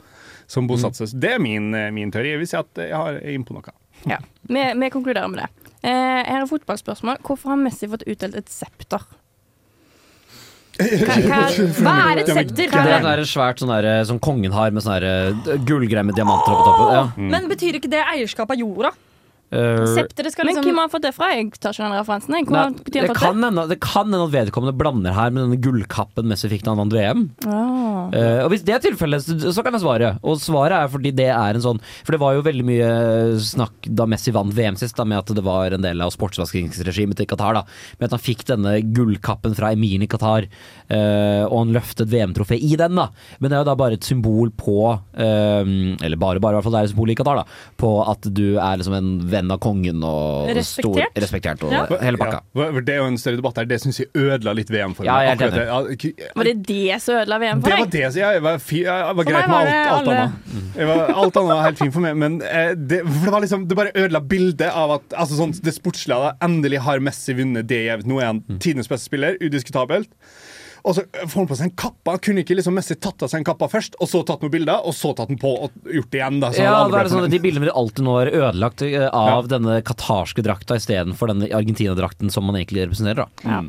som 0.46 0.68
bosatte 0.70 1.02
seg. 1.04 1.14
Mm. 1.16 1.20
det 1.24 1.32
er 1.34 1.42
min, 1.42 1.70
min 1.94 2.10
teori. 2.14 2.32
Jeg 2.34 2.42
vil 2.42 2.50
si 2.50 2.56
at 2.60 2.80
jeg 2.86 2.94
har 2.96 3.18
er 3.20 3.44
på 3.44 3.56
noe. 3.56 3.74
Ja. 4.08 4.18
Vi, 4.48 4.62
vi 4.80 4.90
konkluderer 4.92 5.28
med 5.32 5.44
det. 5.44 5.50
Eh, 5.84 6.22
her 6.24 6.40
er 6.42 6.48
fotballspørsmål. 6.50 7.20
Hvorfor 7.24 7.52
har 7.54 7.60
Messi 7.60 7.88
fått 7.90 8.06
utdelt 8.08 8.36
et 8.40 8.48
septer? 8.52 9.04
Hva, 10.74 11.94
er 12.10 12.22
et 12.22 12.30
septer? 12.30 12.66
det 12.66 12.68
Hva 12.72 13.12
er 13.12 13.22
et 13.22 13.30
svært 13.30 13.62
sånn 13.62 13.70
der, 13.70 13.88
som 14.08 14.18
kongen 14.22 14.54
har, 14.54 14.74
med 14.74 14.82
sånn 14.82 15.60
gullgreier 15.68 16.06
med 16.06 16.18
diamanter 16.18 16.50
på 16.50 16.64
toppen. 16.66 16.94
Ja. 16.96 17.04
Men 17.36 17.50
betyr 17.50 17.78
ikke 17.78 17.92
det 17.92 18.02
eierskap 18.02 18.50
av 18.50 18.58
jorda? 18.58 18.94
Eh, 19.54 19.84
Septeret 19.94 20.34
skal 20.34 20.48
Men 20.48 20.56
liksom 20.56 20.68
hvem 20.68 20.80
har 20.82 20.90
fått 20.92 21.04
det 21.06 21.12
fra? 21.14 21.30
Jeg 21.34 21.50
tar 21.62 21.74
ikke 21.74 21.84
den 21.84 21.94
referansen. 21.94 22.34
Nei, 22.34 22.42
har 22.50 22.72
de 22.74 22.94
det, 22.94 23.16
kan 23.18 23.38
hende, 23.46 23.66
det 23.70 23.78
kan 23.82 24.08
hende 24.08 24.26
at 24.26 24.34
vedkommende 24.34 24.74
blander 24.78 25.14
her 25.16 25.32
med 25.34 25.46
denne 25.46 25.60
gullkappen 25.62 26.28
Messi 26.30 26.50
fikk 26.50 26.64
da 26.64 26.74
han 26.74 26.82
vant 26.82 26.96
VM. 26.96 27.24
Ah. 27.46 28.10
Eh, 28.14 28.40
og 28.44 28.50
Hvis 28.52 28.64
det 28.66 28.76
er 28.76 28.82
tilfellet, 28.84 29.24
så 29.24 29.54
så 29.54 29.64
kan 29.64 29.76
jeg 29.76 29.84
svare. 29.84 30.14
Og 30.26 30.40
svaret 30.42 30.76
er 30.76 30.90
fordi 30.90 31.14
det 31.14 31.30
er 31.30 31.56
en 31.56 31.64
sånn 31.64 31.80
For 32.04 32.14
det 32.14 32.22
var 32.22 32.34
jo 32.36 32.44
veldig 32.46 32.66
mye 32.66 32.90
snakk 33.42 33.88
da 33.88 34.08
Messi 34.10 34.34
vant 34.34 34.54
VM 34.54 34.78
sist, 34.80 34.96
da, 34.98 35.06
med 35.08 35.22
at 35.22 35.34
det 35.36 35.44
var 35.44 35.74
en 35.74 35.84
del 35.84 36.02
av 36.04 36.12
sportsvaskingsregimet 36.14 37.18
til 37.20 37.28
Qatar. 37.30 37.60
da 37.60 37.64
Med 38.00 38.08
at 38.08 38.16
han 38.16 38.24
fikk 38.24 38.46
denne 38.50 38.76
gullkappen 38.94 39.54
fra 39.56 39.72
emiren 39.74 40.04
i 40.04 40.10
Qatar, 40.10 40.48
uh, 40.90 41.44
og 41.46 41.56
han 41.60 41.74
løftet 41.76 42.10
VM-trofé 42.10 42.58
i 42.58 42.74
den. 42.80 42.98
da 42.98 43.08
Men 43.38 43.50
det 43.50 43.58
er 43.58 43.64
jo 43.64 43.70
da 43.70 43.78
bare 43.78 43.98
et 43.98 44.06
symbol 44.06 44.50
på 44.50 44.78
uh, 44.94 45.64
Eller 46.04 46.18
bare, 46.20 46.42
bare, 46.42 46.54
i 46.54 46.58
hvert 46.58 46.66
fall 46.66 46.76
det 46.76 46.82
er 46.82 46.90
et 46.90 46.94
symbol 46.94 47.14
i 47.14 47.18
Qatar, 47.18 47.42
da 47.42 47.74
på 47.80 47.90
at 48.06 48.28
du 48.34 48.56
er 48.56 48.78
liksom 48.80 48.96
en 48.96 49.10
venn 49.30 49.43
av 49.52 49.58
kongen 49.60 50.02
og 50.04 50.48
stor 50.64 51.00
Respektert. 51.16 51.62
og 51.64 51.72
Ja. 51.72 51.86
hele 52.00 52.16
pakka. 52.16 52.40
Ja, 52.54 52.70
det 52.80 52.88
er 52.94 52.96
jo 53.02 53.06
en 53.06 53.16
større 53.18 53.36
debatt 53.36 53.56
her. 53.56 53.64
Det 53.66 53.80
syns 53.80 53.98
jeg 53.98 54.08
ødela 54.14 54.54
litt 54.54 54.68
VM 54.70 54.94
for 54.94 55.04
jeg 55.04 55.38
det. 55.38 55.66
Ja, 55.66 55.80
Var 56.34 56.44
det 56.44 56.62
det 56.66 57.00
som 57.02 57.14
ødela 57.16 57.38
VM 57.40 57.60
for 57.62 57.68
Det 57.70 57.78
var 57.78 57.86
deg? 57.86 57.90
det 57.90 58.14
jeg 58.20 58.42
var, 58.42 58.58
fi, 58.58 58.82
jeg 58.84 59.02
var 59.04 59.14
For 59.14 59.24
greit 59.24 59.48
med 59.48 59.56
alt, 59.56 59.74
alt 59.74 60.08
alle- 60.08 60.16
annet. 60.16 60.76
Jeg 60.76 60.86
var, 60.86 61.14
alt 61.14 61.36
annet 61.36 61.48
var 61.56 61.62
helt 61.64 61.78
fint 61.78 61.92
for 61.92 62.00
meg, 62.00 62.16
men 62.16 62.42
eh, 62.42 62.74
det, 62.74 63.02
for 63.04 63.24
det 63.24 63.32
var 63.32 63.40
liksom 63.40 63.68
Det 63.68 63.76
bare 63.76 63.92
ødela 63.94 64.20
bildet 64.20 64.70
av 64.74 64.90
at 64.98 65.08
altså 65.10 65.34
sånn, 65.38 65.52
det 65.62 65.74
sportslige 65.74 66.36
Endelig 66.42 66.78
har 66.80 66.98
Messi 67.00 67.34
vunnet 67.34 67.66
det 67.66 67.84
jevnt. 67.86 68.06
Nå 68.06 68.20
er 68.20 68.26
han 68.26 68.40
tidenes 68.58 68.88
beste 68.88 69.04
spiller, 69.10 69.36
udiskutabelt. 69.40 70.08
Og 70.84 70.96
så 70.98 71.04
får 71.08 71.38
han 71.38 71.48
på 71.48 71.56
seg 71.56 71.70
en 71.70 71.76
kappe. 71.80 72.12
Han 72.12 72.20
kunne 72.20 72.42
ikke 72.44 72.56
liksom 72.58 72.74
Messi 72.76 72.96
tatt 73.00 73.22
av 73.24 73.30
seg 73.32 73.40
en 73.40 73.46
kappa 73.48 73.70
først, 73.72 73.96
og 74.04 74.10
så 74.10 74.20
tatt 74.26 74.44
noen 74.44 74.52
bilder, 74.52 74.84
og 74.84 74.92
så 74.96 75.14
tatt 75.16 75.30
den 75.32 75.40
på 75.40 75.54
og 75.66 75.78
gjort 75.88 76.10
det 76.12 76.20
igjen. 76.20 76.40
da 76.42 76.50
så 76.52 76.66
Ja, 76.66 76.74
det 76.92 76.98
er 77.00 77.12
sånn. 77.12 77.30
De 77.32 77.40
bildene 77.40 77.64
blir 77.64 77.78
alltid 77.78 78.04
nå 78.04 78.18
ødelagt 78.28 78.84
av 78.84 79.32
av 79.34 79.48
denne 79.50 79.80
qatarske 79.86 80.44
drakta 80.44 80.76
istedenfor 80.78 81.32
denne 81.32 81.48
Argentina-drakten 81.56 82.30
som 82.30 82.44
man 82.46 82.60
egentlig 82.60 82.84
representerer. 82.86 83.24
da 83.42 83.62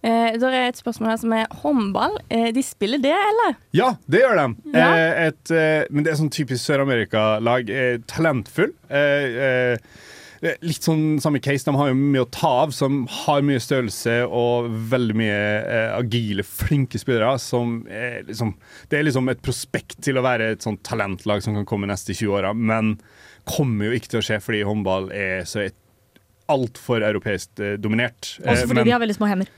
Eh, 0.00 0.32
det 0.40 0.48
er 0.48 0.70
et 0.70 0.78
spørsmål 0.80 1.10
her 1.12 1.18
som 1.20 1.32
er 1.36 1.50
håndball. 1.60 2.14
Eh, 2.32 2.48
de 2.56 2.62
spiller 2.64 3.02
det, 3.02 3.12
eller? 3.12 3.58
Ja, 3.76 3.90
det 4.08 4.22
gjør 4.22 4.38
de. 4.38 4.46
Ja. 4.72 4.86
Eh, 4.96 5.26
et, 5.28 5.50
eh, 5.52 5.84
men 5.90 6.06
det 6.06 6.14
er 6.14 6.20
sånn 6.22 6.32
typisk 6.32 6.64
Sør-Amerika-lag. 6.64 7.68
Eh, 7.68 7.98
talentfull. 8.08 8.72
Eh, 8.88 9.36
eh, 9.44 9.76
litt 10.42 10.86
sånn 10.86 11.18
samme 11.20 11.40
case. 11.44 11.66
De 11.68 11.74
har 11.76 11.90
jo 11.90 11.96
mye 11.98 12.22
å 12.24 12.28
ta 12.32 12.48
av, 12.62 12.70
som 12.72 13.02
har 13.24 13.42
mye 13.44 13.60
størrelse 13.60 14.14
og 14.26 14.70
veldig 14.92 15.16
mye 15.20 15.40
eh, 15.60 15.90
agile, 15.98 16.44
flinke 16.46 17.00
spillere. 17.00 17.34
Som 17.42 17.82
er 17.92 18.22
liksom 18.28 18.54
Det 18.88 18.98
er 19.00 19.04
liksom 19.08 19.28
et 19.32 19.42
prospekt 19.44 20.00
til 20.06 20.16
å 20.16 20.24
være 20.24 20.52
et 20.54 20.64
sånt 20.64 20.82
talentlag 20.86 21.42
som 21.44 21.54
kan 21.58 21.68
komme 21.68 21.90
neste 21.90 22.14
20 22.16 22.32
åra, 22.40 22.54
men 22.56 22.94
kommer 23.50 23.90
jo 23.90 23.96
ikke 23.98 24.12
til 24.14 24.20
å 24.20 24.24
skje 24.24 24.40
fordi 24.44 24.64
håndball 24.68 25.10
er 25.16 25.44
så 25.48 25.66
altfor 26.50 27.04
europeisk 27.06 27.60
eh, 27.62 27.76
dominert. 27.78 28.36
Eh, 28.42 28.50
Også 28.52 28.66
fordi 28.66 28.80
men- 28.80 28.88
de 28.88 28.94
har 28.96 29.00
veldig 29.04 29.16
små 29.20 29.28
hender. 29.30 29.48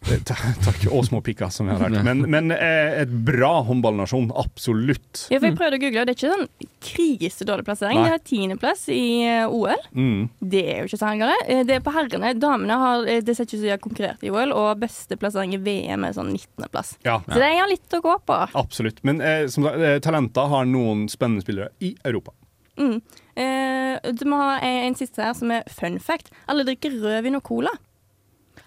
Ta- 0.00 0.34
Takk. 0.64 0.86
Og 0.90 1.04
små 1.06 1.20
pikker, 1.22 1.50
som 1.52 1.68
vi 1.68 1.74
har 1.76 1.82
hørt. 1.84 2.04
Men, 2.06 2.22
men 2.32 2.50
eh, 2.54 3.02
et 3.02 3.10
bra 3.26 3.60
håndballnasjon, 3.68 4.30
absolutt. 4.40 5.26
Ja, 5.30 5.38
for 5.38 5.50
jeg 5.50 5.58
prøvde 5.58 5.76
å 5.76 5.82
google, 5.82 6.00
og 6.02 6.08
det 6.08 6.14
er 6.14 6.18
ikke 6.18 6.30
sånn 6.32 6.70
krisedårlig 6.86 7.66
plassering. 7.68 7.98
Nei. 8.00 8.06
De 8.08 8.14
har 8.14 8.22
tiendeplass 8.30 8.86
i 8.94 9.02
eh, 9.28 9.44
OL. 9.52 9.84
Mm. 9.92 10.22
Det 10.54 10.62
er 10.72 10.78
jo 10.82 10.88
ikke 10.90 11.00
så 11.02 11.10
hengende. 11.10 11.36
Eh, 11.46 11.62
Det 11.68 11.76
er 11.76 11.84
på 11.84 11.92
herrene. 11.94 12.32
Damene 12.40 12.78
har 12.80 13.04
det 13.10 13.36
ser 13.36 13.44
ikke 13.44 13.58
ut 13.58 13.60
som 13.60 13.66
de 13.68 13.74
har 13.74 13.82
konkurrert 13.84 14.24
i 14.26 14.32
OL, 14.32 14.54
og 14.56 14.80
beste 14.80 15.18
plassering 15.20 15.52
i 15.58 15.60
VM 15.68 16.08
er 16.08 16.16
sånn 16.16 16.32
19.-plass. 16.32 16.94
Ja. 17.06 17.18
Så 17.28 17.36
de 17.42 17.52
har 17.60 17.68
litt 17.70 17.98
å 17.98 18.02
gå 18.08 18.16
på. 18.26 18.38
Absolutt. 18.62 19.04
Men 19.06 19.20
eh, 19.20 19.44
som 19.52 19.68
sagt, 19.68 19.84
talenter 20.08 20.48
har 20.54 20.64
noen 20.70 21.04
spennende 21.12 21.44
spillere 21.44 21.70
i 21.84 21.92
Europa. 22.08 22.32
Mm. 22.80 22.96
Eh, 23.36 24.10
du 24.16 24.24
må 24.32 24.38
ha 24.40 24.56
en, 24.64 24.80
en 24.88 24.96
siste 24.96 25.20
her 25.20 25.36
som 25.36 25.52
er 25.52 25.68
fun 25.68 26.00
fact. 26.00 26.32
Alle 26.48 26.64
drikker 26.64 26.96
rødvin 27.02 27.36
og 27.36 27.44
cola. 27.44 27.76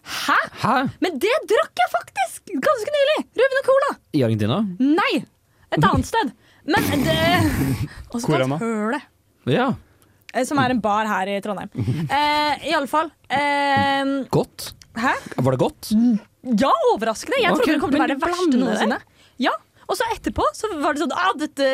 Hæ? 0.04 0.36
Hæ? 0.64 0.76
Men 1.04 1.18
det 1.22 1.32
drakk 1.50 1.80
jeg 1.80 1.90
faktisk 1.94 2.52
ganske 2.66 2.94
nylig! 2.96 3.18
Røven 3.40 3.60
og 3.62 3.68
cola. 3.70 3.90
I 4.14 4.24
Argentina? 4.28 4.58
Nei! 4.84 5.14
Et 5.74 5.88
annet 5.88 6.06
sted. 6.10 6.34
Men 6.68 6.86
det 7.04 7.18
Også 8.14 8.28
kalt 8.30 8.52
da? 8.52 8.58
Hølet. 8.62 9.08
Ja. 9.50 9.70
eh, 10.34 10.44
Som 10.48 10.60
er 10.62 10.74
en 10.76 10.82
bar 10.84 11.08
her 11.10 11.32
i 11.34 11.40
Trondheim. 11.44 11.72
Eh, 12.08 12.68
I 12.70 12.76
alle 12.78 12.88
fall. 12.92 13.10
Eh, 13.32 14.14
Godt. 14.32 14.74
hæ? 15.00 15.16
Var 15.40 15.56
det 15.56 15.62
godt? 15.64 15.92
Ja, 16.60 16.72
overraskende. 16.94 17.40
Jeg 17.42 17.52
okay, 17.56 17.64
trodde 17.64 17.78
det 17.78 17.82
kom 17.82 17.92
til 17.96 18.00
å 18.00 18.04
være 18.04 18.16
det 18.18 18.24
verste 18.28 18.60
noensinne. 18.62 19.00
Ja, 19.42 19.56
Og 19.88 19.98
så 20.00 20.06
etterpå 20.14 20.44
så 20.56 20.70
var 20.80 20.94
det 20.96 21.02
sånn 21.04 21.12
ah, 21.16 21.32
dette, 21.36 21.66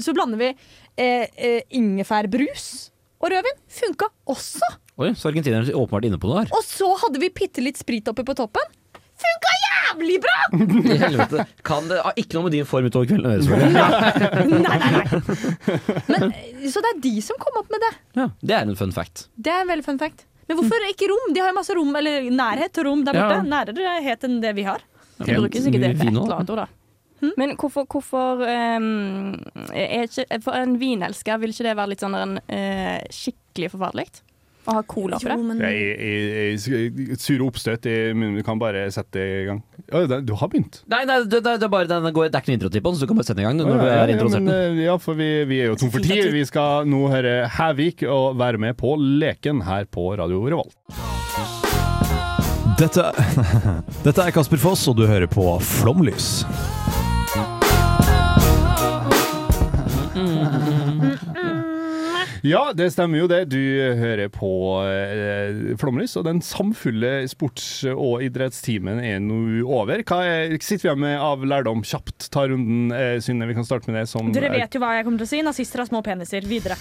Så 0.00 0.14
blander 0.16 0.38
vi 0.40 0.48
eh, 0.52 1.24
eh, 1.36 1.60
ingefærbrus 1.76 2.68
og 3.20 3.32
rødvin. 3.32 3.58
Funka 3.80 4.08
også. 4.30 4.68
Oi, 4.98 5.12
så 5.14 5.30
argentinerne 5.30 5.68
er 5.70 5.78
åpenbart 5.78 6.08
inne 6.08 6.18
på 6.18 6.26
noe 6.26 6.42
her. 6.42 6.52
Og 6.56 6.64
så 6.66 6.88
hadde 7.04 7.20
vi 7.22 7.30
bitte 7.30 7.62
litt 7.62 7.78
sprit 7.78 8.08
oppi 8.10 8.24
på 8.26 8.34
toppen. 8.38 8.72
Funka 9.18 9.52
jævlig 9.62 10.16
bra! 10.22 10.38
I 10.94 10.96
helvete. 11.02 11.44
Kan 11.66 11.86
det 11.90 12.00
har 12.02 12.18
ikke 12.18 12.38
noe 12.38 12.46
med 12.48 12.54
din 12.54 12.66
form 12.66 12.86
utover 12.90 13.06
kvelden 13.10 13.28
å 13.30 13.34
gjøre, 13.34 13.46
selvfølgelig. 13.46 14.58
nei, 14.66 14.78
nei, 14.82 14.90
nei. 14.96 16.02
Men, 16.10 16.26
eh, 16.34 16.66
så 16.70 16.82
det 16.82 16.92
er 16.92 17.00
de 17.06 17.14
som 17.26 17.38
kom 17.42 17.58
opp 17.62 17.70
med 17.74 17.82
det. 17.86 17.92
Ja, 18.18 18.26
det 18.50 18.58
er 18.58 18.66
en 18.66 18.78
fun 18.78 18.94
fact. 18.94 19.28
Det 19.38 19.54
er 19.54 19.62
en 19.62 19.70
veldig 19.70 19.86
fun 19.86 20.02
fact. 20.02 20.26
Men 20.48 20.58
hvorfor 20.58 20.86
ikke 20.88 21.10
rom? 21.10 21.32
De 21.34 21.42
har 21.42 21.50
jo 21.52 21.58
masse 21.58 21.74
rom, 21.76 21.90
eller 22.00 22.30
nærhet 22.32 22.74
til 22.74 22.86
rom 22.88 23.02
der 23.06 23.18
borte. 23.18 23.38
Ja. 23.38 23.46
Nærere 23.54 23.96
het 24.06 24.26
enn 24.26 24.38
det 24.42 24.54
vi 24.58 24.66
har. 24.66 24.82
De 25.18 25.34
bruker 25.34 25.62
sikkert 25.62 25.84
det 25.84 25.94
på 25.98 26.06
et 26.06 26.14
eller 26.14 26.38
annet 26.38 26.54
ord, 26.54 26.62
da. 26.64 26.68
Men 27.38 27.56
hvorfor, 27.58 27.86
hvorfor 27.90 28.44
um, 28.46 29.32
er 29.74 30.06
ikke, 30.06 30.38
For 30.44 30.54
en 30.54 30.76
vinelsker, 30.78 31.40
vil 31.42 31.50
ikke 31.50 31.66
det 31.66 31.74
være 31.78 31.90
litt 31.90 32.04
sånn 32.04 32.14
en, 32.14 32.36
eh, 32.46 33.02
skikkelig 33.10 33.72
forferdelig? 33.74 34.22
Å 34.68 34.74
ha 34.76 34.82
cola 34.84 35.16
oppi 35.16 35.30
det? 35.30 35.56
Det 35.56 35.68
er, 35.68 36.02
er, 36.04 36.48
er, 36.52 37.20
sure 37.22 37.46
oppstøt 37.46 37.86
i 37.88 37.96
munnen. 38.12 38.36
Du 38.36 38.44
kan 38.44 38.60
bare 38.60 38.82
sette 38.92 39.22
i 39.22 39.46
gang. 39.48 39.62
Å, 39.88 40.02
det- 40.10 40.20
du 40.28 40.34
har 40.36 40.50
begynt. 40.52 40.82
Nei, 40.92 41.04
nei 41.08 41.22
det, 41.24 41.40
det, 41.40 41.54
det, 41.62 41.64
er 41.64 41.72
bare, 41.72 41.88
den 41.88 42.08
går, 42.12 42.28
det 42.28 42.36
er 42.36 42.44
ikke 42.44 42.52
noe 42.52 42.58
intro-tipp 42.60 42.84
på 42.84 42.92
den, 42.92 42.98
så 42.98 43.06
du 43.06 43.10
kan 43.10 43.20
bare 43.20 43.28
sette 43.30 43.40
i 43.40 43.46
gang 43.48 43.56
når 43.56 43.70
du 43.70 43.72
Ja, 43.78 43.86
er 44.02 44.12
ja, 44.12 44.28
men, 44.34 44.50
eh, 44.52 44.82
ja, 44.84 44.96
for 45.00 45.16
vi, 45.16 45.28
vi 45.48 45.62
er 45.64 45.72
jo 45.72 45.78
tom 45.80 45.92
for 45.94 46.04
tid. 46.04 46.28
Vi 46.34 46.44
skal 46.48 46.88
nå 46.90 47.06
høre 47.08 47.36
Hævik 47.56 48.04
og 48.04 48.36
være 48.40 48.60
med 48.60 48.76
på 48.80 48.92
Leken 49.00 49.64
her 49.64 49.88
på 49.88 50.10
Radio 50.20 50.44
Revolt. 50.44 50.76
Dette, 52.78 53.08
dette 54.06 54.28
er 54.28 54.36
Kasper 54.36 54.60
Foss, 54.62 54.84
og 54.92 55.00
du 55.00 55.06
hører 55.08 55.26
på 55.32 55.56
Flomlys. 55.64 56.44
Ja, 62.48 62.62
det 62.72 62.86
stemmer 62.94 63.20
jo 63.20 63.26
det. 63.28 63.42
Du 63.52 63.58
hører 63.98 64.30
på 64.32 64.48
eh, 64.88 65.74
Flomlys, 65.80 66.14
og 66.16 66.24
den 66.28 66.40
samfulle 66.44 67.10
sports- 67.28 67.84
og 67.92 68.22
idrettstimen 68.24 69.00
er 69.04 69.18
nå 69.20 69.40
over. 69.66 70.00
Hva 70.08 70.20
er, 70.24 70.54
sitter 70.62 70.86
vi 70.86 70.88
igjen 70.88 71.02
med 71.04 71.18
av 71.20 71.44
lærdom? 71.44 71.82
Kjapt 71.84 72.30
ta 72.34 72.46
runden, 72.48 72.92
eh, 72.96 73.18
Synne. 73.24 73.48
Vi 73.50 73.56
kan 73.58 73.66
starte 73.68 73.90
med 73.90 74.00
det 74.00 74.06
som 74.10 74.32
Dere 74.32 74.48
vet 74.54 74.72
jo 74.78 74.80
hva 74.80 74.94
jeg 74.96 75.04
kommer 75.08 75.20
til 75.24 75.28
å 75.28 75.32
si. 75.34 75.42
Nazister 75.44 75.82
har 75.84 75.90
små 75.90 76.00
peniser. 76.06 76.46
Videre. 76.48 76.78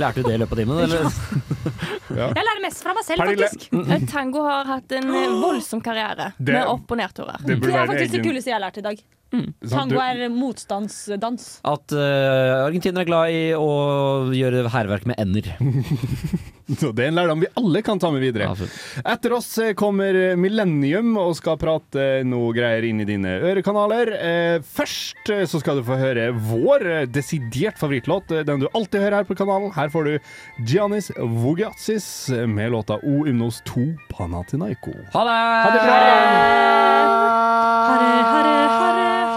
Lærte 0.00 0.22
du 0.22 0.28
det 0.28 0.36
i 0.36 0.40
løpet 0.40 0.56
av 0.56 0.60
timen, 0.62 0.78
eller? 0.86 1.08
Ja. 2.12 2.28
Jeg 2.36 2.44
lærer 2.44 2.60
mest 2.64 2.82
fra 2.84 2.92
meg 2.96 3.04
selv, 3.06 3.20
Pernille. 3.22 3.48
faktisk. 3.48 3.72
Eh, 3.96 4.06
Tango 4.12 4.42
har 4.44 4.64
hatt 4.68 4.92
en 4.98 5.08
eh, 5.16 5.34
voldsom 5.40 5.80
karriere, 5.84 6.30
Det- 6.38 6.52
med 6.56 6.68
opp- 6.68 6.90
og 6.92 6.98
nedturer. 7.00 7.38
det 7.44 7.56
burde 7.60 7.66
Det 7.66 7.72
er 7.72 7.78
være 7.78 7.90
faktisk 7.92 8.12
det 8.12 8.20
egen- 8.20 8.28
kuleste 8.30 8.50
jeg 8.52 8.56
har 8.58 8.64
lært 8.66 8.78
i 8.80 8.84
dag. 8.88 9.02
Sant, 9.32 9.72
Tango 9.72 10.00
er 10.04 10.26
motstandsdans. 10.28 11.46
At 11.64 11.94
uh, 11.96 12.66
argentinere 12.66 13.06
er 13.06 13.08
glad 13.08 13.32
i 13.32 13.42
å 13.56 13.70
gjøre 14.36 14.66
hærverk 14.72 15.08
med 15.08 15.22
ender. 15.22 15.48
Og 16.88 16.94
det 16.96 17.06
er 17.06 17.10
en 17.12 17.18
lærdom 17.18 17.42
vi 17.42 17.50
alle 17.58 17.82
kan 17.84 18.00
ta 18.00 18.10
med 18.14 18.24
videre. 18.24 18.50
Etter 19.02 19.34
oss 19.36 19.50
eh, 19.62 19.72
kommer 19.78 20.16
Millennium 20.40 21.14
og 21.20 21.34
skal 21.38 21.58
prate 21.60 22.22
noe 22.28 22.52
greier 22.56 22.86
inn 22.88 23.02
i 23.02 23.08
dine 23.08 23.36
ørekanaler. 23.42 24.12
Eh, 24.16 24.56
først 24.62 25.32
eh, 25.32 25.44
så 25.48 25.60
skal 25.62 25.80
du 25.80 25.86
få 25.86 25.98
høre 26.00 26.30
vår 26.32 26.86
desidert 27.12 27.80
favorittlåt, 27.80 28.32
den 28.46 28.64
du 28.64 28.68
alltid 28.72 29.04
hører 29.04 29.20
her 29.20 29.28
på 29.28 29.38
kanalen. 29.38 29.72
Her 29.76 29.92
får 29.92 30.08
du 30.08 30.14
Giannis 30.68 31.12
Vogatsis 31.18 32.06
med 32.48 32.72
låta 32.74 32.98
O-Ymnos 33.02 33.62
2 33.68 33.86
Panatinaiko. 34.12 34.94
Ha 35.14 35.26
det! 35.28 35.38
Ha 35.42 35.74
det 35.76 35.84
bra! 35.86 36.00
Ha 37.82 37.94
det, 37.98 38.14
ha 38.32 38.42
det, 38.42 38.56
ha 38.70 38.92
det. 38.98 39.31